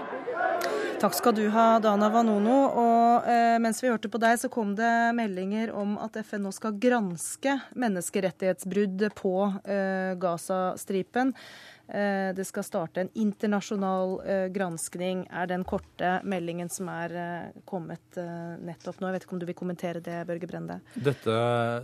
Takk 1.04 1.18
skal 1.18 1.34
du 1.36 1.42
ha, 1.52 1.82
Dana 1.84 2.08
Vanono. 2.08 2.60
Og 2.80 3.26
eh, 3.28 3.58
mens 3.60 3.82
vi 3.84 3.90
hørte 3.92 4.08
på 4.08 4.22
deg, 4.24 4.38
så 4.40 4.48
kom 4.48 4.72
det 4.78 4.94
meldinger 5.18 5.74
om 5.76 5.98
at 6.00 6.16
FN 6.24 6.46
nå 6.46 6.54
skal 6.56 6.78
granske 6.80 7.58
menneskerettighetsbrudd 7.76 9.10
på 9.20 9.36
eh, 9.68 10.14
Gazastripen. 10.24 11.36
Eh, 11.94 12.34
det 12.34 12.46
skal 12.50 12.66
starte 12.66 13.04
en 13.04 13.10
internasjonal 13.14 14.16
eh, 14.26 14.46
granskning, 14.54 15.28
er 15.30 15.50
den 15.52 15.62
korte 15.68 16.16
meldingen 16.26 16.72
som 16.74 16.90
er 16.90 17.14
eh, 17.14 17.60
kommet 17.70 18.18
nettopp 18.66 18.98
nå. 18.98 19.10
Jeg 19.12 19.18
vet 19.18 19.28
ikke 19.28 19.36
om 19.38 19.42
du 19.44 19.46
vil 19.46 19.58
kommentere 19.60 20.02
det, 20.02 20.24
Børge 20.26 20.50
Brende? 20.50 20.80
Dette 20.96 21.36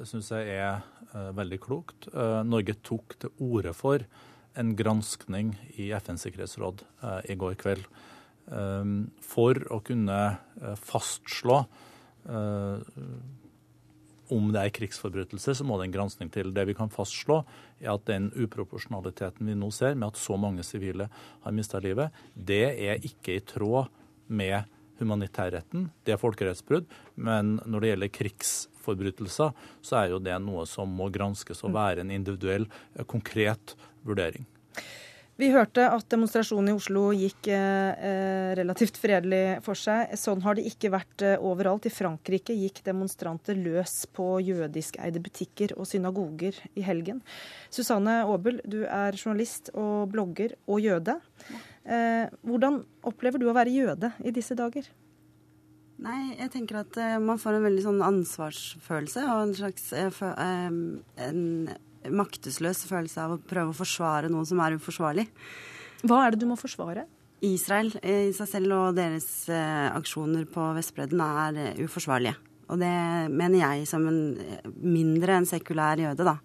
syns 0.09 0.31
jeg 0.33 0.57
er 0.57 0.81
veldig 1.37 1.57
klokt. 1.61 2.07
Norge 2.45 2.75
tok 2.85 3.15
til 3.21 3.31
orde 3.41 3.73
for 3.73 4.03
en 4.59 4.73
granskning 4.77 5.55
i 5.81 5.89
FNs 5.97 6.25
sikkerhetsråd 6.25 6.83
i 7.29 7.37
går 7.39 7.55
kveld. 7.61 7.87
For 9.25 9.61
å 9.73 9.79
kunne 9.85 10.19
fastslå 10.77 11.63
om 14.33 14.51
det 14.53 14.61
er 14.61 14.73
krigsforbrytelse, 14.75 15.55
så 15.57 15.65
må 15.65 15.77
det 15.79 15.89
en 15.89 15.95
gransking 15.97 16.31
til. 16.33 16.53
Det 16.55 16.65
vi 16.69 16.75
kan 16.77 16.91
fastslå, 16.93 17.41
er 17.81 17.93
at 17.93 18.05
den 18.09 18.29
uproporsjonaliteten 18.35 19.47
vi 19.49 19.57
nå 19.57 19.71
ser, 19.75 19.95
med 19.95 20.11
at 20.11 20.21
så 20.21 20.37
mange 20.39 20.65
sivile 20.67 21.09
har 21.45 21.55
mista 21.55 21.81
livet, 21.83 22.13
det 22.33 22.65
er 22.89 23.09
ikke 23.09 23.37
i 23.37 23.45
tråd 23.45 23.89
med 24.29 24.69
humanitærretten. 24.99 25.89
Det 26.03 26.13
er 26.13 26.21
folkerettsbrudd. 26.21 26.87
Men 27.15 27.57
når 27.65 27.81
det 27.81 27.91
gjelder 27.93 28.13
krigsforbrytelser, 28.19 29.53
så 29.81 29.99
er 30.01 30.13
jo 30.13 30.23
det 30.23 30.35
noe 30.43 30.65
som 30.69 30.91
må 30.91 31.09
granskes 31.13 31.63
og 31.63 31.75
være 31.77 32.03
en 32.03 32.13
individuell, 32.13 32.67
konkret 33.07 33.75
vurdering. 34.07 34.47
Vi 35.39 35.47
hørte 35.53 35.85
at 35.87 36.03
demonstrasjonen 36.11 36.67
i 36.67 36.75
Oslo 36.75 37.05
gikk 37.15 37.47
eh, 37.55 38.49
relativt 38.59 38.97
fredelig 38.99 39.61
for 39.63 39.79
seg. 39.79 40.11
Sånn 40.19 40.41
har 40.43 40.57
det 40.57 40.65
ikke 40.67 40.91
vært 40.91 41.23
eh, 41.23 41.37
overalt. 41.39 41.87
I 41.87 41.93
Frankrike 41.95 42.57
gikk 42.57 42.81
demonstranter 42.83 43.55
løs 43.55 44.01
på 44.11 44.41
jødiskeide 44.43 45.23
butikker 45.23 45.77
og 45.79 45.87
synagoger 45.87 46.59
i 46.75 46.83
helgen. 46.83 47.23
Susanne 47.71 48.17
Aabel, 48.25 48.59
du 48.67 48.81
er 48.83 49.15
journalist 49.15 49.71
og 49.79 50.11
blogger 50.11 50.57
og 50.67 50.83
jøde. 50.83 51.15
Eh, 51.87 52.27
hvordan 52.43 52.83
opplever 53.07 53.39
du 53.39 53.47
å 53.47 53.55
være 53.55 53.71
jøde 53.71 54.11
i 54.19 54.35
disse 54.35 54.59
dager? 54.59 54.91
Nei, 56.03 56.33
jeg 56.35 56.51
tenker 56.51 56.83
at 56.83 56.95
uh, 56.99 57.17
man 57.19 57.39
får 57.39 57.57
en 57.57 57.65
veldig 57.65 57.81
sånn 57.83 58.03
ansvarsfølelse 58.03 59.23
og 59.27 59.41
en 59.41 59.55
slags 59.57 59.89
uh, 59.91 60.21
en 60.39 61.41
maktesløs 62.15 62.83
følelse 62.89 63.23
av 63.23 63.35
å 63.35 63.41
prøve 63.41 63.73
å 63.73 63.77
forsvare 63.77 64.31
noen 64.31 64.47
som 64.47 64.61
er 64.63 64.77
uforsvarlig. 64.79 65.27
Hva 66.03 66.25
er 66.25 66.33
det 66.33 66.43
du 66.43 66.49
må 66.49 66.59
forsvare? 66.59 67.05
Israel 67.45 67.93
i 68.03 68.33
seg 68.35 68.49
selv 68.51 68.75
og 68.75 68.97
deres 68.97 69.47
eh, 69.51 69.87
aksjoner 69.95 70.43
på 70.51 70.65
Vestbredden 70.75 71.21
er 71.23 71.59
eh, 71.59 71.79
uforsvarlige. 71.85 72.35
Og 72.69 72.77
det 72.81 72.91
mener 73.33 73.63
jeg 73.63 73.87
som 73.89 74.03
en 74.05 74.19
mindre 74.83 75.39
enn 75.39 75.47
sekulær 75.49 76.01
jøde, 76.03 76.27
da. 76.27 76.35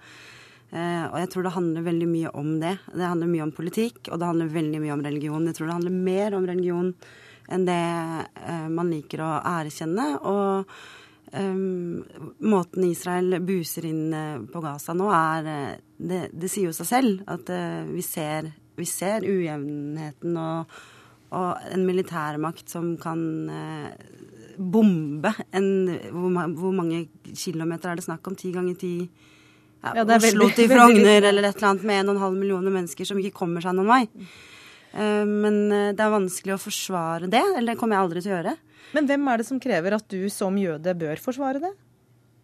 Eh, 0.74 1.05
og 1.07 1.18
jeg 1.20 1.31
tror 1.31 1.46
det 1.46 1.55
handler 1.55 1.87
veldig 1.87 2.09
mye 2.11 2.33
om 2.38 2.55
det. 2.62 2.77
Det 2.90 3.07
handler 3.07 3.31
mye 3.31 3.44
om 3.46 3.55
politikk, 3.55 4.09
og 4.09 4.18
det 4.18 4.31
handler 4.31 4.55
veldig 4.55 4.81
mye 4.83 4.96
om 4.96 5.05
religion. 5.05 5.46
Jeg 5.50 5.59
tror 5.59 5.68
det 5.68 5.79
handler 5.79 6.03
mer 6.11 6.38
om 6.38 6.48
religion 6.50 6.92
enn 7.53 7.66
det 7.68 7.81
eh, 8.40 8.68
man 8.72 8.90
liker 8.90 9.22
å 9.22 9.33
ærekjenne. 9.44 10.07
Og 10.24 10.74
um, 11.37 12.05
måten 12.38 12.85
Israel 12.88 13.38
buser 13.44 13.87
inn 13.88 14.14
uh, 14.14 14.42
på 14.51 14.62
Gaza 14.64 14.94
nå, 14.97 15.09
er 15.12 15.49
uh, 15.49 15.77
det, 15.99 16.29
det, 16.33 16.51
sier 16.51 16.70
jo 16.70 16.77
seg 16.77 16.88
selv 16.88 17.23
at 17.31 17.51
uh, 17.53 17.85
vi, 17.90 18.03
ser, 18.05 18.51
vi, 18.79 18.87
ser, 18.88 19.27
ujevnheten 19.27 20.38
og, 20.40 20.75
og 21.35 21.68
en 21.75 21.87
militærmakt 21.87 22.70
som 22.70 22.94
kan 23.01 23.23
bombe 24.55 25.33
en 25.51 25.70
hvor, 26.14 26.29
hvor, 26.55 26.75
mange 26.77 27.07
kilometer 27.35 27.90
er 27.90 27.99
det 27.99 28.07
snakk 28.07 28.27
om? 28.31 28.37
Ti 28.38 28.53
ganger 28.55 28.77
ti? 28.79 28.97
Ja, 29.83 29.97
ja, 29.99 30.05
Oslo 30.07 30.49
til 30.55 30.70
Frogner 30.73 31.27
eller 31.31 31.49
et 31.49 31.59
eller 31.59 31.73
annet 31.73 31.88
med 31.90 32.12
1,5 32.14 32.37
millioner 32.38 32.75
mennesker 32.77 33.09
som 33.09 33.18
ikke 33.18 33.40
kommer 33.42 33.64
seg 33.64 33.75
noen 33.75 33.90
vei. 33.90 34.05
Men 34.94 35.57
det 35.99 35.99
er 35.99 36.12
vanskelig 36.12 36.55
å 36.55 36.62
forsvare 36.62 37.27
det, 37.27 37.42
eller 37.57 37.73
det 37.73 37.81
kommer 37.81 37.99
jeg 37.99 38.07
aldri 38.07 38.23
til 38.23 38.31
å 38.31 38.37
gjøre. 38.37 38.55
Men 38.94 39.09
hvem 39.11 39.26
er 39.30 39.40
det 39.40 39.48
som 39.48 39.61
krever 39.62 39.96
at 39.96 40.07
du 40.11 40.22
som 40.33 40.54
jøde 40.59 40.94
bør 40.98 41.20
forsvare 41.22 41.62
det? 41.62 41.72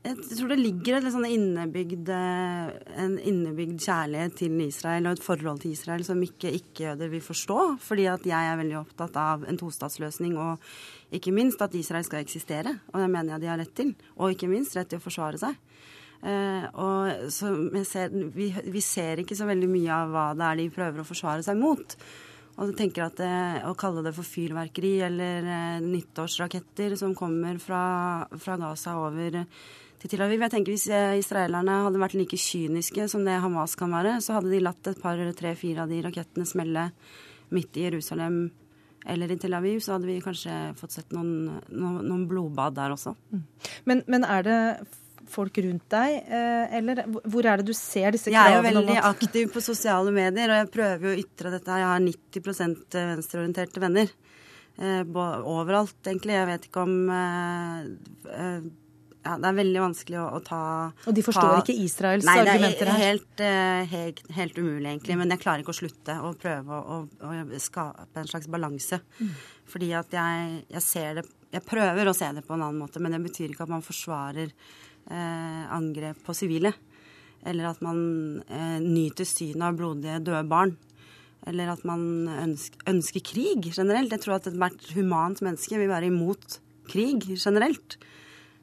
Jeg 0.00 0.16
tror 0.32 0.48
det 0.48 0.56
ligger 0.56 0.96
et 0.96 1.10
sånn 1.12 1.26
innebygd, 1.28 2.08
en 2.08 3.18
innebygd 3.20 3.82
kjærlighet 3.84 4.38
til 4.38 4.54
Israel 4.64 5.10
og 5.10 5.18
et 5.18 5.26
forhold 5.26 5.60
til 5.60 5.74
Israel 5.74 6.00
som 6.06 6.22
ikke 6.24 6.54
ikke-jøder 6.56 7.10
vil 7.12 7.20
forstå. 7.20 7.58
Fordi 7.84 8.06
at 8.08 8.24
jeg 8.24 8.48
er 8.48 8.56
veldig 8.62 8.78
opptatt 8.80 9.18
av 9.20 9.44
en 9.44 9.60
tostatsløsning 9.60 10.38
og 10.40 10.64
ikke 11.12 11.34
minst 11.36 11.60
at 11.60 11.76
Israel 11.76 12.06
skal 12.08 12.24
eksistere. 12.24 12.78
Og 12.94 13.04
det 13.04 13.10
mener 13.12 13.34
jeg 13.34 13.44
de 13.44 13.52
har 13.52 13.60
rett 13.60 13.76
til. 13.76 13.92
Og 14.16 14.32
ikke 14.32 14.48
minst 14.48 14.78
rett 14.78 14.88
til 14.88 15.02
å 15.02 15.04
forsvare 15.04 15.42
seg. 15.42 15.60
Uh, 16.20 16.64
og 16.80 17.30
ser, 17.32 18.10
vi, 18.32 18.50
vi, 18.52 18.80
ser 18.84 19.20
ikke 19.20 19.36
så 19.36 19.46
veldig 19.48 19.68
mye 19.72 20.00
av 20.02 20.10
hva 20.12 20.26
det 20.36 20.48
er 20.48 20.58
de 20.58 20.66
prøver 20.72 21.04
å 21.04 21.08
forsvare 21.12 21.44
seg 21.44 21.60
mot. 21.60 21.96
Og 22.58 22.72
tenker 22.78 23.06
at 23.06 23.20
det, 23.20 23.34
Å 23.68 23.74
kalle 23.78 24.04
det 24.06 24.14
for 24.16 24.26
fyrverkeri 24.26 24.96
eller 25.06 25.46
eh, 25.46 25.84
nyttårsraketter 25.84 26.96
som 26.98 27.14
kommer 27.16 27.60
fra, 27.62 27.82
fra 28.40 28.58
Gaza 28.60 28.96
over 29.00 29.42
til 30.00 30.10
Tel 30.10 30.24
Aviv 30.24 30.46
Jeg 30.46 30.54
tenker 30.54 30.74
Hvis 30.74 30.88
eh, 30.92 31.18
israelerne 31.20 31.82
hadde 31.86 32.02
vært 32.02 32.18
like 32.18 32.40
kyniske 32.40 33.08
som 33.12 33.26
det 33.26 33.38
Hamas 33.42 33.76
kan 33.78 33.92
være, 33.94 34.18
så 34.24 34.38
hadde 34.38 34.52
de 34.52 34.62
latt 34.64 34.90
et 34.90 35.02
par, 35.02 35.20
tre, 35.38 35.54
fire 35.58 35.84
av 35.84 35.92
de 35.92 36.02
rakettene 36.06 36.48
smelle 36.48 36.90
midt 37.54 37.78
i 37.78 37.86
Jerusalem 37.88 38.44
eller 39.08 39.32
i 39.32 39.36
Tel 39.40 39.56
Aviv, 39.56 39.78
så 39.80 39.94
hadde 39.94 40.10
vi 40.10 40.20
kanskje 40.20 40.54
fått 40.76 40.92
sett 40.92 41.14
noen, 41.16 41.62
noen, 41.72 42.02
noen 42.04 42.26
blodbad 42.28 42.74
der 42.76 42.92
også. 42.92 43.14
Men, 43.88 44.02
men 44.10 44.26
er 44.28 44.44
det 44.44 44.58
folk 45.32 45.60
rundt 45.64 45.86
deg, 45.92 46.16
eh, 46.28 46.76
eller 46.80 47.04
hvor 47.24 47.46
er 47.46 47.60
det 47.62 47.68
du 47.70 47.74
ser 47.76 48.12
disse 48.16 48.32
Jeg 48.32 48.40
er 48.40 48.58
jo 48.58 48.66
veldig 48.66 48.98
aktiv 49.10 49.52
på 49.54 49.62
sosiale 49.64 50.12
medier, 50.14 50.50
og 50.50 50.60
jeg 50.64 50.72
prøver 50.74 51.06
jo 51.08 51.14
å 51.14 51.22
ytre 51.24 51.54
dette. 51.56 51.78
Jeg 51.80 51.88
har 51.90 52.04
90% 52.04 52.98
venstreorienterte 53.14 53.82
venner. 53.82 54.12
Eh, 54.80 55.02
overalt, 55.04 55.98
egentlig. 56.08 56.36
Jeg 56.38 56.48
vet 56.48 56.68
ikke 56.70 56.84
om 56.86 56.94
eh, 57.12 57.90
eh, 58.32 58.70
ja, 59.20 59.34
Det 59.36 59.48
er 59.50 59.56
veldig 59.58 59.80
vanskelig 59.82 60.16
å, 60.16 60.26
å 60.38 60.40
ta 60.44 60.60
Og 61.04 61.12
de 61.12 61.24
forstår 61.26 61.50
ta- 61.50 61.60
ikke 61.60 61.76
Israels 61.84 62.24
Nei, 62.24 62.38
argumenter 62.40 62.86
det 62.88 62.88
er 62.88 62.92
her. 62.94 63.02
helt, 63.04 63.42
eh, 63.44 63.82
helt, 63.90 64.22
helt 64.32 64.60
umulig, 64.60 64.86
egentlig. 64.94 65.18
Men 65.20 65.34
jeg 65.34 65.42
klarer 65.42 65.60
ikke 65.64 65.74
å 65.74 65.80
slutte 65.82 66.16
å 66.24 66.32
prøve 66.40 66.78
å, 66.78 67.00
å, 67.20 67.28
å 67.28 67.60
skape 67.60 68.22
en 68.22 68.30
slags 68.30 68.48
balanse. 68.48 69.02
Mm. 69.20 69.34
Fordi 69.70 69.92
at 70.00 70.16
jeg, 70.16 70.64
jeg 70.72 70.82
ser 70.86 71.20
det 71.20 71.26
Jeg 71.50 71.64
prøver 71.66 72.06
å 72.06 72.14
se 72.14 72.28
det 72.32 72.44
på 72.46 72.54
en 72.54 72.62
annen 72.62 72.78
måte, 72.78 73.00
men 73.02 73.10
det 73.10 73.24
betyr 73.24 73.50
ikke 73.50 73.64
at 73.66 73.72
man 73.72 73.82
forsvarer 73.82 74.46
eh, 74.46 74.54
angrep 75.10 76.20
på 76.26 76.34
sivile. 76.36 76.72
Eller 77.46 77.70
at 77.70 77.80
man 77.84 78.00
eh, 78.52 78.78
nyter 78.84 79.28
synet 79.28 79.64
av 79.70 79.78
blodige, 79.78 80.20
døde 80.24 80.44
barn. 80.50 80.76
Eller 81.48 81.72
at 81.72 81.86
man 81.88 82.28
ønsker, 82.28 82.82
ønsker 82.90 83.24
krig 83.24 83.70
generelt. 83.72 84.12
Jeg 84.12 84.24
tror 84.26 84.36
at 84.36 84.48
ethvert 84.50 84.90
humant 84.92 85.40
menneske 85.44 85.80
vil 85.80 85.88
være 85.90 86.10
imot 86.10 86.60
krig 86.90 87.24
generelt. 87.32 87.96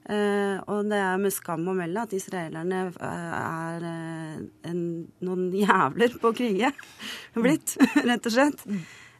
Eh, 0.08 0.60
og 0.72 0.88
det 0.88 1.00
er 1.04 1.18
med 1.20 1.34
skam 1.36 1.66
å 1.68 1.76
melde 1.76 2.06
at 2.06 2.14
israelerne 2.16 2.86
eh, 2.93 3.34
er 3.41 3.88
eh, 3.89 4.38
en, 4.70 4.86
noen 5.26 5.50
jævler 5.58 6.16
på 6.22 6.32
å 6.32 6.38
krige. 6.38 6.72
Blitt, 7.43 7.76
rett 8.06 8.30
og 8.30 8.36
slett. 8.38 8.64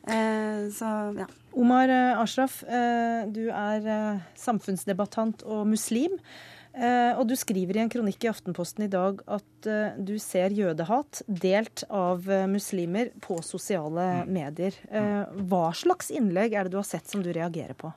Eh, 0.07 0.69
så 0.71 0.91
ja. 1.17 1.28
Omar 1.57 1.91
eh, 1.91 2.21
Ashraf, 2.21 2.61
eh, 2.63 3.25
du 3.34 3.49
er 3.49 3.89
eh, 3.89 4.21
samfunnsdebattant 4.39 5.43
og 5.49 5.65
muslim. 5.73 6.15
Eh, 6.78 7.17
Og 7.17 7.25
du 7.25 7.34
skriver 7.39 7.78
i 7.78 7.82
en 7.82 7.89
kronikk 7.89 8.25
i 8.25 8.30
Aftenposten 8.30 8.86
i 8.86 8.91
dag 8.91 9.21
at 9.25 9.69
eh, 9.69 9.95
du 9.97 10.17
ser 10.21 10.53
jødehat 10.53 11.23
delt 11.28 11.84
av 11.89 12.28
eh, 12.30 12.45
muslimer 12.49 13.09
på 13.23 13.39
sosiale 13.45 14.28
medier. 14.30 14.78
Eh, 14.91 15.23
Hva 15.49 15.71
slags 15.73 16.11
innlegg 16.13 16.53
er 16.53 16.67
det 16.67 16.75
du 16.75 16.78
har 16.82 16.86
sett 16.88 17.09
som 17.09 17.25
du 17.25 17.32
reagerer 17.34 17.73
på? 17.78 17.89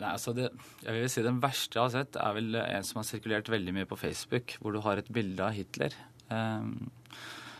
Nei, 0.00 0.12
altså 0.12 0.32
det, 0.36 0.50
jeg 0.84 0.92
vil 0.92 1.10
si 1.12 1.24
Den 1.24 1.40
verste 1.40 1.76
jeg 1.76 1.84
har 1.84 1.94
sett, 1.94 2.20
er 2.20 2.36
vel 2.36 2.60
en 2.60 2.86
som 2.86 3.00
har 3.00 3.08
sirkulert 3.08 3.48
veldig 3.52 3.74
mye 3.76 3.88
på 3.88 3.98
Facebook, 4.00 4.56
hvor 4.60 4.76
du 4.76 4.80
har 4.84 5.00
et 5.00 5.10
bilde 5.12 5.44
av 5.44 5.56
Hitler. 5.56 5.96
Um, 6.32 6.88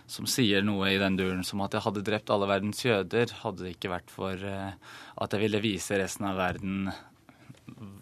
som 0.08 0.28
sier 0.30 0.64
noe 0.64 0.88
i 0.92 1.00
den 1.02 1.18
duren 1.18 1.44
som 1.44 1.60
at 1.64 1.74
jeg 1.76 1.84
hadde 1.84 2.04
drept 2.06 2.30
alle 2.32 2.48
verdens 2.48 2.80
jøder, 2.84 3.32
hadde 3.42 3.66
det 3.66 3.74
ikke 3.74 3.92
vært 3.92 4.12
for 4.12 4.32
uh, 4.48 4.72
at 5.20 5.34
jeg 5.34 5.44
ville 5.44 5.60
vise 5.64 5.98
resten 6.00 6.28
av 6.30 6.40
verden 6.40 6.88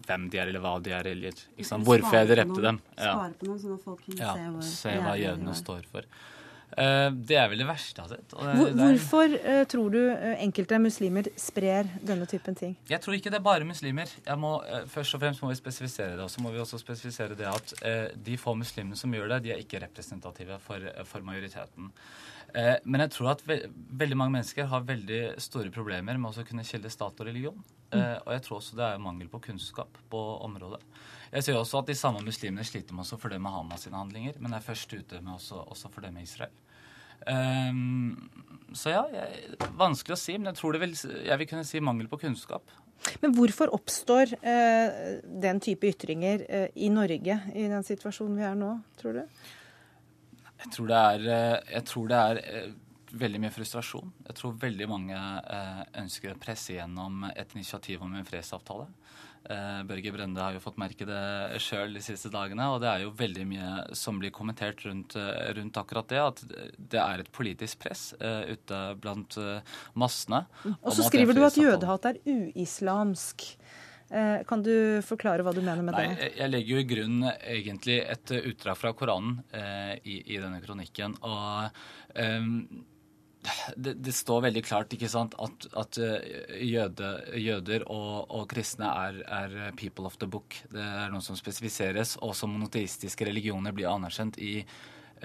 hvem 0.06 0.28
de 0.30 0.38
er, 0.40 0.52
eller 0.52 0.62
hva 0.64 0.76
de 0.84 0.92
er, 0.94 1.08
eller 1.14 1.34
ikke 1.34 1.66
sant? 1.68 1.86
hvorfor 1.86 2.18
jeg 2.20 2.30
drepte 2.30 2.62
dem. 2.64 2.78
Ja. 2.98 3.10
Svare 3.10 3.34
på 3.40 3.48
noen, 3.50 3.58
sånn 3.62 3.74
at 3.78 3.84
folk 3.84 4.06
kan 4.06 4.22
Ja, 4.22 4.36
se 4.36 4.46
hvor 4.54 4.70
se 4.70 4.94
hva 5.00 5.18
jødene 5.20 5.52
var. 5.52 5.60
står 5.62 5.90
for. 5.90 6.14
Uh, 6.74 7.12
det 7.14 7.36
er 7.38 7.46
vel 7.52 7.60
det 7.62 7.66
verste 7.68 8.00
jeg 8.00 8.08
har 8.08 8.16
sett. 8.16 8.32
Hvor, 8.34 8.72
hvorfor 8.80 9.34
uh, 9.44 9.60
tror 9.70 9.92
du 9.94 10.00
eh, 10.10 10.40
enkelte 10.42 10.80
muslimer 10.82 11.28
sprer 11.38 11.86
denne 12.02 12.26
typen 12.26 12.56
ting? 12.58 12.72
Jeg 12.90 12.98
tror 13.04 13.14
ikke 13.14 13.30
det 13.30 13.38
er 13.38 13.44
bare 13.46 13.68
muslimer. 13.68 14.10
Jeg 14.26 14.40
må, 14.42 14.56
uh, 14.66 14.80
først 14.90 15.14
og 15.14 15.22
fremst 15.22 15.44
må 15.44 15.52
vi 15.52 15.58
spesifisere 15.60 16.16
det. 16.16 16.24
Og 16.24 16.32
så 16.34 16.42
må 16.42 16.50
vi 16.50 16.58
også 16.58 16.80
spesifisere 16.82 17.38
det 17.38 17.46
at 17.46 17.74
de 18.26 18.38
få 18.40 18.56
muslimene 18.58 18.98
som 18.98 19.14
gjør 19.14 19.36
det, 19.36 19.42
de 19.46 19.54
er 19.54 19.62
ikke 19.62 19.84
representative 19.84 20.58
for, 20.66 20.90
for 21.06 21.22
majoriteten. 21.26 21.92
Eh, 22.54 22.76
men 22.84 23.02
jeg 23.02 23.14
tror 23.16 23.32
at 23.32 23.42
ve 23.48 23.56
veldig 23.98 24.18
mange 24.18 24.36
mennesker 24.36 24.68
har 24.70 24.86
veldig 24.86 25.22
store 25.42 25.72
problemer 25.74 26.18
med 26.20 26.38
å 26.38 26.46
kunne 26.46 26.66
skille 26.66 26.92
stat 26.92 27.18
og 27.18 27.26
religion. 27.26 27.58
Eh, 27.94 28.18
og 28.22 28.30
jeg 28.36 28.44
tror 28.46 28.60
også 28.60 28.78
det 28.78 28.86
er 28.86 29.02
mangel 29.02 29.30
på 29.32 29.42
kunnskap 29.48 29.98
på 30.10 30.22
området. 30.46 30.82
Jeg 31.34 31.46
ser 31.46 31.58
også 31.58 31.80
at 31.80 31.90
de 31.90 31.98
samme 31.98 32.22
muslimene 32.22 32.66
sliter 32.66 32.94
med 32.94 33.10
å 33.10 33.18
fordømme 33.18 33.50
Hamas 33.50 33.86
sine 33.86 33.98
handlinger, 33.98 34.38
men 34.38 34.54
er 34.54 34.62
først 34.62 34.92
ute 34.94 35.18
med 35.20 35.34
også, 35.34 35.64
også 35.74 35.90
fordømme 35.94 36.22
Israel. 36.22 36.54
Um, 37.24 38.30
så 38.76 38.92
ja, 38.92 39.02
jeg, 39.14 39.56
vanskelig 39.78 40.14
å 40.14 40.20
si, 40.20 40.34
men 40.36 40.50
jeg 40.50 40.58
tror 40.58 40.76
det 40.76 40.82
vil, 40.82 40.94
jeg 41.24 41.40
vil 41.40 41.48
kunne 41.48 41.66
si 41.66 41.80
mangel 41.82 42.10
på 42.10 42.20
kunnskap. 42.22 42.70
Men 43.20 43.34
hvorfor 43.36 43.72
oppstår 43.74 44.36
eh, 44.40 45.18
den 45.42 45.60
type 45.64 45.88
ytringer 45.90 46.44
eh, 46.48 46.68
i 46.74 46.88
Norge 46.92 47.36
i 47.52 47.66
den 47.68 47.84
situasjonen 47.86 48.38
vi 48.38 48.46
er 48.46 48.56
nå, 48.58 48.70
tror 49.00 49.18
du? 49.18 49.40
Jeg 50.64 50.72
tror 50.78 50.88
det 50.88 50.98
er, 50.98 51.28
eh, 51.34 51.60
jeg 51.76 51.86
tror 51.90 52.10
det 52.10 52.18
er 52.18 52.40
eh, 52.42 52.72
veldig 53.14 53.40
mye 53.44 53.54
frustrasjon. 53.54 54.12
Jeg 54.30 54.38
tror 54.40 54.56
veldig 54.62 54.88
mange 54.90 55.16
eh, 55.16 55.82
ønsker 56.02 56.32
å 56.32 56.40
presse 56.40 56.78
gjennom 56.78 57.26
et 57.34 57.56
initiativ 57.56 58.02
om 58.04 58.14
en 58.16 58.28
fredsavtale. 58.28 58.88
Børge 59.44 60.08
Brende 60.08 60.40
har 60.40 60.54
jo 60.56 60.60
fått 60.64 60.78
merke 60.80 61.04
det 61.04 61.58
sjøl 61.60 61.90
de 61.92 62.00
siste 62.00 62.30
dagene, 62.32 62.64
og 62.72 62.78
det 62.80 62.88
er 62.88 63.02
jo 63.02 63.10
veldig 63.12 63.42
mye 63.44 63.72
som 63.92 64.16
blir 64.16 64.32
kommentert 64.32 64.80
rundt, 64.86 65.18
rundt 65.58 65.76
akkurat 65.76 66.08
det. 66.08 66.22
At 66.22 66.40
det 66.78 67.00
er 67.02 67.20
et 67.20 67.28
politisk 67.28 67.82
press 67.82 68.06
uh, 68.22 68.48
ute 68.48 68.78
blant 69.04 69.36
uh, 69.36 69.60
massene. 70.00 70.46
Og 70.78 70.96
så 70.96 71.04
skriver 71.10 71.36
du 71.36 71.42
at 71.44 71.60
jødehat 71.60 72.08
er 72.08 72.22
uislamsk. 72.24 73.44
Eh, 74.14 74.40
kan 74.46 74.62
du 74.62 74.72
forklare 75.02 75.42
hva 75.42 75.50
du 75.56 75.58
mener 75.64 75.82
med 75.82 75.96
Nei, 75.96 76.06
det? 76.14 76.32
jeg- 76.38 76.50
legger 76.52 76.74
jo 76.76 76.82
i 76.84 76.88
grunnen 76.94 77.30
egentlig 77.42 77.96
et 78.06 78.30
eh, 78.30 78.44
utdrag 78.52 78.76
fra 78.78 78.92
Koranen 78.94 79.40
eh, 79.52 79.94
i, 80.06 80.20
i 80.36 80.38
denne 80.38 80.60
kronikken. 80.62 81.16
Og 81.26 81.80
ehm, 82.14 82.52
det, 83.76 83.96
det 84.06 84.14
står 84.14 84.44
veldig 84.46 84.62
klart 84.64 84.94
ikke 84.94 85.10
sant, 85.10 85.34
at, 85.42 85.66
at 85.76 85.98
eh, 85.98 86.62
jøde, 86.62 87.10
jøder 87.42 87.84
og, 87.90 88.30
og 88.30 88.46
kristne 88.54 88.86
er, 88.86 89.18
er 89.26 89.56
people 89.76 90.06
of 90.06 90.16
the 90.22 90.30
book. 90.30 90.54
Det 90.70 90.80
er 90.80 91.10
noe 91.12 91.24
som 91.24 91.36
spesifiseres, 91.36 92.14
og 92.22 92.36
som 92.38 92.54
monoteistiske 92.54 93.26
religioner 93.28 93.74
blir 93.76 93.90
anerkjent 93.90 94.38
i 94.38 94.60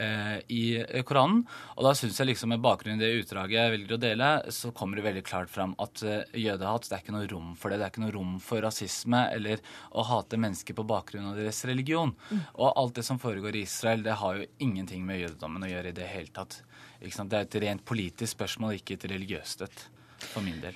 eh, 0.01 0.37
i 0.55 1.03
Koranen. 1.05 1.43
Og 1.75 1.85
da 1.85 1.93
syns 1.97 2.19
jeg 2.19 2.31
liksom 2.31 2.53
med 2.53 2.63
bakgrunn 2.63 2.97
i 2.97 3.03
det 3.03 3.11
utdraget 3.21 3.57
jeg 3.57 3.73
velger 3.75 3.95
å 3.95 4.01
dele, 4.01 4.29
så 4.55 4.71
kommer 4.75 4.99
det 4.99 5.05
veldig 5.07 5.25
klart 5.27 5.51
fram 5.53 5.75
at 5.81 6.03
eh, 6.05 6.35
jødehat 6.45 6.89
det 6.89 6.97
er 6.97 7.03
ikke 7.03 7.15
noe 7.17 7.29
rom 7.31 7.53
for 7.59 7.69
det. 7.69 7.79
Det 7.79 7.87
er 7.87 7.93
ikke 7.93 8.05
noe 8.05 8.15
rom 8.15 8.35
for 8.43 8.65
rasisme 8.65 9.23
eller 9.35 9.63
å 9.91 10.05
hate 10.09 10.41
mennesker 10.41 10.77
på 10.77 10.87
bakgrunn 10.89 11.31
av 11.31 11.39
deres 11.39 11.61
religion. 11.69 12.15
Og 12.55 12.69
alt 12.71 12.99
det 12.99 13.05
som 13.07 13.21
foregår 13.21 13.59
i 13.59 13.65
Israel, 13.67 14.03
det 14.05 14.19
har 14.23 14.39
jo 14.39 14.49
ingenting 14.65 15.05
med 15.07 15.23
jødedommen 15.23 15.67
å 15.67 15.71
gjøre 15.71 15.93
i 15.93 15.97
det 16.01 16.09
hele 16.09 16.33
tatt. 16.35 16.61
Det 16.99 17.23
er 17.31 17.45
et 17.45 17.61
rent 17.63 17.85
politisk 17.87 18.33
spørsmål, 18.35 18.79
ikke 18.79 18.97
et 18.97 19.09
religiøst 19.13 19.67
et, 19.67 19.89
for 20.33 20.43
min 20.43 20.59
del. 20.63 20.75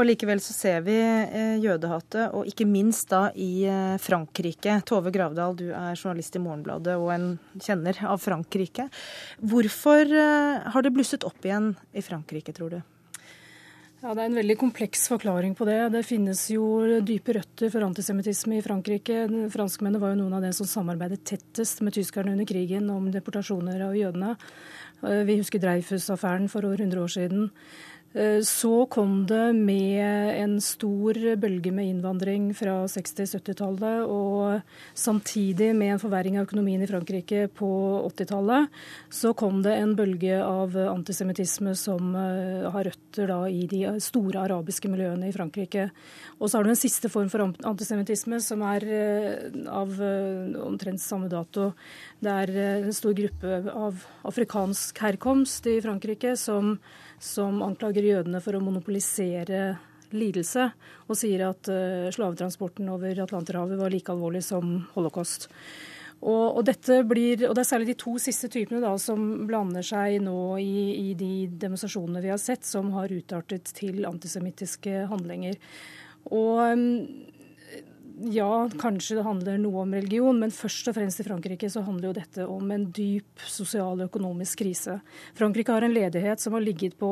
Og 0.00 0.06
likevel 0.08 0.40
så 0.40 0.54
ser 0.56 0.78
vi 0.86 0.94
eh, 0.96 1.58
jødehatet, 1.60 2.32
og 2.32 2.46
ikke 2.48 2.64
minst 2.64 3.10
da 3.12 3.26
i 3.36 3.66
eh, 3.68 3.98
Frankrike. 4.00 4.78
Tove 4.88 5.12
Gravdal, 5.12 5.58
du 5.58 5.66
er 5.76 5.92
journalist 5.92 6.38
i 6.38 6.40
Morgenbladet 6.40 6.94
og 6.96 7.10
en 7.12 7.26
kjenner 7.60 7.98
av 8.08 8.22
Frankrike. 8.22 8.86
Hvorfor 9.44 10.08
eh, 10.08 10.70
har 10.72 10.86
det 10.86 10.94
blusset 10.96 11.26
opp 11.28 11.44
igjen 11.44 11.74
i 11.92 12.04
Frankrike, 12.06 12.54
tror 12.56 12.78
du? 12.78 12.80
Ja, 14.00 14.14
Det 14.14 14.22
er 14.22 14.30
en 14.30 14.40
veldig 14.40 14.56
kompleks 14.62 15.04
forklaring 15.12 15.52
på 15.58 15.68
det. 15.68 15.76
Det 15.92 16.00
finnes 16.08 16.46
jo 16.48 16.64
dype 17.04 17.36
røtter 17.36 17.68
for 17.68 17.84
antisemittisme 17.84 18.56
i 18.56 18.64
Frankrike. 18.64 19.26
Franskmennene 19.52 20.00
var 20.00 20.14
jo 20.14 20.22
noen 20.22 20.38
av 20.38 20.48
dem 20.48 20.56
som 20.56 20.70
samarbeidet 20.70 21.20
tettest 21.28 21.84
med 21.84 21.98
tyskerne 21.98 22.32
under 22.32 22.48
krigen 22.48 22.88
om 22.88 23.12
deportasjoner 23.12 23.84
av 23.90 24.00
jødene. 24.00 24.32
Vi 25.00 25.36
husker 25.36 25.60
Dreyfus-affæren 25.60 26.48
for 26.52 26.64
over 26.68 26.80
100 26.80 27.04
år 27.04 27.12
siden. 27.12 27.46
Eh, 28.12 28.40
Så 28.42 28.86
kom 28.86 29.26
det 29.26 29.52
med 29.54 30.34
en 30.42 30.60
stor 30.60 31.14
bølge 31.36 31.70
med 31.70 31.86
innvandring 31.86 32.48
fra 32.58 32.82
60-70-tallet, 32.90 34.02
og 34.10 34.62
samtidig 34.98 35.70
med 35.76 35.94
en 35.94 36.02
forverring 36.02 36.38
av 36.38 36.48
økonomien 36.48 36.82
i 36.82 36.88
Frankrike 36.90 37.46
på 37.54 37.68
80-tallet, 38.10 38.66
så 39.14 39.30
kom 39.38 39.62
det 39.62 39.76
en 39.78 39.94
bølge 39.94 40.40
av 40.42 40.74
antisemittisme 40.90 41.76
som 41.78 42.10
eh, 42.18 42.66
har 42.66 42.90
røtter 42.90 43.30
i 43.46 43.62
de 43.70 43.84
store 44.02 44.42
arabiske 44.42 44.90
miljøene 44.90 45.28
i 45.30 45.36
Frankrike. 45.36 45.90
Og 46.40 46.50
så 46.50 46.58
har 46.58 46.66
du 46.66 46.72
en 46.74 46.82
siste 46.82 47.10
form 47.12 47.30
for 47.30 47.46
antisemittisme 47.46 48.40
som 48.42 48.64
er 48.66 48.88
eh, 48.90 49.60
av 49.70 49.94
omtrent 50.66 50.98
samme 50.98 51.30
dato. 51.30 51.70
Det 52.18 52.34
er 52.42 52.54
en 52.88 52.96
stor 52.96 53.14
gruppe 53.14 53.62
av 53.70 54.02
afrikansk 54.26 54.98
herkomst 54.98 55.70
i 55.70 55.78
Frankrike 55.84 56.34
som, 56.38 56.74
som 57.20 57.60
anklager 57.62 58.06
jødene 58.06 58.40
for 58.42 58.56
å 58.56 58.64
monopolisere 58.64 59.76
lidelse, 60.16 60.66
og 61.06 61.18
sier 61.18 61.44
at 61.50 61.68
eh, 61.70 62.10
slavetransporten 62.14 62.88
over 62.90 63.22
Atlanterhavet 63.22 63.78
var 63.78 63.92
like 63.92 64.10
alvorlig 64.10 64.42
som 64.46 64.80
holocaust. 64.96 65.50
Og, 66.20 66.58
og, 66.60 66.66
blir, 67.08 67.46
og 67.48 67.54
Det 67.56 67.62
er 67.62 67.68
særlig 67.68 67.92
de 67.92 68.00
to 68.02 68.18
siste 68.20 68.50
typene 68.52 68.82
da, 68.82 68.92
som 69.00 69.46
blander 69.48 69.84
seg 69.86 70.18
nå 70.24 70.58
i, 70.60 71.10
i 71.10 71.14
de 71.16 71.46
demonstrasjonene 71.62 72.20
vi 72.24 72.32
har 72.32 72.40
sett, 72.42 72.66
som 72.68 72.90
har 72.96 73.12
utartet 73.12 73.72
til 73.76 74.04
antisemittiske 74.08 75.06
handlinger. 75.12 75.56
Og 76.28 76.60
ja, 78.28 78.68
kanskje 78.80 79.16
det 79.16 79.24
handler 79.24 79.60
noe 79.60 79.84
om 79.84 79.94
religion, 79.96 80.36
men 80.40 80.52
først 80.52 80.90
og 80.90 80.96
fremst 80.98 81.22
i 81.22 81.26
Frankrike 81.26 81.70
så 81.72 81.82
handler 81.86 82.10
jo 82.10 82.18
dette 82.18 82.46
om 82.48 82.74
en 82.74 82.84
dyp 82.92 83.40
sosial 83.48 83.96
og 83.96 84.10
økonomisk 84.10 84.60
krise. 84.60 84.98
Frankrike 85.38 85.72
har 85.72 85.86
en 85.86 85.94
ledighet 85.94 86.42
som 86.42 86.56
har 86.56 86.64
ligget 86.64 86.98
på 87.00 87.10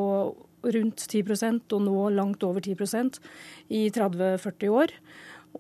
rundt 0.69 1.05
10% 1.07 1.75
og 1.77 1.85
nå 1.85 2.09
langt 2.17 2.45
over 2.45 2.61
10% 2.61 3.21
i 3.73 3.87
30-40 3.95 4.75
år. 4.75 4.95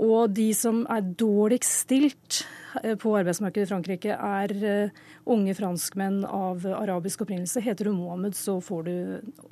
Og 0.04 0.30
de 0.36 0.50
som 0.54 0.82
er 0.90 1.06
dårligst 1.18 1.84
stilt 1.86 2.42
på 3.02 3.14
arbeidsmarkedet 3.18 3.66
i 3.66 3.70
Frankrike, 3.70 4.14
er 4.14 4.54
eh, 4.66 5.00
unge 5.28 5.54
franskmenn 5.56 6.20
av 6.24 6.66
arabisk 6.66 7.24
opprinnelse. 7.24 7.62
Heter 7.64 7.88
du 7.88 7.94
Mohammed, 7.96 8.36
så 8.36 8.58
får 8.64 8.82
du 8.88 8.94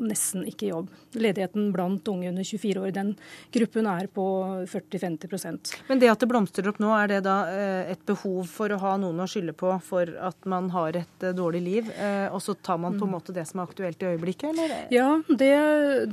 nesten 0.04 0.46
ikke 0.48 0.70
jobb. 0.70 0.90
Ledigheten 1.16 1.70
blant 1.74 2.06
unge 2.12 2.30
under 2.32 2.46
24 2.46 2.82
år, 2.82 2.92
den 2.96 3.14
gruppen 3.54 3.88
er 3.90 4.10
på 4.12 4.26
40-50% 4.68 5.74
Men 5.88 6.00
det 6.02 6.10
at 6.12 6.22
det 6.22 6.28
blomstrer 6.30 6.70
opp 6.70 6.80
nå, 6.82 6.92
er 6.96 7.14
det 7.14 7.22
da 7.26 7.36
eh, 7.50 7.92
et 7.94 8.04
behov 8.08 8.44
for 8.50 8.72
å 8.72 8.80
ha 8.82 8.96
noen 9.00 9.24
å 9.24 9.28
skylde 9.30 9.56
på 9.56 9.72
for 9.86 10.12
at 10.20 10.48
man 10.48 10.70
har 10.74 11.00
et 11.02 11.28
dårlig 11.36 11.62
liv, 11.64 11.88
og 12.32 12.38
så 12.42 12.54
tar 12.54 12.78
man 12.80 12.96
på 12.96 13.04
en 13.04 13.10
mm. 13.10 13.14
måte 13.14 13.34
det 13.34 13.44
som 13.48 13.60
er 13.60 13.68
aktuelt 13.68 14.02
i 14.02 14.08
øyeblikket, 14.12 14.48
eller? 14.52 14.74
Ja, 14.94 15.08
det, 15.28 15.52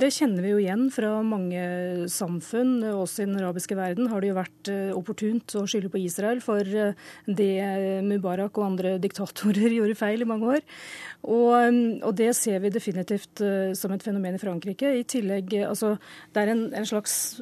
det 0.00 0.10
kjenner 0.14 0.44
vi 0.44 0.52
jo 0.54 0.60
igjen 0.62 0.86
fra 0.94 1.10
mange 1.26 1.62
samfunn, 2.10 2.76
også 2.94 3.24
i 3.24 3.28
den 3.28 3.40
arabiske 3.40 3.76
verden 3.78 4.08
har 4.10 4.22
det 4.22 4.30
jo 4.30 4.38
vært 4.38 4.70
eh, 4.72 4.90
opportunt 4.96 5.56
å 5.58 5.64
skylde 5.68 5.90
på 5.92 6.00
Israel 6.02 6.40
for 6.44 6.62
eh, 6.64 6.93
det 7.26 8.02
Mubarak 8.06 8.58
og 8.58 8.68
andre 8.72 8.96
diktatorer 9.02 9.74
gjorde 9.78 9.98
feil 9.98 10.24
i 10.24 10.28
mange 10.28 10.56
år. 10.56 10.64
Og, 11.24 11.52
mm, 11.72 12.02
og 12.04 12.12
det 12.18 12.30
ser 12.36 12.60
vi 12.60 12.72
definitivt 12.72 13.40
eh, 13.44 13.72
som 13.78 13.94
et 13.94 14.04
fenomen 14.04 14.36
i 14.36 14.42
Frankrike. 14.42 14.90
I 15.00 15.06
tillegg, 15.08 15.54
altså, 15.64 15.96
Det 16.34 16.42
er 16.42 16.52
en, 16.52 16.66
en 16.74 16.88
slags 16.88 17.40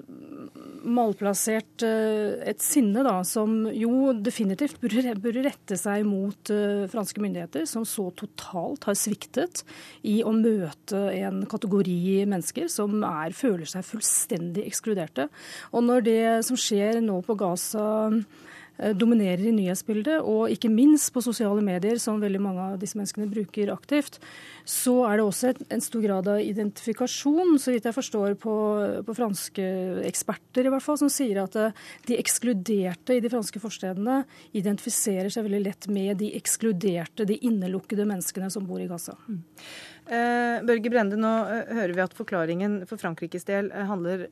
malplassert 0.83 1.83
et 1.83 2.63
sinne 2.63 3.05
da, 3.07 3.21
som 3.27 3.69
jo 3.71 4.13
definitivt 4.19 4.81
burde, 4.83 5.43
rette 5.43 5.77
seg 5.79 6.03
mot 6.07 6.51
franske 6.91 7.23
myndigheter, 7.23 7.67
som 7.71 7.85
så 7.87 8.09
totalt 8.19 8.89
har 8.89 8.97
sviktet 8.99 9.63
i 10.03 10.21
å 10.27 10.33
møte 10.35 10.99
en 11.23 11.45
kategori 11.51 12.27
mennesker 12.31 12.71
som 12.73 13.03
er, 13.07 13.35
føler 13.37 13.69
seg 13.69 13.87
fullstendig 13.87 14.67
ekskluderte. 14.69 15.29
Og 15.73 15.87
når 15.87 16.07
det 16.07 16.23
som 16.47 16.59
skjer 16.59 17.01
nå 17.05 17.21
på 17.27 17.37
Gaza 17.39 17.87
eh, 18.13 18.23
dominerer 18.99 19.45
i 19.47 19.55
nyhetsbildet, 19.55 20.23
og 20.25 20.51
ikke 20.51 20.71
minst 20.73 21.13
på 21.15 21.23
sosiale 21.25 21.63
medier, 21.65 21.99
som 22.03 22.23
veldig 22.23 22.41
mange 22.43 22.65
av 22.73 22.81
disse 22.81 22.99
menneskene 22.99 23.29
bruker 23.31 23.73
aktivt, 23.75 24.19
så 24.69 24.95
er 25.09 25.19
det 25.19 25.27
også 25.27 25.53
en 25.75 25.83
stor 25.83 26.03
grad 26.05 26.29
av 26.31 26.41
identifikasjon, 26.43 27.57
så 27.61 27.75
vidt 27.75 27.87
jeg 27.89 27.97
forstår 27.97 28.37
på, 28.43 28.55
på, 29.07 29.17
franske 29.17 29.67
eksperter, 30.09 30.67
i 30.67 30.73
hvert 30.73 30.85
fall, 30.85 30.99
som 31.01 31.11
sier 31.13 31.43
at 31.43 31.57
eh, 31.59 31.79
de 32.09 32.19
ekskluderte 32.21 33.17
i 33.17 33.23
de 33.23 33.33
franske 33.33 33.63
forstedene 33.63 34.23
identifiserer 34.59 35.31
seg 35.33 35.49
veldig 35.49 35.63
lett 35.67 35.89
med 35.93 36.21
de 36.23 36.33
ekskluderte, 36.39 37.27
de 37.29 37.41
innelukkede 37.49 38.07
menneskene 38.09 38.51
som 38.53 38.67
bor 38.69 38.83
i 38.83 38.89
Gaza. 38.91 39.17
Eh, 40.13 40.59
Børge 40.69 40.91
Brende, 40.93 41.17
nå 41.17 41.29
eh, 41.49 41.71
hører 41.73 41.93
vi 41.97 42.03
at 42.03 42.13
forklaringen 42.13 42.83
for 42.89 43.01
Frankrikes 43.01 43.47
del 43.49 43.71
eh, 43.73 43.87
handler 43.89 44.27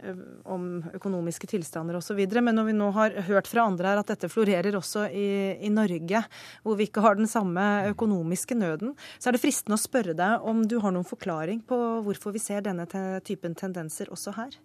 om 0.44 0.82
økonomiske 0.98 1.48
tilstander 1.48 1.96
osv. 1.96 2.18
Men 2.36 2.58
når 2.58 2.66
vi 2.68 2.74
nå 2.76 2.90
har 2.92 3.16
hørt 3.30 3.48
fra 3.48 3.64
andre 3.64 3.88
her 3.88 4.00
at 4.02 4.10
dette 4.12 4.28
florerer 4.28 4.76
også 4.76 5.06
i, 5.08 5.30
i, 5.56 5.70
Norge, 5.72 6.20
hvor 6.66 6.76
vi 6.76 6.90
ikke 6.90 7.04
har 7.06 7.16
den 7.16 7.30
samme 7.30 7.64
økonomiske 7.94 8.58
nøden, 8.60 8.92
så 9.16 9.30
er 9.30 9.38
det 9.38 9.40
fristende 9.40 9.78
å 9.78 9.80
spørre 9.80 10.16
deg 10.18 10.44
om 10.52 10.66
du 10.68 10.76
har 10.84 10.92
noen 10.92 11.08
forklaring 11.08 11.64
på 11.64 11.78
hvorfor 12.04 12.36
vi 12.36 12.44
ser 12.44 12.66
denne 12.66 12.84
typen 13.24 13.56
tendenser 13.56 14.12
også 14.12 14.36
her? 14.36 14.60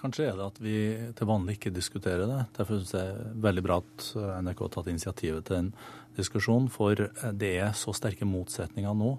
Kanskje 0.00 0.26
er 0.26 0.34
det 0.40 0.48
at 0.48 0.60
vi 0.64 0.76
til 1.14 1.30
vanlig 1.30 1.60
ikke 1.60 1.74
diskuterer 1.76 2.26
det. 2.26 2.42
Derfor 2.58 2.82
syns 2.82 2.96
jeg 2.98 3.14
det 3.14 3.30
er 3.30 3.40
veldig 3.46 3.66
bra 3.68 3.78
at 3.84 4.10
NRK 4.42 4.66
har 4.66 4.74
tatt 4.74 4.90
initiativet 4.90 5.46
til 5.46 5.60
en 5.62 5.72
diskusjon, 6.18 6.66
for 6.72 7.06
det 7.30 7.56
er 7.62 7.72
så 7.78 7.94
sterke 7.94 8.26
motsetninger 8.26 8.98
nå 8.98 9.14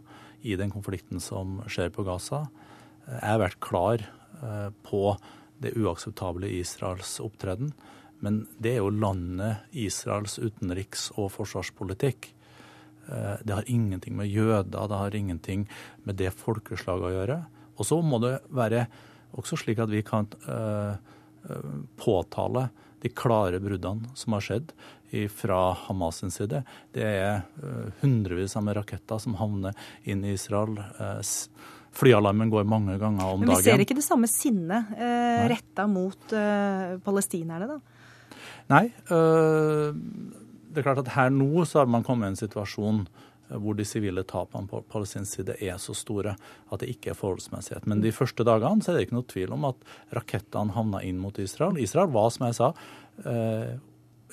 i 0.46 0.56
den 0.60 0.72
konflikten 0.74 1.22
som 1.24 1.60
skjer 1.72 1.92
på 1.94 2.06
Gaza. 2.06 2.46
Jeg 3.10 3.26
har 3.26 3.42
vært 3.42 3.62
klar 3.64 4.04
eh, 4.06 4.70
på 4.86 5.16
det 5.64 5.74
uakseptable 5.80 6.50
Israels 6.60 7.18
opptreden. 7.24 7.74
Men 8.24 8.44
det 8.62 8.76
er 8.76 8.84
jo 8.84 8.94
landet 8.94 9.66
Israels 9.76 10.38
utenriks- 10.40 11.10
og 11.18 11.32
forsvarspolitikk. 11.36 12.30
Eh, 13.10 13.36
det 13.42 13.58
har 13.58 13.72
ingenting 13.72 14.18
med 14.20 14.32
jøder, 14.32 14.88
det 14.92 15.02
har 15.02 15.18
ingenting 15.18 15.68
med 16.06 16.22
det 16.22 16.32
folkeslaget 16.38 17.10
å 17.10 17.16
gjøre. 17.18 17.42
Og 17.76 17.90
så 17.90 18.00
må 18.06 18.22
det 18.24 18.38
være 18.56 18.86
også 19.36 19.60
slik 19.60 19.82
at 19.84 19.92
vi 19.92 20.00
kan 20.06 20.30
påtale 22.00 22.62
de 23.04 23.12
klare 23.14 23.60
bruddene 23.62 24.14
som 24.18 24.34
har 24.34 24.46
skjedd 24.46 24.72
fra 25.32 25.60
Hamas 25.86 26.22
sin 26.22 26.34
side. 26.34 26.62
Det 26.96 27.06
er 27.06 27.46
eh, 27.64 27.88
hundrevis 28.02 28.56
av 28.60 28.70
raketter 28.78 29.22
som 29.22 29.38
havner 29.40 29.76
inn 30.04 30.24
i 30.26 30.36
Israel. 30.36 30.78
Eh, 31.00 31.20
flyalarmen 31.96 32.52
går 32.52 32.68
mange 32.68 32.98
ganger 33.00 33.26
om 33.26 33.42
dagen. 33.42 33.48
Men 33.48 33.56
vi 33.56 33.64
ser 33.64 33.84
ikke 33.84 33.98
det 33.98 34.06
samme 34.06 34.30
sinnet 34.32 34.96
eh, 34.98 35.46
retta 35.52 35.88
mot 35.92 36.36
eh, 36.36 36.98
palestinerne, 37.06 37.76
da? 37.76 38.42
Nei. 38.74 38.88
Øh, 39.14 39.94
det 40.76 40.82
er 40.82 40.88
klart 40.90 41.06
at 41.06 41.14
her 41.16 41.32
nå 41.32 41.64
så 41.64 41.84
har 41.84 41.88
man 41.92 42.04
kommet 42.04 42.28
i 42.28 42.34
en 42.34 42.44
situasjon 42.44 43.06
hvor 43.62 43.76
de 43.78 43.86
sivile 43.86 44.24
tapene 44.26 44.66
på 44.68 44.80
palestinsk 44.90 45.38
side 45.38 45.56
er 45.62 45.78
så 45.82 45.94
store 45.96 46.34
at 46.34 46.82
det 46.82 46.90
ikke 46.96 47.12
er 47.14 47.20
forholdsmessighet. 47.20 47.86
Men 47.88 48.02
de 48.02 48.14
første 48.16 48.44
dagene 48.48 48.82
så 48.82 48.92
er 48.92 48.98
det 48.98 49.06
ikke 49.06 49.20
noe 49.20 49.30
tvil 49.30 49.54
om 49.54 49.68
at 49.70 49.86
rakettene 50.18 50.74
havna 50.74 51.04
inn 51.06 51.20
mot 51.22 51.38
Israel. 51.40 51.78
Israel 51.82 52.10
var, 52.16 52.32
som 52.34 52.48
jeg 52.50 52.58
sa, 52.58 52.72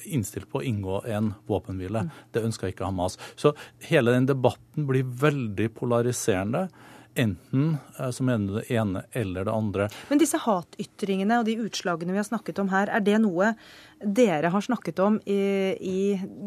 innstilt 0.05 0.49
på 0.51 0.61
å 0.61 0.65
inngå 0.67 1.03
en 1.11 1.35
våpenhvile. 1.51 2.07
Det 2.33 2.45
ønska 2.45 2.71
ikke 2.71 2.89
Hamas. 2.89 3.19
Så 3.37 3.55
hele 3.89 4.15
den 4.15 4.29
debatten 4.31 4.89
blir 4.89 5.05
veldig 5.05 5.71
polariserende. 5.77 6.69
Enten 7.15 7.77
som 7.97 8.13
så 8.13 8.25
mener 8.25 8.47
du 8.47 8.55
det 8.61 8.75
ene 8.75 9.03
eller 9.13 9.45
det 9.45 9.53
andre. 9.53 9.89
Men 10.09 10.21
disse 10.21 10.39
hatytringene 10.41 11.43
og 11.43 11.45
de 11.49 11.59
utslagene 11.67 12.15
vi 12.15 12.21
har 12.23 12.25
snakket 12.25 12.63
om 12.63 12.71
her, 12.73 12.89
er 12.89 13.05
det 13.05 13.19
noe 13.21 13.53
dere 14.01 14.49
har 14.53 14.65
snakket 14.65 15.03
om 15.05 15.19
i, 15.29 15.37
i 15.77 15.99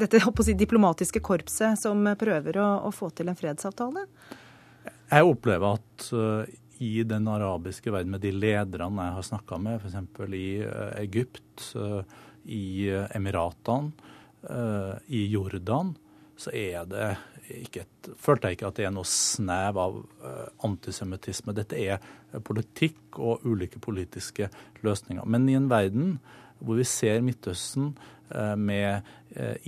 dette 0.01 0.23
si, 0.41 0.57
diplomatiske 0.57 1.21
korpset 1.21 1.77
som 1.79 2.01
prøver 2.17 2.57
å, 2.57 2.69
å, 2.89 2.93
få 2.95 3.11
til 3.13 3.29
en 3.29 3.37
fredsavtale? 3.37 4.07
Jeg 5.11 5.29
opplever 5.29 5.77
at 5.77 6.09
uh, 6.17 6.49
i 6.81 7.03
den 7.05 7.29
arabiske 7.29 7.93
verden, 7.93 8.15
med 8.17 8.25
de 8.25 8.33
lederne 8.33 9.05
jeg 9.05 9.17
har 9.19 9.29
snakka 9.29 9.61
med, 9.61 9.85
f.eks. 9.85 10.33
i 10.33 10.47
uh, 10.65 10.95
Egypt, 10.97 11.69
i 12.45 12.89
eh, 12.89 13.07
Emiratene, 13.15 13.91
eh, 14.49 14.93
i 15.07 15.25
Jordan, 15.31 15.95
så 16.37 16.51
er 16.51 16.85
det 16.89 17.09
ikke 17.61 17.85
et, 17.85 18.09
følte 18.19 18.49
jeg 18.49 18.57
ikke 18.57 18.69
at 18.71 18.79
det 18.79 18.87
er 18.87 18.93
noe 18.95 19.07
snev 19.07 19.77
av 19.79 19.99
uh, 20.01 20.47
antisemittisme. 20.65 21.53
Dette 21.55 21.77
er 21.77 22.41
politikk 22.43 23.19
og 23.21 23.45
ulike 23.45 23.79
politiske 23.79 24.49
løsninger. 24.83 25.23
Men 25.29 25.45
i 25.47 25.55
en 25.55 25.69
verden 25.69 26.17
hvor 26.57 26.79
vi 26.79 26.87
ser 26.89 27.21
Midtøsten 27.23 27.93
med 28.57 29.05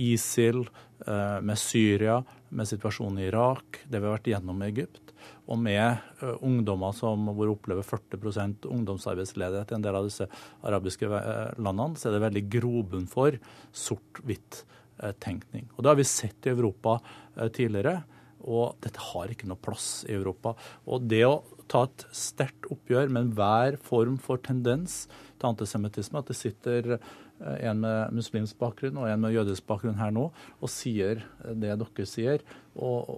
ISIL, 0.02 0.64
med 1.06 1.60
Syria, 1.62 2.18
med 2.50 2.68
situasjonen 2.68 3.22
i 3.22 3.28
Irak, 3.28 3.84
det 3.86 4.02
vi 4.02 4.08
har 4.08 4.16
vært 4.18 4.30
gjennom 4.32 4.60
i 4.64 4.68
Egypt, 4.72 5.07
og 5.48 5.60
med 5.60 6.00
uh, 6.22 6.36
ungdommer 6.44 6.94
som 6.96 7.30
hvor 7.32 7.52
opplever 7.54 7.86
40% 7.86 8.68
ungdomsarbeidsledighet 8.68 9.72
i 9.72 9.78
en 9.78 9.86
del 9.86 9.98
av 9.98 10.08
disse 10.08 10.28
arabiske 10.66 11.08
uh, 11.08 11.54
landene, 11.56 11.96
så 11.98 12.08
er 12.08 12.16
det 12.16 12.24
veldig 12.26 12.44
grobunn 12.58 13.08
for 13.10 13.38
sort-hvitt-tenkning. 13.86 15.68
Uh, 15.70 15.74
og 15.76 15.84
Det 15.84 15.92
har 15.92 16.00
vi 16.00 16.08
sett 16.08 16.48
i 16.48 16.54
Europa 16.54 16.98
tidligere, 17.54 18.02
og 18.48 18.76
dette 18.84 19.02
har 19.12 19.30
ikke 19.32 19.48
noe 19.50 19.60
plass 19.60 20.04
i 20.08 20.14
Europa. 20.16 20.54
Og 20.86 21.06
det 21.10 21.24
å 21.26 21.40
ta 21.68 21.84
et 21.84 22.04
sterkt 22.16 22.68
oppgjør 22.72 23.10
med 23.12 23.28
enhver 23.28 23.76
form 23.84 24.16
for 24.22 24.40
tendens 24.40 25.02
til 25.38 25.50
antisemittisme, 25.50 26.22
at 26.22 26.30
det 26.30 26.38
sitter 26.38 26.96
Eh, 26.96 26.98
en 27.38 27.82
med 27.84 28.14
muslimsk 28.16 28.58
bakgrunn 28.58 28.98
og 28.98 29.08
en 29.08 29.20
med 29.22 29.34
jødisk 29.36 29.66
bakgrunn 29.68 29.98
her 30.00 30.14
nå, 30.14 30.28
og 30.58 30.72
sier 30.72 31.22
det 31.54 31.76
dere 31.80 32.08
sier. 32.08 32.42
Og, 32.74 33.12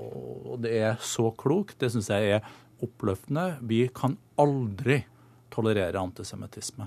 og 0.53 0.59
det 0.65 0.75
er 0.81 0.99
så 1.05 1.31
klokt. 1.37 1.79
Det 1.81 1.93
syns 1.93 2.11
jeg 2.13 2.37
er 2.37 2.51
oppløftende. 2.85 3.59
Vi 3.67 3.85
kan 3.95 4.17
aldri 4.41 5.03
tolerere 5.51 6.01
antisemittisme. 6.01 6.87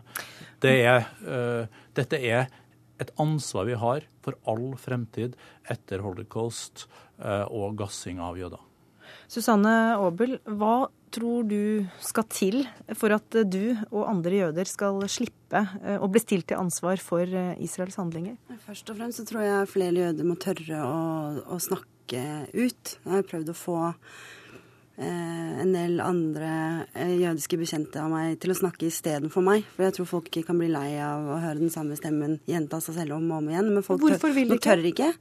Det 0.63 0.77
uh, 0.87 1.65
dette 1.97 2.19
er 2.19 2.47
et 3.01 3.11
ansvar 3.19 3.67
vi 3.67 3.77
har 3.79 4.05
for 4.23 4.37
all 4.49 4.73
fremtid 4.79 5.35
etter 5.69 6.03
holocaust 6.05 6.85
uh, 7.19 7.45
og 7.49 7.75
gassing 7.81 8.21
av 8.23 8.39
jøder. 8.39 8.61
Susanne 9.27 9.73
Aabel, 9.97 10.37
hva 10.45 10.87
tror 11.13 11.47
du 11.47 11.85
skal 12.03 12.27
til 12.31 12.59
for 12.97 13.13
at 13.15 13.39
du 13.45 13.73
og 13.91 14.07
andre 14.09 14.43
jøder 14.43 14.69
skal 14.69 15.01
slippe 15.11 15.63
eh, 15.83 15.97
å 15.97 16.09
bli 16.11 16.21
stilt 16.23 16.49
til 16.51 16.61
ansvar 16.61 17.01
for 17.03 17.23
eh, 17.23 17.55
Israels 17.63 17.99
handlinger? 18.01 18.37
Først 18.65 18.89
og 18.91 18.99
fremst 18.99 19.21
så 19.21 19.27
tror 19.29 19.45
jeg 19.45 19.71
flere 19.71 20.07
jøder 20.07 20.27
må 20.27 20.37
tørre 20.41 20.83
å, 20.85 21.01
å 21.55 21.59
snakke 21.61 22.23
ut. 22.53 22.95
Jeg 22.97 23.11
har 23.13 23.27
prøvd 23.29 23.53
å 23.53 23.57
få 23.57 23.77
eh, 24.97 25.51
en 25.63 25.73
del 25.73 25.99
andre 26.03 26.53
eh, 26.93 27.15
jødiske 27.21 27.59
bekjente 27.61 28.01
av 28.01 28.11
meg 28.13 28.37
til 28.43 28.53
å 28.53 28.59
snakke 28.63 28.89
istedenfor 28.89 29.45
meg. 29.45 29.65
For 29.75 29.87
jeg 29.87 29.97
tror 29.97 30.09
folk 30.15 30.29
ikke 30.31 30.47
kan 30.51 30.61
bli 30.61 30.69
lei 30.73 30.95
av 31.03 31.29
å 31.35 31.41
høre 31.43 31.61
den 31.61 31.73
samme 31.73 31.97
stemmen 31.99 32.39
gjenta 32.49 32.81
seg 32.83 33.01
selv 33.01 33.17
om 33.17 33.29
og 33.31 33.41
om 33.41 33.51
igjen. 33.53 33.73
Men 33.73 33.85
folk 33.85 34.03
tør, 34.05 34.31
ikke? 34.45 34.63
tør 34.67 34.89
ikke. 34.93 35.11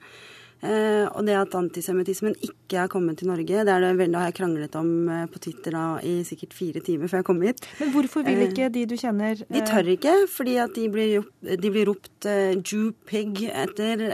Eh, 0.62 1.08
og 1.10 1.24
det 1.26 1.34
at 1.34 1.54
antisemittismen 1.58 2.36
ikke 2.38 2.84
er 2.84 2.90
kommet 2.92 3.18
til 3.18 3.26
Norge, 3.26 3.46
det, 3.66 3.66
er 3.66 3.80
det, 3.82 3.88
vel- 3.98 4.14
har 4.14 4.28
jeg 4.30 4.36
kranglet 4.36 4.76
om 4.78 4.92
eh, 5.10 5.24
på 5.26 5.40
Twitter 5.42 5.74
da, 5.74 5.84
i 6.06 6.20
sikkert 6.22 6.54
fire 6.54 6.78
timer 6.86 7.10
før 7.10 7.18
jeg 7.18 7.26
kom 7.26 7.40
hit. 7.42 7.64
Men 7.80 7.90
hvorfor 7.96 8.22
vil 8.22 8.38
Eh, 8.44 8.44
ikke 8.52 8.68
de 8.76 8.84
du 8.86 8.94
kjenner 9.00 9.42
De 9.48 9.62
tør 9.66 9.90
ikke, 9.96 10.12
fordi 10.30 10.54
at 10.62 10.74
de 10.78 10.84
blir, 10.94 11.24
de 11.42 11.70
blir 11.74 11.88
ropt 11.90 12.28
eh, 12.30 12.54
Jew 12.62 12.92
pig 13.10 13.42
etter. 13.50 14.06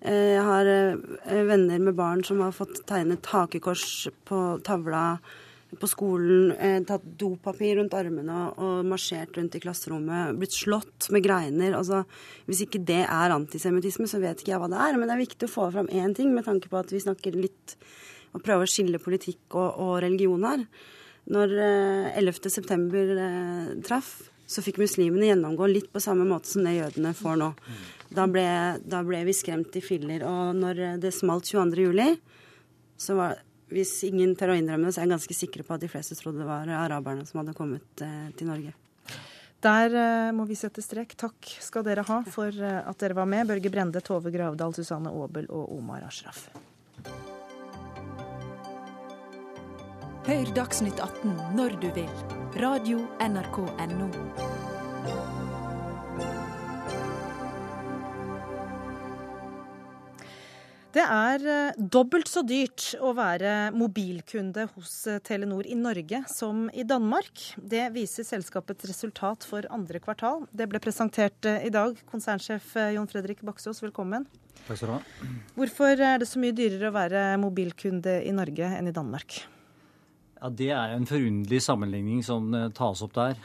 jeg 0.00 0.42
har 0.46 0.64
venner 1.50 1.78
med 1.82 1.96
barn 1.98 2.22
som 2.24 2.40
har 2.40 2.52
fått 2.54 2.84
tegnet 2.86 3.26
hakekors 3.26 4.06
på 4.24 4.38
tavla 4.64 5.18
på 5.76 5.88
skolen, 5.90 6.52
eh, 6.56 6.78
tatt 6.88 7.04
dopapir 7.20 7.76
rundt 7.76 7.92
armene 7.94 8.36
og, 8.56 8.86
marsjert 8.88 9.36
rundt 9.36 9.54
i 9.54 9.60
klasserommet, 9.60 10.36
blitt 10.40 10.56
slått 10.56 11.10
med 11.12 11.24
greiner. 11.26 11.76
Altså, 11.76 12.04
hvis 12.48 12.64
ikke 12.64 12.80
det 12.88 13.02
er 13.04 13.34
antisemittisme, 13.34 14.08
så 14.08 14.20
vet 14.22 14.40
ikke 14.40 14.54
jeg 14.54 14.62
hva 14.62 14.70
det 14.72 14.80
er. 14.80 14.96
Men 14.96 15.08
det 15.08 15.16
er 15.16 15.26
viktig 15.26 15.48
å 15.48 15.52
få 15.52 15.68
fram 15.74 15.90
én 15.92 16.14
ting, 16.16 16.32
med 16.34 16.46
tanke 16.48 16.70
på 16.72 16.80
at 16.80 16.88
vi 16.94 17.02
snakker 17.04 17.36
litt 17.36 17.76
og 18.32 18.42
prøver 18.44 18.64
å 18.64 18.70
skille 18.70 19.00
politikk 19.00 19.56
og, 19.56 19.76
og 19.76 19.92
religion 20.04 20.44
her. 20.48 20.64
Når 21.28 21.52
eh, 21.60 22.18
11. 22.22 22.48
september 22.48 23.12
eh, 23.20 23.70
traff, 23.84 24.30
så 24.48 24.64
fikk 24.64 24.80
muslimene 24.80 25.28
gjennomgå 25.28 25.68
litt 25.68 25.90
på 25.92 26.00
samme 26.00 26.24
måte 26.24 26.48
som 26.48 26.64
det 26.64 26.78
jødene 26.78 27.12
får 27.16 27.36
nå. 27.42 27.50
Da 28.16 28.24
ble, 28.30 28.46
da 28.80 29.02
ble 29.04 29.20
vi 29.28 29.36
skremt 29.36 29.76
i 29.76 29.84
filler. 29.84 30.24
Og 30.24 30.56
når 30.56 30.80
eh, 30.86 30.96
det 31.02 31.12
smalt 31.12 31.50
22. 31.50 31.84
juli, 31.90 32.08
så 32.98 33.18
var 33.18 33.36
Hvis 33.68 33.92
ingen 34.08 34.32
tør 34.38 34.54
å 34.54 34.58
innrømme 34.58 34.88
det, 34.88 34.94
så 34.96 35.02
er 35.02 35.08
jeg 35.08 35.14
ganske 35.16 35.36
sikker 35.36 35.64
på 35.66 35.76
at 35.76 35.82
de 35.82 35.90
fleste 35.92 36.16
trodde 36.16 36.40
det 36.40 36.48
var 36.48 36.70
araberne 36.86 37.26
som 37.28 37.42
hadde 37.42 37.56
kommet 37.56 38.04
eh, 38.04 38.30
til 38.38 38.48
Norge. 38.48 38.72
Der 39.64 39.94
eh, 39.98 40.30
må 40.32 40.46
vi 40.48 40.56
sette 40.56 40.82
strek. 40.84 41.16
Takk 41.18 41.50
skal 41.64 41.84
dere 41.86 42.06
ha 42.06 42.20
for 42.30 42.48
eh, 42.48 42.80
at 42.80 43.02
dere 43.02 43.18
var 43.18 43.28
med. 43.28 43.48
Børge 43.50 43.72
Brende, 43.74 44.02
Tove 44.04 44.32
Gravdal, 44.34 44.76
Susanne 44.76 45.12
Aabel 45.12 45.50
og 45.50 45.74
Omar 45.76 46.06
Ashraf. 46.06 46.46
Hør 50.28 50.54
Dagsnytt 50.56 51.00
18 51.00 51.36
når 51.56 51.76
du 51.82 51.90
vil. 51.96 52.24
Radio 52.60 53.04
NRK 53.24 53.62
NO. 53.96 54.67
Det 60.88 61.02
er 61.04 61.42
eh, 61.44 61.76
dobbelt 61.76 62.30
så 62.30 62.40
dyrt 62.48 62.94
å 63.04 63.10
være 63.12 63.68
mobilkunde 63.76 64.64
hos 64.72 64.92
eh, 65.10 65.18
Telenor 65.20 65.66
i 65.68 65.74
Norge 65.76 66.22
som 66.32 66.62
i 66.72 66.84
Danmark. 66.88 67.42
Det 67.60 67.82
viser 67.92 68.24
selskapets 68.24 68.86
resultat 68.88 69.44
for 69.44 69.66
andre 69.74 70.00
kvartal. 70.00 70.46
Det 70.48 70.64
ble 70.70 70.80
presentert 70.80 71.44
eh, 71.44 71.66
i 71.68 71.72
dag. 71.74 71.98
Konsernsjef 72.08 72.70
Jon 72.94 73.08
Fredrik 73.10 73.42
Baksås, 73.44 73.82
velkommen. 73.84 74.24
Takk 74.64 74.80
skal 74.80 74.88
du 74.88 74.94
ha. 74.94 75.28
Hvorfor 75.58 76.00
er 76.08 76.22
det 76.22 76.28
så 76.30 76.40
mye 76.40 76.56
dyrere 76.56 76.88
å 76.88 76.96
være 76.96 77.24
mobilkunde 77.42 78.22
i 78.24 78.32
Norge 78.32 78.70
enn 78.78 78.88
i 78.88 78.94
Danmark? 78.96 79.36
Ja, 80.38 80.48
Det 80.48 80.70
er 80.72 80.94
en 80.94 81.04
forunderlig 81.10 81.60
sammenligning 81.66 82.22
som 82.24 82.48
tas 82.72 83.02
opp 83.04 83.12
der. 83.18 83.36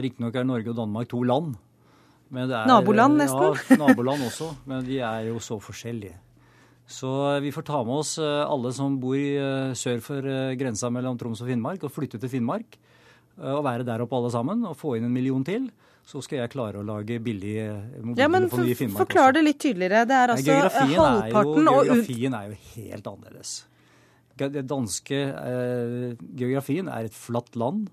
Riktignok 0.00 0.38
er 0.38 0.48
Norge 0.48 0.72
og 0.72 0.80
Danmark 0.80 1.10
to 1.12 1.20
land. 1.26 1.58
Men 2.32 2.48
det 2.48 2.56
er, 2.56 2.68
Naboland, 2.68 3.20
nesten. 3.20 3.60
Ja, 3.74 3.78
naboland 3.80 4.24
også. 4.24 4.50
Men 4.68 4.88
de 4.88 5.00
er 5.04 5.28
jo 5.28 5.40
så 5.42 5.60
forskjellige. 5.60 6.16
Så 6.88 7.08
vi 7.44 7.50
får 7.52 7.66
ta 7.68 7.82
med 7.84 8.00
oss 8.00 8.14
eh, 8.18 8.44
alle 8.48 8.70
som 8.72 8.94
bor 9.00 9.16
eh, 9.18 9.74
sør 9.76 10.00
for 10.04 10.24
eh, 10.24 10.54
grensa 10.56 10.88
mellom 10.92 11.18
Troms 11.20 11.42
og 11.44 11.50
Finnmark, 11.50 11.84
og 11.84 11.92
flytte 11.92 12.20
til 12.22 12.32
Finnmark. 12.32 12.78
Og 13.38 13.60
være 13.62 13.84
der 13.86 14.02
oppe 14.02 14.16
alle 14.18 14.32
sammen, 14.34 14.64
og 14.66 14.74
få 14.80 14.96
inn 14.98 15.04
en 15.06 15.12
million 15.14 15.44
til. 15.46 15.68
Så 16.08 16.22
skal 16.24 16.40
jeg 16.40 16.50
klare 16.54 16.80
å 16.80 16.86
lage 16.88 17.20
billig 17.22 17.52
mobil 18.00 18.22
Ja, 18.24 18.26
i 18.64 18.74
Finnmark. 18.74 19.04
Forklar 19.04 19.36
det 19.36 19.42
litt 19.44 19.60
tydeligere. 19.60 20.06
Det 20.08 20.16
er 20.16 20.32
altså 20.32 20.46
geografien 20.48 20.88
er 20.88 20.96
jo- 20.96 21.04
halvparten 21.04 21.68
og 21.68 21.82
Geografien 21.84 22.34
er 22.38 22.46
jo 22.48 22.56
helt 22.72 23.10
annerledes. 23.12 23.52
Den 24.38 24.52
Det 24.52 24.64
danske 24.70 25.18
eh, 25.34 26.16
geografien 26.40 26.88
er 26.88 27.04
et 27.10 27.14
flatt 27.14 27.54
land 27.60 27.90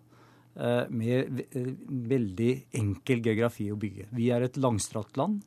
eh, 0.55 0.85
med 0.89 1.43
veldig 1.53 2.51
enkel 2.79 3.21
geografi 3.25 3.67
å 3.73 3.77
bygge. 3.77 4.07
Vi 4.15 4.31
er 4.31 4.47
et 4.47 4.57
langstrakt 4.57 5.17
land 5.17 5.43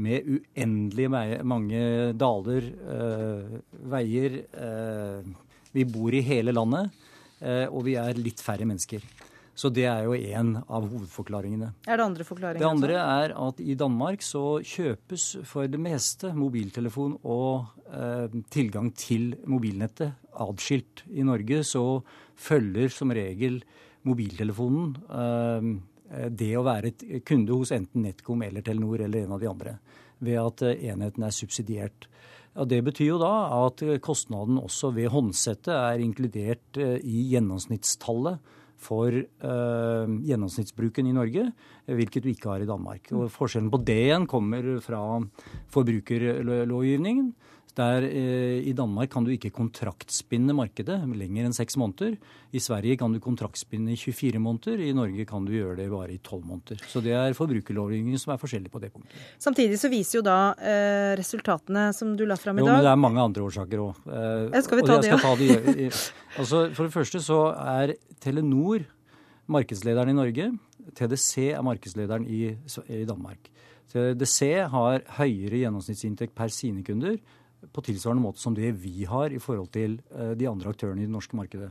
med 0.00 0.28
uendelig 0.36 1.08
mange 1.46 1.82
daler, 2.18 2.68
eh, 2.96 3.56
veier. 3.92 4.40
Eh, 4.50 5.32
vi 5.72 5.86
bor 5.86 6.14
i 6.14 6.22
hele 6.26 6.54
landet, 6.56 6.90
eh, 7.40 7.66
og 7.68 7.84
vi 7.86 7.96
er 8.00 8.18
litt 8.18 8.40
færre 8.42 8.66
mennesker. 8.66 9.04
Så 9.60 9.68
det 9.74 9.84
er 9.90 10.06
jo 10.06 10.14
en 10.14 10.54
av 10.62 10.86
hovedforklaringene. 10.88 11.72
Er 11.84 11.98
det 12.00 12.06
andre 12.06 12.24
forklaringer? 12.24 12.62
Det 12.62 12.68
andre 12.70 12.96
er 13.00 13.34
at 13.36 13.60
i 13.60 13.76
Danmark 13.76 14.22
så 14.24 14.62
kjøpes 14.64 15.26
for 15.48 15.68
det 15.68 15.80
meste 15.82 16.30
mobiltelefon 16.36 17.18
og 17.28 17.68
eh, 17.92 18.40
tilgang 18.54 18.88
til 18.96 19.34
mobilnettet 19.50 20.14
adskilt. 20.40 21.04
I 21.12 21.26
Norge 21.28 21.60
så 21.68 21.84
følger 22.40 22.88
som 22.94 23.12
regel 23.12 23.60
mobiltelefonen 24.08 24.94
eh, 25.12 25.70
det 26.10 26.52
å 26.58 26.66
være 26.66 26.90
et 26.90 27.04
kunde 27.26 27.54
hos 27.54 27.72
enten 27.74 28.02
NetCom 28.06 28.42
eller 28.42 28.64
Telenor 28.66 29.04
eller 29.04 29.24
en 29.24 29.36
av 29.36 29.42
de 29.42 29.50
andre, 29.50 29.76
ved 30.18 30.38
at 30.40 30.64
eh, 30.66 30.86
enheten 30.90 31.26
er 31.26 31.34
subsidiert. 31.34 32.08
Ja, 32.54 32.66
det 32.66 32.80
betyr 32.86 33.12
jo 33.12 33.20
da 33.22 33.34
at 33.60 33.82
eh, 33.86 34.00
kostnaden 34.02 34.58
også 34.60 34.90
ved 34.96 35.12
håndsettet 35.14 35.72
er 35.74 36.02
inkludert 36.02 36.80
eh, 36.80 36.98
i 37.06 37.28
gjennomsnittstallet 37.34 38.56
for 38.80 39.12
eh, 39.12 40.14
gjennomsnittsbruken 40.26 41.08
i 41.10 41.14
Norge, 41.14 41.46
eh, 41.50 41.94
hvilket 41.94 42.24
du 42.24 42.30
ikke 42.32 42.50
har 42.54 42.64
i 42.64 42.68
Danmark. 42.68 43.12
Og 43.14 43.30
Forskjellen 43.32 43.70
på 43.72 43.82
det 43.84 44.00
igjen 44.08 44.26
kommer 44.30 44.72
fra 44.84 45.02
forbrukerlovgivningen. 45.74 47.32
Der 47.76 48.04
eh, 48.06 48.60
I 48.66 48.72
Danmark 48.76 49.10
kan 49.12 49.24
du 49.24 49.30
ikke 49.34 49.52
kontraktspinne 49.54 50.54
markedet 50.56 50.98
lenger 51.06 51.46
enn 51.46 51.54
seks 51.54 51.76
måneder. 51.80 52.16
I 52.52 52.62
Sverige 52.62 52.96
kan 53.00 53.12
du 53.14 53.20
kontraktspinne 53.22 53.94
i 53.94 53.98
24 53.98 54.40
måneder. 54.42 54.80
I 54.82 54.92
Norge 54.96 55.26
kan 55.28 55.46
du 55.46 55.52
gjøre 55.54 55.76
det 55.78 55.88
bare 55.92 56.14
i 56.14 56.18
12 56.18 56.44
måneder. 56.44 56.82
Så 56.90 57.02
det 57.04 57.14
er 57.14 57.36
forbrukerlovgivningen 57.38 58.20
som 58.20 58.34
er 58.34 58.40
forskjellig 58.42 58.72
på 58.72 58.82
det 58.82 58.92
punktet. 58.94 59.18
Samtidig 59.38 59.78
så 59.80 59.90
viser 59.92 60.18
jo 60.20 60.24
da 60.26 60.38
eh, 60.58 61.12
resultatene 61.20 61.90
som 61.96 62.16
du 62.18 62.26
la 62.26 62.38
fram 62.40 62.58
i 62.58 62.64
Jo, 62.64 62.70
men 62.70 62.82
det 62.86 62.92
er 62.92 63.02
mange 63.06 63.22
andre 63.22 63.46
årsaker 63.46 63.84
òg. 63.84 64.02
Eh, 64.10 64.60
skal 64.66 64.80
vi 64.80 64.88
ta 64.88 65.00
det, 65.00 65.12
ja. 65.12 65.90
altså, 66.40 66.64
for 66.74 66.86
det 66.86 66.94
første 66.94 67.22
så 67.24 67.42
er 67.54 67.94
Telenor 68.20 68.84
markedslederen 69.50 70.12
i 70.12 70.18
Norge. 70.18 70.50
TDC 70.96 71.52
er 71.54 71.62
markedslederen 71.64 72.26
i, 72.26 72.48
i 72.90 73.04
Danmark. 73.08 73.50
TDC 73.90 74.68
har 74.70 75.02
høyere 75.18 75.64
gjennomsnittsinntekt 75.64 76.34
per 76.38 76.52
sine 76.54 76.84
kunder 76.86 77.18
på 77.72 77.84
tilsvarende 77.84 78.24
måte 78.24 78.42
som 78.42 78.56
det 78.56 78.72
vi 78.82 79.04
har 79.08 79.32
i 79.32 79.40
forhold 79.42 79.70
til 79.74 79.98
eh, 80.14 80.32
de 80.38 80.48
andre 80.50 80.72
aktørene 80.72 81.02
i 81.02 81.08
det 81.08 81.14
norske 81.14 81.36
markedet. 81.38 81.70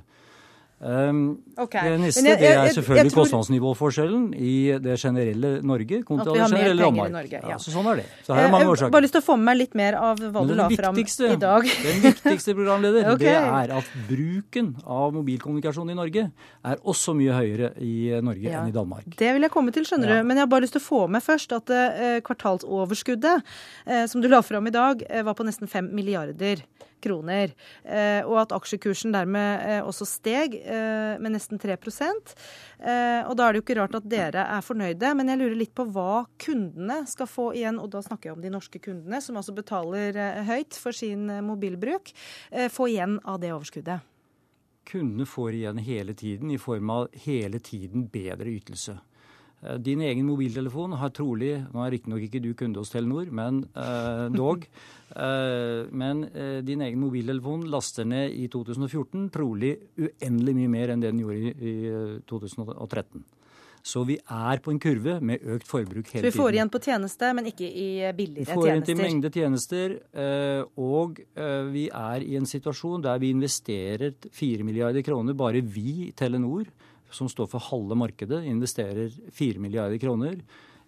Um, 0.81 1.39
Ok. 1.59 1.73
Det 1.75 1.99
neste 1.99 2.23
jeg, 2.23 2.39
jeg- 2.39 2.39
det 2.39 2.55
er 2.55 2.81
selvfølgelig 2.81 3.11
tror- 3.11 3.23
kostnadsnivåforskjellen 3.27 4.33
i 4.33 4.79
det 4.79 4.95
generelle 4.97 5.61
Norge 5.61 6.03
kontra 6.07 6.31
det 6.31 6.39
generelle 6.47 6.81
Danmark. 6.81 7.11
Norge, 7.11 7.41
ja. 7.49 7.57
så 7.59 7.69
sånn 7.73 7.85
er 7.91 7.95
det. 7.97 8.05
Så 8.23 8.33
her 8.33 8.45
er 8.45 8.51
mange 8.51 8.63
årsaker. 8.71 8.79
jeg 8.79 8.85
har. 8.87 8.91
Bare 8.95 9.01
lyst 9.03 9.11
til 9.11 9.21
å 9.21 9.25
få 9.27 9.35
med 9.35 9.45
meg 9.49 9.57
litt 9.57 9.75
mer 9.75 9.93
av 9.99 10.17
hva 10.19 10.47
du 10.47 10.55
la 10.55 10.69
fram 10.69 10.95
i 10.95 11.35
dag. 11.35 11.63
Den 11.83 11.99
viktigste 12.01 12.55
programleder, 12.55 13.11
okay. 13.11 13.27
det 13.27 13.35
er 13.35 13.75
at 13.75 13.83
bruken 14.07 14.75
av 14.87 15.11
mobilkommunikasjon 15.13 15.91
i 15.91 15.95
Norge 15.99 16.31
er 16.63 16.75
også 16.77 17.13
mye 17.13 17.35
høyere 17.35 17.73
i 17.81 18.21
Norge 18.21 18.47
Ja. 18.47 18.61
enn 18.61 18.69
i 18.69 18.71
Danmark. 18.71 19.03
Det 19.17 19.33
vil 19.33 19.41
jeg 19.41 19.51
komme 19.51 19.73
til, 19.73 19.83
skjønner 19.83 20.07
Ja. 20.07 20.21
du. 20.21 20.23
Men 20.23 20.37
jeg 20.37 20.43
har 20.47 20.47
bare 20.47 20.61
lyst 20.61 20.77
til 20.79 20.81
å 20.81 20.87
få 20.87 21.09
med 21.09 21.21
først 21.21 21.51
at 21.51 21.69
eh, 21.69 22.21
kvartalsoverskuddet 22.21 23.43
eh, 23.85 24.05
som 24.07 24.21
du 24.21 24.29
la 24.29 24.41
fram 24.41 24.65
i 24.67 24.71
dag, 24.71 25.03
eh, 25.09 25.23
var 25.23 25.33
på 25.35 25.43
nesten 25.43 25.67
5 25.67 25.91
milliarder 25.93 26.63
kroner. 27.03 27.53
Eh, 27.83 28.21
og 28.25 28.41
at 28.43 28.53
aksjekursen 28.55 29.13
dermed 29.15 29.65
eh, 29.65 29.79
også 29.85 30.07
steg 30.07 30.57
eh, 30.59 31.15
med 31.21 31.35
nesten 31.35 31.61
3 31.61 31.75
eh, 31.75 33.25
Og 33.27 33.33
da 33.37 33.47
er 33.47 33.53
det 33.53 33.61
jo 33.61 33.65
ikke 33.65 33.79
rart 33.81 33.97
at 33.99 34.09
dere 34.09 34.45
er 34.45 34.65
fornøyde. 34.65 35.13
Men 35.17 35.31
jeg 35.31 35.41
lurer 35.41 35.57
litt 35.59 35.75
på 35.75 35.87
hva 35.89 36.25
kundene 36.41 37.01
skal 37.09 37.29
få 37.29 37.51
igjen, 37.57 37.79
og 37.81 37.91
da 37.95 38.03
snakker 38.05 38.29
jeg 38.29 38.37
om 38.37 38.45
de 38.45 38.53
norske 38.53 38.79
kundene, 38.83 39.21
som 39.21 39.39
altså 39.39 39.55
betaler 39.55 40.17
høyt 40.47 40.77
for 40.77 40.95
sin 40.95 41.27
mobilbruk, 41.45 42.13
få 42.71 42.89
igjen 42.91 43.19
av 43.27 43.39
det 43.41 43.53
overskuddet. 43.55 44.05
Kundene 44.89 45.25
får 45.29 45.53
igjen 45.53 45.77
hele 45.85 46.15
tiden 46.17 46.51
i 46.51 46.57
form 46.57 46.89
av 46.89 47.11
hele 47.25 47.59
tiden 47.61 48.07
bedre 48.09 48.49
ytelse. 48.49 48.97
Eh, 49.61 49.77
din 49.83 50.01
egen 50.01 50.27
mobiltelefon 50.27 50.95
har 50.99 51.11
trolig 51.15 51.51
Nå 51.73 51.81
er 51.83 51.91
riktignok 51.95 52.23
ikke 52.27 52.43
du 52.43 52.53
kunde 52.57 52.79
hos 52.79 52.93
Telenor, 52.93 53.31
men 53.35 53.63
eh, 53.75 54.27
dog. 54.31 54.63
eh, 55.25 55.89
men 55.91 56.23
eh, 56.29 56.59
din 56.65 56.85
egen 56.85 57.01
mobiltelefon 57.01 57.67
laster 57.71 58.07
ned 58.07 58.37
i 58.37 58.47
2014 58.51 59.27
trolig 59.33 59.75
uendelig 59.99 60.55
mye 60.61 60.71
mer 60.77 60.93
enn 60.93 61.03
det 61.03 61.11
den 61.11 61.25
gjorde 61.25 61.51
i, 61.51 61.73
i 61.73 61.75
2013. 62.29 63.25
Så 63.89 64.01
vi 64.03 64.17
er 64.19 64.59
på 64.59 64.73
en 64.73 64.79
kurve 64.83 65.13
med 65.23 65.43
økt 65.55 65.67
forbruk 65.67 66.09
hele 66.11 66.19
tiden. 66.19 66.25
Så 66.25 66.35
vi 66.35 66.41
får 66.43 66.55
igjen 66.57 66.71
på 66.71 66.81
tjeneste, 66.83 67.29
men 67.33 67.47
ikke 67.47 67.63
i 67.63 67.85
billigere 68.11 68.43
tjenester? 68.43 68.51
Vi 68.51 68.57
får 68.59 68.67
igjen 68.67 68.83
til 68.89 68.97
mengde 68.99 69.31
tjenester, 69.31 69.93
og 70.83 71.21
vi 71.71 71.85
er 71.87 72.25
i 72.27 72.35
en 72.37 72.49
situasjon 72.51 73.05
der 73.07 73.23
vi 73.23 73.31
investerer 73.31 74.11
4 74.35 74.67
milliarder 74.67 75.05
kroner, 75.07 75.37
bare 75.39 75.63
vi, 75.63 76.11
Telenor, 76.11 76.67
som 77.15 77.29
står 77.31 77.49
for 77.51 77.63
halve 77.69 77.97
markedet, 77.97 78.43
investerer 78.49 79.13
4 79.35 79.61
milliarder 79.61 79.99
kroner 80.01 80.37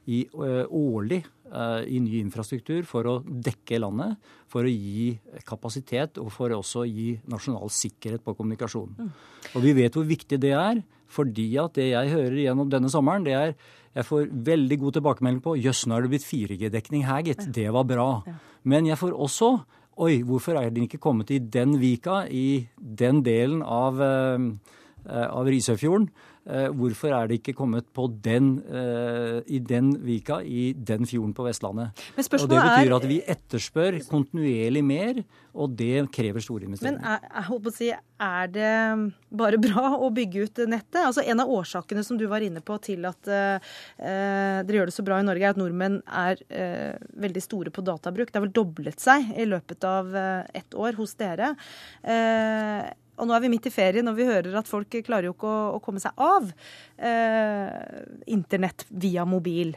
i, 0.09 0.23
uh, 0.33 0.65
årlig 0.65 1.21
uh, 1.53 1.81
i 1.85 1.99
ny 2.01 2.21
infrastruktur 2.21 2.85
for 2.89 3.09
å 3.09 3.17
dekke 3.25 3.81
landet, 3.81 4.15
for 4.49 4.65
å 4.65 4.71
gi 4.71 5.11
kapasitet 5.47 6.17
og 6.21 6.31
for 6.33 6.53
også 6.55 6.83
å 6.83 6.89
gi 6.89 7.13
nasjonal 7.29 7.69
sikkerhet 7.73 8.23
på 8.25 8.35
kommunikasjonen. 8.37 8.97
Mm. 8.97 9.11
Og 9.53 9.65
vi 9.65 9.75
vet 9.77 9.97
hvor 9.97 10.07
viktig 10.09 10.41
det 10.41 10.55
er, 10.57 10.81
fordi 11.11 11.49
at 11.59 11.75
det 11.75 11.91
jeg 11.91 12.13
hører 12.15 12.39
gjennom 12.45 12.71
denne 12.71 12.89
sommeren, 12.91 13.27
det 13.27 13.35
er 13.35 13.53
jeg 13.91 14.07
får 14.07 14.29
veldig 14.47 14.77
god 14.79 14.95
tilbakemelding 14.95 15.43
på 15.43 15.57
jøss, 15.59 15.83
nå 15.83 15.97
er 15.97 16.05
det 16.05 16.13
blitt 16.13 16.23
4G-dekning 16.23 17.03
her, 17.03 17.25
gitt. 17.27 17.43
Det 17.51 17.67
var 17.75 17.83
bra. 17.83 18.07
Men 18.63 18.87
jeg 18.87 18.99
får 19.01 19.15
også 19.17 19.53
Oi, 20.01 20.21
hvorfor 20.25 20.55
er 20.55 20.69
den 20.71 20.85
ikke 20.87 21.01
kommet 21.03 21.29
i 21.35 21.37
den 21.51 21.75
vika, 21.77 22.23
i 22.25 22.63
den 22.79 23.19
delen 23.21 23.59
av 23.61 23.99
Eh, 24.01 24.45
av 25.05 25.49
Risøyfjorden. 25.49 26.09
Eh, 26.41 26.71
hvorfor 26.73 27.13
er 27.13 27.27
det 27.29 27.35
ikke 27.37 27.53
kommet 27.53 27.85
på 27.93 28.07
den, 28.25 28.63
eh, 28.65 29.41
i 29.45 29.59
den 29.59 29.91
vika, 30.01 30.39
i 30.41 30.73
den 30.73 31.05
fjorden 31.05 31.35
på 31.37 31.45
Vestlandet? 31.45 31.91
og 32.17 32.49
Det 32.49 32.57
betyr 32.57 32.95
at 32.95 33.05
vi 33.05 33.21
etterspør 33.21 33.99
kontinuerlig 34.09 34.83
mer, 34.83 35.23
og 35.53 35.75
det 35.77 36.09
krever 36.11 36.41
store 36.41 36.65
investeringer. 36.65 36.97
Men 36.97 37.05
er, 37.05 37.19
jeg 37.29 37.43
håper 37.45 37.69
å 37.69 37.75
si, 37.75 37.91
er 37.93 38.47
det 38.47 39.13
bare 39.29 39.59
bra 39.61 39.93
å 40.01 40.09
bygge 40.09 40.47
ut 40.47 40.57
nettet? 40.65 41.05
Altså 41.05 41.21
En 41.21 41.39
av 41.39 41.47
årsakene 41.47 42.03
som 42.03 42.17
du 42.17 42.25
var 42.25 42.41
inne 42.41 42.61
på 42.61 42.79
til 42.81 43.05
at 43.05 43.21
uh, 43.27 43.59
dere 43.99 44.79
gjør 44.79 44.89
det 44.89 44.95
så 44.95 45.05
bra 45.05 45.19
i 45.19 45.27
Norge, 45.27 45.45
er 45.45 45.53
at 45.53 45.61
nordmenn 45.61 46.01
er 46.07 46.41
uh, 46.49 46.97
veldig 47.21 47.41
store 47.41 47.69
på 47.69 47.85
databruk. 47.85 48.31
Det 48.31 48.39
har 48.39 48.47
vel 48.47 48.55
doblet 48.55 48.99
seg 48.99 49.29
i 49.37 49.45
løpet 49.45 49.83
av 49.85 50.09
uh, 50.09 50.41
ett 50.57 50.73
år 50.73 50.97
hos 50.97 51.13
dere. 51.21 51.53
Uh, 52.01 52.89
og 53.21 53.29
nå 53.29 53.35
er 53.35 53.43
vi 53.43 53.51
midt 53.53 53.69
i 53.69 53.73
ferien, 53.73 54.07
og 54.09 54.17
vi 54.17 54.25
hører 54.25 54.55
at 54.57 54.69
folk 54.69 54.97
klarer 55.05 55.29
jo 55.29 55.35
ikke 55.35 55.49
å, 55.49 55.59
å 55.77 55.81
komme 55.83 56.01
seg 56.01 56.17
av 56.17 56.49
eh, 56.97 58.01
internett 58.33 58.87
via 58.89 59.27
mobil. 59.29 59.75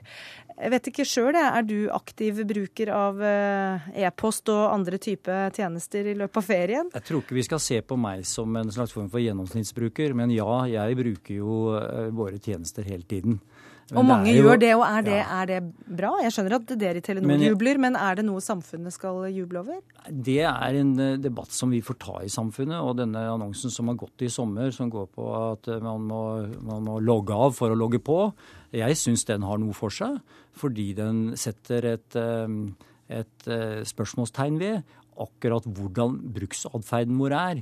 Jeg 0.55 0.71
vet 0.71 0.89
ikke 0.89 1.05
sjøl, 1.09 1.35
er 1.35 1.65
du 1.67 1.91
aktiv 1.93 2.41
bruker 2.47 2.93
av 2.95 3.21
eh, 3.27 3.89
e-post 4.07 4.49
og 4.55 4.69
andre 4.71 5.01
type 5.03 5.35
tjenester 5.57 6.07
i 6.07 6.15
løpet 6.17 6.41
av 6.41 6.47
ferien? 6.47 6.93
Jeg 6.95 7.07
tror 7.09 7.25
ikke 7.25 7.37
vi 7.37 7.45
skal 7.45 7.61
se 7.61 7.81
på 7.83 7.99
meg 8.01 8.23
som 8.29 8.55
en 8.57 8.73
slags 8.73 8.95
form 8.95 9.11
for 9.13 9.21
gjennomsnittsbruker, 9.21 10.15
men 10.17 10.33
ja, 10.33 10.49
jeg 10.71 10.99
bruker 11.01 11.41
jo 11.41 11.59
eh, 11.81 12.09
våre 12.15 12.41
tjenester 12.41 12.87
hele 12.87 13.05
tiden. 13.11 13.43
Men 13.91 14.01
og 14.01 14.07
mange 14.09 14.33
jo, 14.33 14.47
gjør 14.47 14.61
det, 14.63 14.71
og 14.79 14.83
er 14.87 15.03
det, 15.05 15.17
ja. 15.19 15.25
er 15.43 15.49
det, 15.51 15.59
bra? 15.99 16.15
Jeg 16.25 16.33
skjønner 16.33 16.57
at 16.57 16.71
dere 16.81 17.01
i 17.01 17.05
Telenor 17.05 17.29
men, 17.29 17.43
jubler, 17.45 17.81
men 17.83 17.99
er 18.01 18.17
det 18.17 18.25
noe 18.25 18.41
samfunnet 18.41 18.95
skal 18.95 19.27
juble 19.29 19.61
over? 19.61 19.83
Det 20.09 20.41
er 20.49 20.79
en 20.81 20.93
eh, 21.05 21.19
debatt 21.21 21.53
som 21.53 21.73
vi 21.73 21.83
får 21.85 21.99
ta 22.01 22.17
i 22.25 22.31
samfunnet. 22.33 22.79
Og 22.81 22.97
denne 23.03 23.27
annonsen 23.29 23.73
som 23.73 23.91
har 23.93 23.99
gått 24.01 24.25
i 24.25 24.31
sommer, 24.33 24.73
som 24.73 24.89
går 24.93 25.11
på 25.13 25.29
at 25.37 25.69
eh, 25.69 25.83
man 25.85 26.07
må, 26.09 26.23
man 26.65 26.89
må 26.89 26.97
logge 27.05 27.37
av 27.37 27.53
for 27.59 27.75
å 27.75 27.79
logge 27.79 28.01
på, 28.05 28.19
jeg 28.75 28.97
syns 28.99 29.27
den 29.29 29.45
har 29.45 29.61
noe 29.61 29.77
for 29.77 29.93
seg. 29.93 30.17
Fordi 30.57 30.91
den 30.97 31.25
setter 31.41 31.91
et, 31.93 32.17
eh, 32.17 32.61
et 33.21 33.51
spørsmålstegn 33.91 34.57
ved 34.63 34.95
akkurat 35.21 35.67
hvordan 35.69 36.17
bruksatferden 36.35 37.21
vår 37.21 37.37
er. 37.37 37.61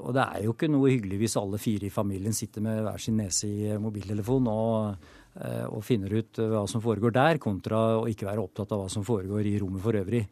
Og 0.00 0.08
det 0.16 0.22
er 0.22 0.46
jo 0.46 0.54
ikke 0.56 0.70
noe 0.72 0.88
hyggelig 0.90 1.18
hvis 1.20 1.36
alle 1.38 1.58
fire 1.60 1.86
i 1.86 1.92
familien 1.92 2.34
sitter 2.34 2.64
med 2.64 2.80
hver 2.82 3.02
sin 3.02 3.20
nese 3.20 3.46
i 3.46 3.74
mobiltelefonen 3.78 4.48
og 4.50 5.10
og 5.72 5.80
finner 5.86 6.12
ut 6.18 6.38
eh, 6.38 6.50
hva 6.52 6.66
som 6.70 6.82
foregår 6.84 7.14
der, 7.16 7.40
kontra 7.42 7.80
å 8.02 8.06
ikke 8.10 8.28
være 8.28 8.42
opptatt 8.44 8.72
av 8.74 8.84
hva 8.84 8.92
som 8.92 9.06
foregår 9.06 9.48
i 9.48 9.56
rommet 9.62 9.82
for 9.84 9.96
øvrig. 9.96 10.22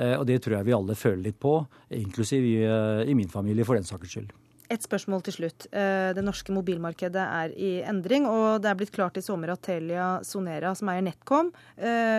Eh, 0.00 0.14
og 0.16 0.26
det 0.28 0.40
tror 0.44 0.58
jeg 0.58 0.68
vi 0.68 0.76
alle 0.76 0.98
føler 0.98 1.22
litt 1.28 1.38
på, 1.42 1.58
inklusiv 1.98 2.46
i, 2.48 2.58
i 3.06 3.16
min 3.18 3.32
familie, 3.32 3.66
for 3.68 3.78
den 3.78 3.88
saks 3.88 4.16
skyld. 4.16 4.34
Et 4.66 4.82
spørsmål 4.82 5.20
til 5.22 5.36
slutt. 5.36 5.68
Det 5.70 6.22
norske 6.26 6.50
mobilmarkedet 6.50 7.22
er 7.22 7.52
i 7.54 7.68
endring, 7.86 8.24
og 8.26 8.64
det 8.64 8.72
er 8.72 8.78
blitt 8.80 8.90
klart 8.90 9.20
i 9.20 9.22
sommer 9.22 9.52
at 9.52 9.62
Telia 9.62 10.16
Sonera, 10.26 10.72
som 10.74 10.90
eier 10.90 11.04
NetCom, 11.06 11.52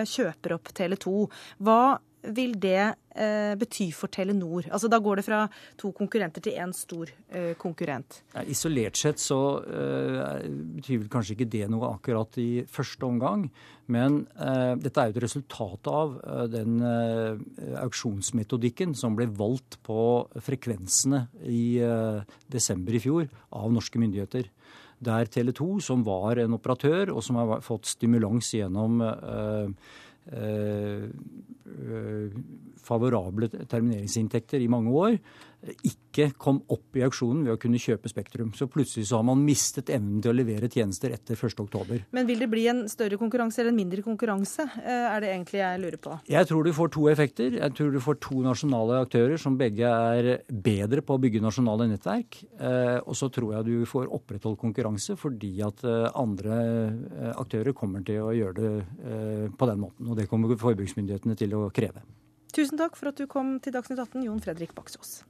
kjøper 0.08 0.54
opp 0.56 0.70
Tele2. 0.72 1.12
Hva 1.60 1.82
vil 2.24 2.56
det 2.56 2.94
eh, 3.18 3.54
bety 3.58 3.88
for 3.94 4.10
Telenor? 4.12 4.68
Altså 4.70 4.90
Da 4.90 5.00
går 5.02 5.20
det 5.20 5.26
fra 5.26 5.40
to 5.80 5.90
konkurrenter 5.96 6.44
til 6.44 6.58
én 6.58 6.72
stor 6.76 7.10
eh, 7.28 7.54
konkurrent. 7.58 8.22
Ja, 8.34 8.44
isolert 8.46 8.98
sett 9.00 9.20
så 9.22 9.40
eh, 9.64 10.46
betyr 10.78 11.02
vel 11.02 11.10
kanskje 11.12 11.36
ikke 11.36 11.50
det 11.50 11.66
noe 11.72 11.90
akkurat 11.92 12.38
i 12.40 12.64
første 12.70 13.08
omgang. 13.08 13.48
Men 13.88 14.20
eh, 14.36 14.74
dette 14.80 15.00
er 15.00 15.10
jo 15.10 15.16
et 15.16 15.24
resultat 15.24 15.90
av 15.90 16.18
eh, 16.20 16.44
den 16.52 16.78
auksjonsmetodikken 17.82 18.94
som 18.98 19.16
ble 19.18 19.28
valgt 19.38 19.80
på 19.86 20.00
frekvensene 20.44 21.26
i 21.48 21.80
desember 22.50 22.94
i 22.94 23.02
fjor 23.02 23.28
av 23.56 23.72
norske 23.74 24.00
myndigheter 24.00 24.48
der 24.98 25.30
Tele2, 25.30 25.80
som 25.80 26.02
var 26.06 26.40
en 26.42 26.56
operatør, 26.56 27.12
og 27.14 27.22
som 27.24 27.38
har 27.38 27.62
fått 27.64 27.88
stimulans 27.90 28.50
gjennom 28.54 29.02
eh, 29.04 29.70
favorable 32.88 33.48
termineringsinntekter 33.68 34.62
i 34.62 34.70
mange 34.70 34.90
år, 34.90 35.18
ikke 35.58 36.28
kom 36.38 36.60
opp 36.70 36.96
i 36.96 37.02
auksjonen 37.06 37.42
ved 37.46 37.56
å 37.56 37.60
kunne 37.60 37.80
kjøpe 37.82 38.10
Spektrum. 38.10 38.52
Så 38.56 38.68
plutselig 38.70 39.08
så 39.10 39.18
har 39.18 39.26
man 39.26 39.40
mistet 39.42 39.90
evnen 39.92 40.20
til 40.22 40.30
å 40.30 40.36
levere 40.36 40.70
tjenester 40.70 41.12
etter 41.14 41.38
1.10. 41.38 42.04
Men 42.14 42.28
vil 42.28 42.44
det 42.44 42.48
bli 42.50 42.66
en 42.70 42.84
større 42.90 43.18
konkurranse 43.20 43.60
eller 43.62 43.74
en 43.74 43.80
mindre 43.80 44.04
konkurranse, 44.06 44.68
eh, 44.78 45.06
er 45.08 45.24
det 45.24 45.32
egentlig 45.32 45.60
jeg 45.60 45.80
lurer 45.82 45.98
på? 46.04 46.18
Jeg 46.30 46.48
tror 46.50 46.64
du 46.64 46.72
får 46.76 46.92
to 46.94 47.08
effekter. 47.10 47.58
Jeg 47.58 47.74
tror 47.74 47.90
du 47.92 48.00
får 48.04 48.20
to 48.22 48.42
nasjonale 48.44 49.00
aktører 49.02 49.40
som 49.40 49.58
begge 49.58 49.90
er 49.90 50.30
bedre 50.48 51.02
på 51.02 51.18
å 51.18 51.22
bygge 51.22 51.42
nasjonale 51.42 51.88
nettverk. 51.90 52.40
Eh, 52.58 52.98
og 53.02 53.18
så 53.18 53.30
tror 53.34 53.58
jeg 53.58 53.68
du 53.68 53.88
får 53.88 54.08
opprettholdt 54.14 54.62
konkurranse 54.62 55.18
fordi 55.18 55.56
at 55.66 55.82
eh, 55.84 56.06
andre 56.18 56.62
aktører 57.34 57.74
kommer 57.76 58.04
til 58.06 58.22
å 58.22 58.34
gjøre 58.34 58.54
det 58.58 59.50
på 59.58 59.66
den 59.68 59.80
måten. 59.82 60.08
Og 60.08 60.16
det 60.18 60.28
kommer 60.30 60.54
forbruksmyndighetene 60.58 61.36
til 61.38 61.54
å 61.58 61.66
kreve. 61.74 62.02
Tusen 62.54 62.80
takk 62.80 62.96
for 62.96 63.12
at 63.12 63.18
du 63.18 63.26
kom 63.30 63.56
til 63.62 63.74
Dagsnytt 63.74 64.00
18, 64.00 64.24
Jon 64.24 64.40
Fredrik 64.42 64.72
Baksås. 64.76 65.20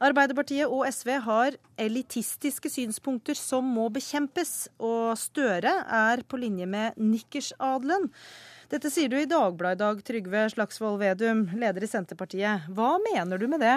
Arbeiderpartiet 0.00 0.64
og 0.64 0.86
SV 0.88 1.10
har 1.26 1.56
elitistiske 1.76 2.70
synspunkter 2.72 3.36
som 3.36 3.66
må 3.68 3.90
bekjempes, 3.92 4.70
og 4.80 5.12
Støre 5.20 5.74
er 5.84 6.22
på 6.24 6.40
linje 6.40 6.64
med 6.64 6.96
nikkersadelen. 6.96 8.08
Dette 8.72 8.88
sier 8.88 9.12
du 9.12 9.18
i 9.18 9.28
Dagbladet 9.28 9.76
i 9.76 9.82
dag, 9.82 10.00
Trygve 10.06 10.46
Slagsvold 10.54 10.96
Vedum, 11.02 11.42
leder 11.58 11.84
i 11.84 11.90
Senterpartiet. 11.90 12.70
Hva 12.72 12.94
mener 13.10 13.36
du 13.36 13.44
med 13.50 13.60
det? 13.60 13.76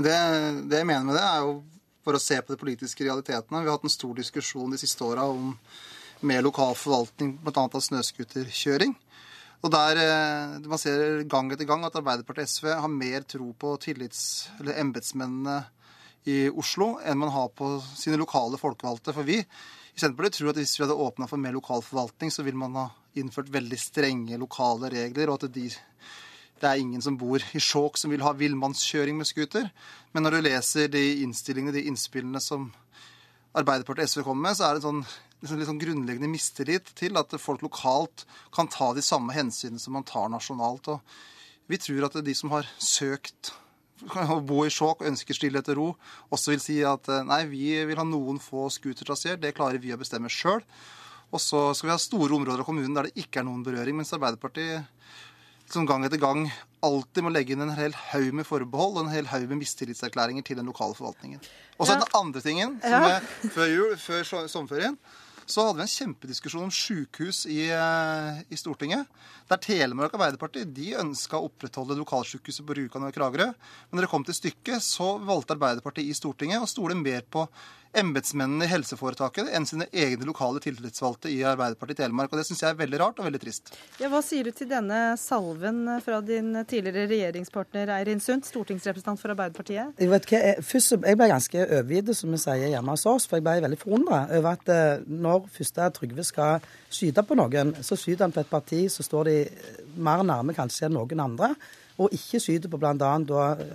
det? 0.00 0.18
Det 0.66 0.80
jeg 0.80 0.88
mener 0.88 1.06
med 1.06 1.14
det, 1.14 1.22
er 1.22 1.46
jo 1.46 1.60
for 2.02 2.18
å 2.18 2.22
se 2.22 2.40
på 2.42 2.54
de 2.54 2.58
politiske 2.58 3.06
realitetene. 3.06 3.60
Vi 3.62 3.70
har 3.70 3.78
hatt 3.78 3.86
en 3.86 3.92
stor 3.92 4.18
diskusjon 4.18 4.74
de 4.74 4.80
siste 4.82 5.06
åra 5.06 5.28
om 5.30 5.52
mer 6.20 6.44
lokal 6.46 6.74
forvaltning, 6.78 7.36
bl.a. 7.42 7.66
av 7.66 7.82
snøscooterkjøring. 7.84 8.94
Og 9.64 9.72
der 9.72 10.00
eh, 10.00 10.68
Man 10.68 10.80
ser 10.80 11.24
gang 11.30 11.50
etter 11.52 11.68
gang 11.68 11.86
at 11.86 11.96
Arbeiderpartiet 11.98 12.46
og 12.46 12.52
SV 12.52 12.68
har 12.82 12.92
mer 12.92 13.26
tro 13.28 13.50
på 13.58 13.76
tillits- 13.82 14.46
eller 14.60 14.78
embetsmennene 14.82 15.62
i 16.26 16.46
Oslo 16.50 16.96
enn 17.06 17.18
man 17.20 17.30
har 17.30 17.52
på 17.54 17.76
sine 17.94 18.18
lokale 18.18 18.58
folkevalgte. 18.58 19.14
For 19.14 19.26
vi 19.26 19.38
i 19.40 20.00
Senterpartiet 20.00 20.40
tror 20.40 20.52
at 20.52 20.60
hvis 20.60 20.76
vi 20.78 20.84
hadde 20.84 20.98
åpna 21.06 21.28
for 21.30 21.40
mer 21.40 21.54
lokal 21.56 21.84
forvaltning, 21.86 22.32
så 22.34 22.44
ville 22.46 22.58
man 22.60 22.76
ha 22.76 22.88
innført 23.16 23.52
veldig 23.52 23.78
strenge 23.80 24.38
lokale 24.40 24.90
regler, 24.92 25.30
og 25.30 25.46
at 25.46 25.54
de, 25.54 25.70
det 26.60 26.68
er 26.68 26.82
ingen 26.82 27.00
som 27.04 27.16
bor 27.16 27.40
i 27.40 27.62
Skjåk 27.62 27.96
som 27.96 28.12
vil 28.12 28.24
ha 28.26 28.34
villmannskjøring 28.36 29.16
med 29.16 29.28
scooter. 29.28 29.70
Men 30.12 30.26
når 30.26 30.36
du 30.36 30.48
leser 30.50 30.90
de 30.92 31.04
innstillingene, 31.22 31.72
de 31.78 31.86
innspillene 31.88 32.42
som 32.44 32.68
Arbeiderpartiet 33.56 34.04
og 34.04 34.12
SV 34.12 34.26
kommer 34.26 34.50
med, 34.50 34.58
så 34.58 34.66
er 34.66 34.76
det 34.76 34.82
en 34.82 34.88
sånn 34.90 35.06
liksom 35.42 35.62
sånn 35.68 35.80
grunnleggende 35.82 36.30
mistillit 36.32 36.88
til 36.98 37.16
at 37.20 37.34
folk 37.40 37.62
lokalt 37.62 38.24
kan 38.54 38.68
ta 38.72 38.92
de 38.96 39.02
samme 39.04 39.34
hensynene 39.36 39.80
som 39.82 39.92
man 39.98 40.06
tar 40.08 40.28
nasjonalt. 40.32 40.88
Og 40.88 41.00
vi 41.68 41.78
tror 41.82 42.06
at 42.08 42.18
de 42.24 42.34
som 42.34 42.50
har 42.54 42.66
søkt 42.78 43.52
å 44.12 44.40
bo 44.44 44.64
i 44.66 44.70
Skjåk 44.72 45.00
og 45.02 45.08
ønsker 45.08 45.34
stillhet 45.36 45.68
og 45.72 45.76
ro, 45.78 45.86
også 46.34 46.52
vil 46.52 46.60
si 46.60 46.78
at 46.84 47.08
eh, 47.08 47.22
nei, 47.24 47.44
vi 47.48 47.70
vil 47.88 47.96
ha 47.96 48.04
noen 48.04 48.38
få 48.42 48.66
scootertraseer. 48.70 49.38
Det 49.40 49.54
klarer 49.56 49.80
vi 49.80 49.92
å 49.94 50.00
bestemme 50.00 50.28
sjøl. 50.32 50.60
Og 51.32 51.40
så 51.42 51.72
skal 51.74 51.88
vi 51.88 51.94
ha 51.94 51.98
store 52.00 52.36
områder 52.36 52.60
av 52.62 52.68
kommunen 52.68 52.94
der 52.94 53.08
det 53.08 53.16
ikke 53.24 53.40
er 53.40 53.48
noen 53.48 53.64
berøring. 53.66 53.96
Mens 53.98 54.12
Arbeiderpartiet 54.14 54.86
som 55.66 55.82
gang 55.88 56.04
etter 56.06 56.20
gang 56.22 56.44
alltid 56.86 57.24
må 57.26 57.32
legge 57.34 57.56
inn 57.56 57.64
en 57.64 57.72
hel 57.74 57.96
haug 58.12 58.28
med 58.38 58.46
forbehold 58.46 59.00
og 59.00 59.06
en 59.06 59.10
hel 59.10 59.26
haug 59.32 59.48
med 59.50 59.58
mistillitserklæringer 59.64 60.44
til 60.46 60.60
den 60.60 60.68
lokale 60.70 60.94
forvaltningen. 60.94 61.40
Og 61.80 61.88
så 61.88 61.96
Ja. 61.96 62.04
den 62.04 62.14
andre 62.14 62.40
tingen, 62.44 62.76
som 62.84 63.02
er 63.02 63.20
før 63.50 63.66
jul, 63.72 63.96
før 63.98 64.22
so- 64.22 64.46
sommerferien, 64.46 64.94
så 65.46 65.64
hadde 65.66 65.78
vi 65.78 65.84
en 65.86 65.92
kjempediskusjon 65.92 66.66
om 66.66 66.72
sjukehus 66.74 67.44
i, 67.46 67.68
eh, 67.70 68.40
i 68.50 68.58
Stortinget. 68.58 69.06
Der 69.48 69.60
Telemark 69.62 70.14
Arbeiderparti 70.14 70.64
de 70.74 70.94
ønska 70.98 71.38
å 71.38 71.46
opprettholde 71.46 71.98
lokalsjukehuset 72.00 72.66
på 72.66 72.74
Rjukan 72.74 73.06
og 73.06 73.14
Kragerø. 73.14 73.46
Men 73.46 73.94
når 73.94 74.06
det 74.06 74.10
kom 74.10 74.26
til 74.26 74.34
stykket, 74.34 74.82
så 74.82 75.16
valgte 75.22 75.54
Arbeiderpartiet 75.54 76.10
i 76.10 76.18
Stortinget 76.18 76.62
å 76.62 76.70
stole 76.70 76.98
mer 76.98 77.22
på 77.22 77.46
embetsmennene 77.96 78.66
i 78.66 78.70
helseforetaket 78.70 79.50
enn 79.56 79.66
sine 79.68 79.88
egne 79.92 80.28
lokale 80.28 80.60
tillitsvalgte 80.64 81.30
i 81.32 81.40
Arbeiderpartiet 81.46 82.00
i 82.00 82.02
Telemark. 82.04 82.32
Og 82.32 82.40
det 82.40 82.46
syns 82.48 82.62
jeg 82.64 82.74
er 82.74 82.80
veldig 82.80 83.00
rart 83.02 83.20
og 83.20 83.28
veldig 83.28 83.42
trist. 83.42 83.72
Ja, 84.00 84.10
hva 84.12 84.22
sier 84.24 84.48
du 84.48 84.54
til 84.56 84.70
denne 84.70 85.00
salven 85.20 85.84
fra 86.04 86.20
din 86.24 86.52
tidligere 86.68 87.06
regjeringspartner 87.10 87.94
Eirin 87.98 88.22
Sundt, 88.22 88.48
stortingsrepresentant 88.50 89.22
for 89.22 89.34
Arbeiderpartiet? 89.34 89.96
Jeg 90.00 90.12
vet 90.12 90.30
hva, 90.30 90.42
jeg, 90.50 90.66
først, 90.72 90.96
jeg 90.96 91.20
ble 91.20 91.30
ganske 91.32 91.66
overgitt, 91.66 92.12
som 92.18 92.34
vi 92.34 92.42
sier 92.42 92.74
hjemme 92.74 92.96
hos 92.96 93.06
oss. 93.10 93.28
For 93.28 93.40
jeg 93.40 93.46
ble 93.46 93.58
veldig 93.66 93.80
forundra 93.80 94.24
over 94.38 94.52
at 94.52 94.72
eh, 94.72 95.06
når 95.06 95.48
første 95.56 95.90
Trygve 95.96 96.26
skal 96.26 96.68
skyte 96.92 97.24
på 97.26 97.38
noen, 97.38 97.74
så 97.84 97.98
skyter 97.98 98.26
han 98.26 98.34
på 98.34 98.42
et 98.42 98.52
parti 98.52 98.86
så 98.92 99.04
står 99.06 99.30
de 99.30 99.36
mer 99.96 100.24
nærme 100.26 100.54
kanskje 100.56 100.88
enn 100.88 100.96
noen 100.96 101.22
andre. 101.22 101.54
Og 101.96 102.12
ikke 102.12 102.40
skyter 102.42 102.68
på 102.68 102.76
bl.a. 102.80 103.12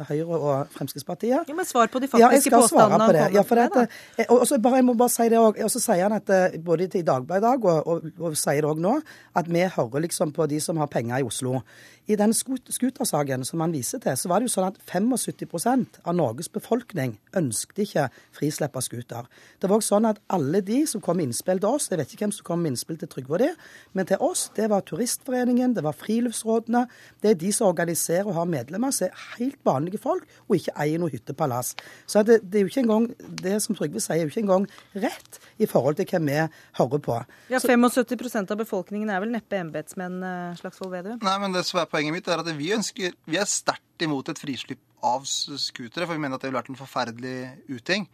Høyre 0.10 0.38
og 0.38 0.74
Fremskrittspartiet. 0.76 1.48
Ja, 1.50 1.56
men 1.58 1.66
Svar 1.66 1.90
på 1.90 2.00
de 2.00 2.10
Ja, 2.12 2.30
jeg 2.30 2.42
faktiske 2.42 2.52
skal 2.52 2.68
svare 2.70 2.90
påstandene 2.90 3.08
på 3.10 3.16
det. 3.18 3.22
Ja, 3.22 3.44
kommer 3.44 3.50
for 3.50 3.56
med. 3.56 3.88
det 4.18 4.26
at, 4.26 4.30
og 4.30 4.48
så 4.48 4.60
bare, 4.62 4.82
jeg 4.82 4.86
må 4.86 4.94
bare 5.00 5.14
si 5.14 5.30
det 5.30 5.40
også, 5.40 5.64
og 5.66 5.72
så 5.74 5.82
sier 5.88 6.04
han 6.06 6.18
at 6.20 6.30
eh, 6.36 6.60
både 6.62 6.90
i 7.00 7.02
Dagbladet 7.08 7.42
i 7.42 7.48
dag 7.48 7.66
og, 7.66 7.88
og, 7.88 8.12
og 8.20 8.38
sier 8.38 8.62
det 8.62 8.70
òg 8.70 8.84
nå, 8.84 8.94
at 9.42 9.50
vi 9.50 9.66
hører 9.78 10.06
liksom 10.06 10.36
på 10.36 10.46
de 10.52 10.62
som 10.62 10.78
har 10.78 10.92
penger 10.92 11.18
i 11.18 11.26
Oslo. 11.26 11.64
I 12.10 12.16
den 12.18 12.34
skut- 12.34 12.72
scootersaken 12.74 13.46
som 13.46 13.62
han 13.62 13.74
viser 13.74 14.02
til, 14.02 14.16
så 14.18 14.30
var 14.30 14.42
det 14.42 14.50
jo 14.50 14.56
sånn 14.56 14.72
at 14.72 14.80
75% 14.90 16.00
av 16.02 16.16
Norges 16.18 16.50
befolkning 16.52 17.18
ønsket 17.38 17.84
ikke 17.86 18.08
frislipp 18.36 18.76
av 18.76 18.86
scooter. 18.86 19.28
Det 19.62 19.70
var 19.70 19.78
også 19.78 19.96
sånn 19.96 20.08
at 20.10 20.22
alle 20.34 20.64
de 20.66 20.82
som 20.90 21.04
kom 21.04 21.20
med 21.20 21.30
innspill 21.30 21.62
til 21.62 21.70
oss, 21.70 21.90
jeg 21.92 22.00
vet 22.02 22.14
ikke 22.16 22.26
hvem 22.26 22.34
som 22.36 22.48
kom 22.48 22.64
med 22.64 22.74
innspill 22.74 22.98
til 23.02 23.12
Trygve 23.12 23.38
og 23.38 23.44
det, 23.44 23.52
men 23.94 24.10
til 24.10 24.24
oss, 24.24 24.48
det 24.58 24.70
var 24.72 24.86
Turistforeningen, 24.88 25.76
det 25.78 25.84
var 25.86 25.98
friluftsrådene, 25.98 26.86
det 27.22 27.34
er 27.34 27.40
de 27.44 27.52
som 27.56 27.70
organiserer 27.70 28.28
og 28.28 28.38
har 28.40 28.50
medlemmer, 28.50 28.96
som 28.96 29.08
er 29.08 29.26
helt 29.38 29.60
vanlige 29.68 30.02
folk, 30.02 30.26
og 30.48 30.58
ikke 30.58 30.76
eier 30.82 31.02
noe 31.02 31.14
hyttepalass. 31.14 31.76
Så 32.10 32.26
det, 32.28 32.42
det 32.48 32.62
er 32.62 32.66
jo 32.66 32.74
ikke 32.74 32.86
engang, 32.86 33.08
det 33.44 33.58
som 33.64 33.78
Trygve 33.78 34.02
sier, 34.02 34.22
er 34.22 34.26
jo 34.26 34.34
ikke 34.34 34.46
engang 34.48 34.68
rett 35.06 35.42
i 35.62 35.70
forhold 35.70 36.00
til 36.00 36.10
hvem 36.10 36.32
vi 36.32 36.40
hører 36.82 37.04
på. 37.06 37.20
Ja, 37.52 37.62
75% 37.62 38.52
av 38.52 38.60
befolkningen 38.64 39.12
er 39.14 39.22
vel 39.24 39.34
neppe 39.36 39.60
embetsmenn, 39.62 40.20
eh, 40.26 40.58
Slagsvold 40.60 40.96
Vedum? 40.96 41.20
Nei, 41.22 41.38
men 41.44 41.56
det 41.56 41.64
som 41.68 41.82
er 41.84 41.91
Poenget 41.92 42.16
mitt 42.16 42.30
er 42.32 42.40
at 42.40 42.50
vi, 42.56 42.72
ønsker, 42.72 43.18
vi 43.28 43.40
er 43.40 43.50
sterkt 43.50 44.06
imot 44.06 44.30
et 44.32 44.40
frislipp 44.40 44.80
av 45.04 45.26
scootere, 45.28 46.06
for 46.06 46.16
vi 46.16 46.22
mener 46.24 46.38
at 46.38 46.44
det 46.44 46.48
ville 46.50 46.62
vært 46.62 46.72
en 46.72 46.80
forferdelig 46.80 47.36
uting. 47.68 48.08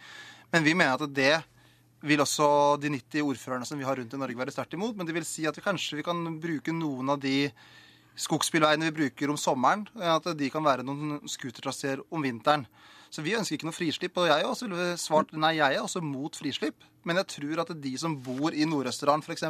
Men 0.53 0.65
vi 0.65 0.73
mener 0.77 0.97
at 0.97 1.13
det 1.13 1.35
vil 2.07 2.21
også 2.21 2.47
de 2.81 2.91
90 2.93 3.25
ordførerne 3.25 3.67
som 3.67 3.77
vi 3.79 3.85
har 3.85 3.97
rundt 3.99 4.13
i 4.13 4.19
Norge 4.21 4.39
være 4.39 4.53
sterkt 4.53 4.73
imot. 4.77 4.95
Men 4.97 5.07
det 5.07 5.15
vil 5.17 5.27
si 5.27 5.45
at 5.49 5.57
vi 5.57 5.65
kanskje 5.65 5.99
vi 5.99 6.05
kan 6.07 6.23
bruke 6.41 6.73
noen 6.73 7.13
av 7.13 7.21
de 7.21 7.51
skogsbilveiene 8.17 8.89
vi 8.89 8.97
bruker 9.03 9.29
om 9.29 9.37
sommeren, 9.37 9.85
at 10.01 10.25
de 10.37 10.49
kan 10.53 10.65
være 10.65 10.85
noen 10.85 11.19
scootertraseer 11.29 12.01
om 12.09 12.25
vinteren. 12.25 12.65
Så 13.13 13.23
vi 13.23 13.35
ønsker 13.37 13.57
ikke 13.57 13.69
noe 13.69 13.77
frislipp. 13.77 14.17
Og 14.17 14.29
jeg 14.29 14.45
også 14.45 14.67
også 14.67 14.89
svart 15.01 15.37
nei, 15.37 15.57
jeg 15.59 15.77
er 15.77 15.85
også 15.85 16.01
mot 16.03 16.33
frislipp. 16.35 16.81
Men 17.07 17.21
jeg 17.21 17.29
tror 17.37 17.63
at 17.63 17.71
de 17.81 17.93
som 17.99 18.17
bor 18.23 18.53
i 18.53 18.65
Nord-Østerdalen 18.67 19.23
f.eks., 19.23 19.45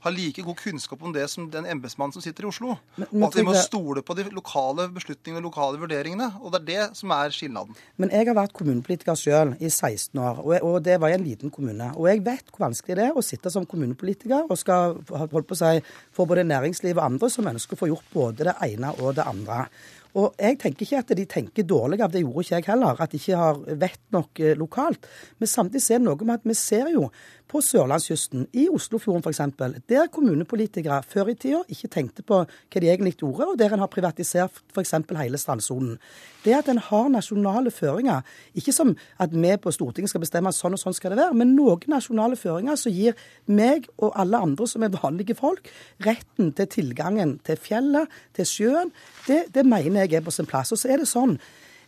har 0.00 0.14
like 0.14 0.42
god 0.42 0.56
kunnskap 0.56 1.02
om 1.02 1.12
det 1.12 1.26
som 1.30 1.48
den 1.52 1.66
embetsmannen 1.68 2.12
som 2.16 2.22
sitter 2.24 2.46
i 2.46 2.48
Oslo. 2.50 2.78
Men- 2.96 3.08
men 3.12 3.22
og 3.22 3.28
at 3.28 3.36
vi 3.36 3.44
må 3.46 3.54
stole 3.60 4.02
på 4.02 4.16
de 4.16 4.24
lokale 4.30 4.88
beslutningene 4.94 5.42
og 5.44 5.50
lokale 5.52 5.78
vurderingene. 5.78 6.30
Og 6.40 6.52
det 6.52 6.60
er 6.60 6.66
det 6.88 6.96
som 6.96 7.10
er 7.10 7.28
skilnaden. 7.30 7.76
Men 7.98 8.10
jeg 8.10 8.26
har 8.26 8.34
vært 8.34 8.52
kommunepolitiker 8.52 9.14
selv 9.14 9.56
i 9.60 9.68
16 9.68 10.18
år, 10.18 10.40
og, 10.44 10.62
og 10.62 10.82
det 10.82 10.98
var 11.00 11.08
i 11.08 11.14
en 11.18 11.24
liten 11.24 11.50
kommune. 11.50 11.92
Og 11.96 12.08
jeg 12.08 12.24
vet 12.24 12.44
hvor 12.50 12.66
vanskelig 12.68 12.96
det 12.96 13.06
er 13.10 13.16
å 13.16 13.22
sitte 13.24 13.50
som 13.50 13.66
kommunepolitiker 13.66 14.50
og 14.50 14.58
skal 14.58 15.00
holdt 15.08 15.46
på 15.46 15.56
å 15.56 15.60
si, 15.60 15.84
få 16.12 16.26
både 16.26 16.44
næringsliv 16.48 16.96
og 16.96 17.04
andre 17.04 17.30
som 17.30 17.44
ønsker 17.46 17.76
å 17.76 17.82
få 17.84 17.90
gjort 17.92 18.12
både 18.12 18.50
det 18.50 18.56
ene 18.62 18.94
og 19.00 19.14
det 19.14 19.26
andre. 19.26 19.66
Og 20.18 20.34
jeg 20.40 20.58
tenker 20.58 20.86
ikke 20.86 20.98
at 21.04 21.12
de 21.14 21.24
tenker 21.30 21.66
dårlig 21.66 22.00
av 22.02 22.10
det 22.10 22.24
gjorde 22.24 22.42
ikke 22.42 22.56
jeg 22.56 22.66
heller, 22.66 22.98
at 22.98 23.12
de 23.12 23.18
ikke 23.20 23.36
har 23.38 23.60
vett 23.78 24.00
nok 24.10 24.40
eh, 24.42 24.56
lokalt. 24.58 25.06
Men 25.38 25.50
samtidig 25.50 25.84
er 25.86 26.00
det 26.00 26.06
noe 26.08 26.24
med 26.26 26.40
at 26.40 26.48
vi 26.50 26.56
ser 26.58 26.90
jo 26.90 27.04
på 27.50 27.60
sørlandskysten, 27.64 28.46
i 28.54 28.68
Oslofjorden 28.70 29.24
f.eks., 29.24 29.40
der 29.90 30.10
kommunepolitikere 30.12 31.00
før 31.02 31.32
i 31.32 31.34
tida 31.34 31.62
ikke 31.72 31.90
tenkte 31.90 32.22
på 32.26 32.42
hva 32.44 32.82
de 32.82 32.90
egentlig 32.90 33.16
gjorde, 33.18 33.48
og 33.50 33.58
der 33.58 33.74
en 33.74 33.82
har 33.82 33.90
privatisert 33.90 34.60
f.eks. 34.70 34.94
hele 35.18 35.40
strandsonen. 35.40 35.96
Det 36.44 36.54
at 36.56 36.70
en 36.70 36.78
har 36.78 37.08
nasjonale 37.12 37.72
føringer, 37.74 38.22
ikke 38.54 38.74
som 38.74 38.94
at 39.20 39.34
vi 39.34 39.56
på 39.60 39.72
Stortinget 39.74 40.12
skal 40.12 40.22
bestemme 40.22 40.52
at 40.52 40.56
sånn 40.56 40.76
og 40.78 40.82
sånn 40.82 40.96
skal 40.96 41.14
det 41.14 41.20
være, 41.20 41.36
men 41.42 41.56
noen 41.56 41.90
nasjonale 41.90 42.38
føringer 42.38 42.78
som 42.78 42.94
gir 42.94 43.18
meg 43.46 43.88
og 43.98 44.14
alle 44.14 44.40
andre 44.46 44.68
som 44.70 44.86
er 44.86 44.94
vanlige 44.94 45.36
folk, 45.38 45.66
retten 46.06 46.54
til 46.56 46.70
tilgangen 46.70 47.38
til 47.46 47.58
fjellet, 47.58 48.06
til 48.36 48.46
sjøen, 48.46 48.94
det, 49.26 49.48
det 49.54 49.66
mener 49.66 50.06
jeg 50.06 50.20
er 50.20 50.26
på 50.26 50.34
sin 50.34 50.48
plass. 50.48 50.70
Og 50.72 50.80
så 50.80 50.94
er 50.94 51.02
det 51.02 51.10
sånn, 51.10 51.36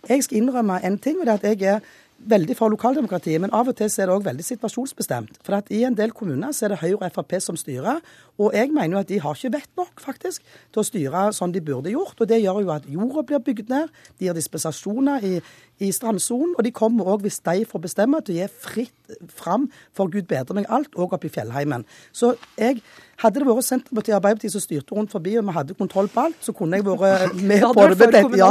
jeg 0.09 0.25
skal 0.27 0.41
innrømme 0.41 0.81
en 0.83 0.99
ting, 0.99 1.21
og 1.21 1.29
det 1.29 1.33
er 1.33 1.39
at 1.39 1.45
jeg 1.47 1.77
er 1.77 1.93
veldig 2.29 2.55
for 2.57 2.73
lokaldemokratiet, 2.73 3.41
men 3.43 3.53
av 3.55 3.69
og 3.71 3.77
til 3.79 3.91
er 3.91 4.09
det 4.09 4.15
òg 4.15 4.25
veldig 4.27 4.45
situasjonsbestemt. 4.47 5.41
For 5.45 5.57
at 5.59 5.71
i 5.75 5.83
en 5.87 5.97
del 5.99 6.15
kommuner 6.17 6.55
så 6.55 6.67
er 6.67 6.75
det 6.75 6.81
Høyre 6.83 7.09
og 7.09 7.15
Frp 7.17 7.37
som 7.43 7.59
styrer, 7.59 8.01
og 8.39 8.55
jeg 8.57 8.71
mener 8.73 8.97
jo 8.97 9.03
at 9.03 9.11
de 9.11 9.21
har 9.23 9.37
ikke 9.37 9.53
vett 9.57 9.71
nok, 9.79 10.01
faktisk, 10.01 10.45
til 10.73 10.83
å 10.83 10.87
styre 10.87 11.25
sånn 11.37 11.55
de 11.55 11.63
burde 11.65 11.93
gjort. 11.93 12.21
Og 12.21 12.31
det 12.31 12.41
gjør 12.43 12.63
jo 12.63 12.73
at 12.75 12.89
jorda 12.89 13.27
blir 13.29 13.45
bygd 13.45 13.73
ned, 13.73 13.93
de 14.19 14.29
gir 14.29 14.39
dispensasjoner 14.39 15.27
i, 15.29 15.35
i 15.83 15.93
strandsonen, 15.93 16.57
og 16.57 16.67
de 16.67 16.75
kommer 16.75 17.13
òg, 17.13 17.27
hvis 17.27 17.43
de 17.45 17.67
får 17.69 17.87
bestemme, 17.87 18.23
til 18.23 18.37
å 18.37 18.41
gi 18.41 18.51
fritt 18.67 19.17
fram 19.33 19.69
for 19.97 20.13
Gud 20.13 20.29
bedre 20.31 20.57
meg 20.57 20.71
alt, 20.73 20.95
òg 20.97 21.17
oppe 21.19 21.29
i 21.29 21.35
fjellheimen. 21.35 21.87
Så 22.17 22.35
jeg 22.57 22.81
hadde 23.23 23.43
det 23.43 23.47
vært 23.49 23.67
Senterpartiet 23.67 24.15
og 24.15 24.19
Arbeiderpartiet 24.19 24.55
som 24.55 24.63
styrte 24.63 24.97
rundt 24.97 25.13
forbi, 25.15 25.35
og 25.39 25.47
vi 25.47 25.55
hadde 25.57 25.77
kontroll 25.79 26.09
på 26.13 26.25
alt, 26.27 26.39
så 26.45 26.55
kunne 26.57 26.79
jeg 26.79 26.87
vært 26.87 27.37
med 27.39 27.65
på 27.77 27.87
det. 27.93 28.23
Med 28.33 28.39
ja, 28.41 28.51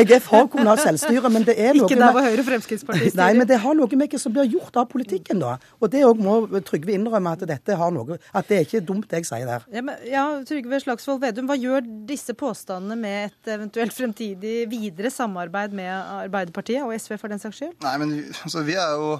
jeg 0.00 0.16
er 0.16 0.24
for 0.24 0.50
kommunalt 0.52 0.82
selvstyre, 0.82 1.30
men 1.32 1.46
det 1.46 1.56
er 1.56 1.74
noe 1.78 1.86
Ikke 1.86 1.98
der 2.00 2.14
hvor 2.16 2.26
Høyre 2.26 2.42
og 2.42 2.48
Fremskrittspartiet 2.48 3.12
styrer. 3.12 3.22
Nei, 3.22 3.38
men 3.38 3.50
det 3.50 3.60
har 3.62 3.78
noe 3.78 4.00
med 4.00 4.14
hva 4.14 4.22
som 4.22 4.34
blir 4.34 4.50
gjort 4.50 4.80
av 4.80 4.88
politikken, 4.90 5.42
da. 5.44 5.56
Og 5.78 5.92
det 5.92 6.04
òg 6.08 6.22
må 6.22 6.38
Trygve 6.68 6.96
innrømme 6.96 7.34
at 7.36 7.44
dette 7.48 7.76
har 7.78 7.92
noe 7.94 8.18
At 8.36 8.48
det 8.50 8.58
er 8.58 8.66
ikke 8.66 8.82
dumt, 8.84 9.08
det 9.10 9.22
jeg 9.22 9.28
sier 9.30 9.46
der. 9.48 9.66
Ja, 9.72 9.84
men, 9.84 10.02
ja, 10.08 10.24
Trygve 10.48 10.80
Slagsvold 10.82 11.22
Vedum, 11.22 11.48
hva 11.48 11.56
gjør 11.58 11.86
disse 12.08 12.34
påstandene 12.38 12.98
med 12.98 13.30
et 13.30 13.52
eventuelt 13.54 13.94
fremtidig 13.94 14.56
videre 14.70 15.12
samarbeid 15.14 15.76
med 15.76 15.90
Arbeiderpartiet 15.92 16.84
og 16.84 16.94
SV 16.96 17.16
for 17.18 17.32
den 17.32 17.42
saks 17.42 17.62
skyld? 17.62 17.76
Nei, 17.84 17.94
men 18.02 18.14
altså, 18.44 18.64
vi 18.66 18.76
er 18.78 18.96
jo 18.98 19.16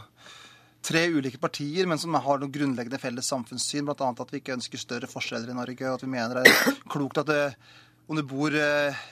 tre 0.89 1.05
ulike 1.12 1.41
partier, 1.41 1.86
men 1.89 2.01
som 2.01 2.16
har 2.16 2.41
noe 2.41 2.53
grunnleggende 2.53 3.01
felles 3.03 3.28
samfunnssyn. 3.28 3.84
Bl.a. 3.89 4.09
at 4.09 4.32
vi 4.32 4.41
ikke 4.41 4.57
ønsker 4.57 4.80
større 4.80 5.11
forskjeller 5.11 5.53
i 5.53 5.59
Norge, 5.59 5.84
og 5.84 5.99
at 5.99 6.07
vi 6.07 6.11
mener 6.14 6.41
det 6.41 6.49
er 6.49 6.82
klokt 6.93 7.20
at 7.20 7.28
det, 7.28 7.45
om 8.09 8.16
du 8.16 8.24
bor 8.26 8.55
eh, 8.57 9.07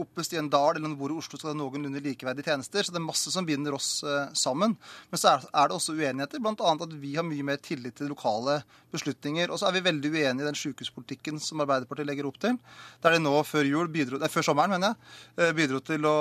oppest 0.00 0.34
i 0.34 0.38
en 0.38 0.50
dal 0.52 0.76
eller 0.76 0.86
om 0.86 0.94
du 0.94 1.00
bor 1.00 1.12
i 1.12 1.16
Oslo, 1.18 1.38
skal 1.38 1.52
det 1.52 1.58
noenlunde 1.58 2.02
likeverdige 2.04 2.50
tjenester. 2.50 2.84
Så 2.84 2.94
det 2.94 3.00
er 3.00 3.06
masse 3.06 3.32
som 3.32 3.46
binder 3.48 3.74
oss 3.76 3.90
eh, 4.06 4.28
sammen. 4.36 4.76
Men 5.10 5.20
så 5.20 5.32
er, 5.32 5.46
er 5.50 5.70
det 5.70 5.78
også 5.78 5.96
uenigheter, 5.96 6.42
bl.a. 6.42 6.74
at 6.74 6.96
vi 7.00 7.14
har 7.16 7.26
mye 7.26 7.48
mer 7.50 7.58
tillit 7.64 7.98
til 7.98 8.12
lokale 8.12 8.60
beslutninger. 8.94 9.50
Og 9.50 9.60
så 9.60 9.70
er 9.70 9.78
vi 9.78 9.86
veldig 9.88 10.12
uenige 10.12 10.44
i 10.44 10.50
den 10.50 10.60
sykehuspolitikken 10.60 11.42
som 11.42 11.64
Arbeiderpartiet 11.64 12.08
legger 12.08 12.28
opp 12.30 12.38
til. 12.42 12.60
Der 13.02 13.16
de 13.16 13.24
nå 13.24 13.34
før 13.48 13.66
jul 13.66 13.90
bidro, 13.92 14.20
nei, 14.22 14.30
før 14.32 14.50
sommeren, 14.50 14.76
mener 14.76 14.94
jeg, 14.94 15.10
eh, 15.40 15.56
bidro 15.56 15.82
til 15.84 16.06
å 16.06 16.16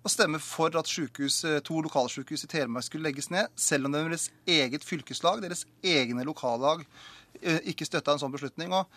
å 0.00 0.10
stemme 0.10 0.40
for 0.40 0.76
at 0.78 0.90
eh, 1.44 1.60
to 1.64 1.80
lokalsykehus 1.84 2.46
i 2.46 2.50
Telemark 2.50 2.86
skulle 2.86 3.08
legges 3.08 3.30
ned, 3.32 3.50
selv 3.56 3.88
om 3.88 3.92
deres 3.96 4.30
eget 4.48 4.84
fylkeslag, 4.86 5.42
deres 5.44 5.66
egne 5.84 6.24
lokallag, 6.24 6.86
eh, 7.42 7.60
ikke 7.72 7.88
støtta 7.88 8.14
en 8.14 8.22
sånn 8.22 8.32
beslutning. 8.32 8.72
Og 8.72 8.88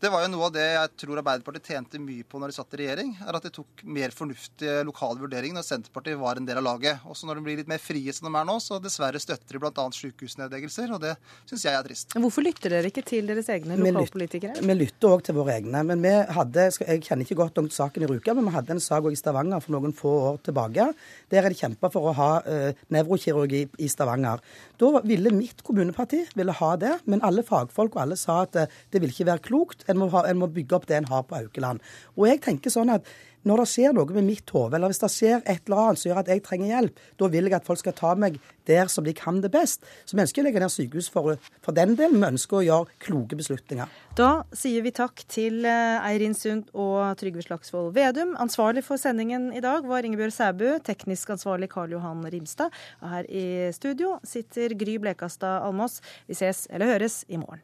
det 0.00 0.10
var 0.12 0.26
jo 0.26 0.28
noe 0.28 0.48
av 0.50 0.52
det 0.52 0.64
jeg 0.64 0.90
tror 1.00 1.20
Arbeiderpartiet 1.22 1.70
tjente 1.72 1.98
mye 2.02 2.24
på 2.28 2.36
når 2.40 2.52
de 2.52 2.56
satt 2.58 2.74
i 2.76 2.80
regjering, 2.82 3.14
er 3.24 3.38
at 3.38 3.46
de 3.46 3.52
tok 3.54 3.84
mer 3.96 4.12
fornuftige 4.12 4.82
lokale 4.84 5.22
vurderinger 5.22 5.56
når 5.56 5.64
Senterpartiet 5.64 6.18
var 6.20 6.36
en 6.36 6.48
del 6.48 6.60
av 6.60 6.66
laget. 6.66 7.06
Også 7.08 7.28
når 7.28 7.38
de 7.38 7.44
blir 7.46 7.60
litt 7.62 7.70
mer 7.70 7.80
frie 7.80 8.12
som 8.12 8.28
de 8.28 8.32
er 8.36 8.44
nå, 8.44 8.58
så 8.60 8.76
dessverre 8.82 9.20
støtter 9.22 9.56
de 9.56 9.62
bl.a. 9.62 9.86
sykehusnedleggelser, 9.96 10.92
og 10.92 11.00
det 11.00 11.14
syns 11.48 11.64
jeg 11.64 11.78
er 11.78 11.88
trist. 11.88 12.16
Hvorfor 12.26 12.44
lytter 12.44 12.76
dere 12.76 12.90
ikke 12.92 13.06
til 13.08 13.30
deres 13.30 13.48
egne 13.54 13.78
lokalpolitikere? 13.80 14.60
Vi 14.60 14.76
lytter 14.76 15.16
òg 15.16 15.24
til 15.24 15.38
våre 15.38 15.56
egne. 15.56 15.80
Men 15.88 16.04
vi 16.04 16.12
hadde, 16.12 16.68
jeg 16.84 17.04
kjenner 17.08 17.24
ikke 17.24 17.40
godt 17.40 17.62
nok 17.62 17.72
saken 17.78 18.04
i 18.04 18.12
Rjukan, 18.12 18.36
men 18.36 18.50
vi 18.50 18.56
hadde 18.58 18.76
en 18.76 18.84
sak 18.84 19.08
i 19.08 19.16
Stavanger 19.16 19.64
for 19.64 19.78
noen 19.78 19.96
få 19.96 20.12
år 20.28 20.38
tilbake. 20.44 20.90
Der 21.32 21.40
er 21.40 21.52
det 21.52 21.60
kjempa 21.62 21.88
for 21.94 22.10
å 22.10 22.14
ha 22.20 22.30
uh, 22.44 22.84
nevrokirurgi 22.92 23.64
i 23.80 23.88
Stavanger. 23.88 24.44
Da 24.76 24.92
ville 25.08 25.32
mitt 25.32 25.64
kommuneparti 25.64 26.26
ville 26.36 26.52
ha 26.60 26.70
det, 26.80 26.92
men 27.08 27.24
alle 27.24 27.46
fagfolk 27.46 27.96
og 27.96 28.04
alle 28.04 28.20
sa 28.20 28.42
at 28.44 28.58
eh, 28.60 28.72
det 28.92 29.00
ville 29.00 29.14
ikke 29.14 29.28
være 29.30 29.44
klokt. 29.46 29.85
En 29.88 30.00
må, 30.00 30.10
ha, 30.14 30.26
en 30.28 30.42
må 30.42 30.50
bygge 30.52 30.78
opp 30.78 30.86
det 30.90 31.00
en 31.00 31.08
har 31.10 31.24
på 31.28 31.38
Haukeland. 31.38 31.82
Og 32.16 32.28
jeg 32.30 32.42
tenker 32.44 32.72
sånn 32.72 32.92
at 32.94 33.08
når 33.46 33.62
det 33.62 33.66
skjer 33.70 33.94
noe 33.94 34.14
med 34.16 34.26
mitt 34.26 34.50
hode, 34.50 34.74
eller 34.74 34.90
hvis 34.90 35.00
det 35.02 35.10
skjer 35.12 35.36
et 35.38 35.68
eller 35.68 35.82
annet 35.82 36.00
som 36.00 36.08
gjør 36.10 36.20
at 36.24 36.30
jeg 36.32 36.42
trenger 36.42 36.70
hjelp, 36.72 37.02
da 37.20 37.28
vil 37.30 37.46
jeg 37.46 37.54
at 37.54 37.68
folk 37.68 37.78
skal 37.78 37.94
ta 37.94 38.14
meg 38.18 38.40
der 38.66 38.90
som 38.90 39.06
de 39.06 39.14
kan 39.14 39.38
det 39.42 39.52
best. 39.54 39.86
Så 40.02 40.16
vi 40.16 40.24
ønsker 40.24 40.42
å 40.42 40.46
legge 40.48 40.62
ned 40.62 40.72
sykehus 40.74 41.08
for, 41.14 41.38
for 41.62 41.76
den 41.76 41.94
delen. 41.98 42.18
Vi 42.18 42.30
ønsker 42.34 42.58
å 42.58 42.64
gjøre 42.66 42.98
kloke 43.06 43.38
beslutninger. 43.38 43.92
Da 44.18 44.30
sier 44.56 44.82
vi 44.82 44.90
takk 44.96 45.22
til 45.30 45.62
eh, 45.68 46.08
Eirin 46.08 46.34
Sund 46.34 46.72
og 46.74 47.14
Trygve 47.20 47.44
Slagsvold 47.46 47.92
Vedum. 47.94 48.34
Ansvarlig 48.42 48.82
for 48.86 48.98
sendingen 48.98 49.52
i 49.54 49.62
dag 49.62 49.86
var 49.86 50.06
Ingebjørg 50.08 50.34
Sæbu. 50.34 50.66
teknisk 50.86 51.30
ansvarlig 51.36 51.70
Karl 51.70 51.94
Johan 51.94 52.26
Rimstad. 52.26 52.74
Og 53.02 53.12
her 53.14 53.30
i 53.30 53.46
studio 53.76 54.16
sitter 54.26 54.74
Gry 54.74 54.98
Blekastad 54.98 55.62
Almås. 55.62 56.00
Vi 56.26 56.34
ses 56.34 56.66
eller 56.70 56.96
høres 56.96 57.22
i 57.30 57.38
morgen. 57.38 57.62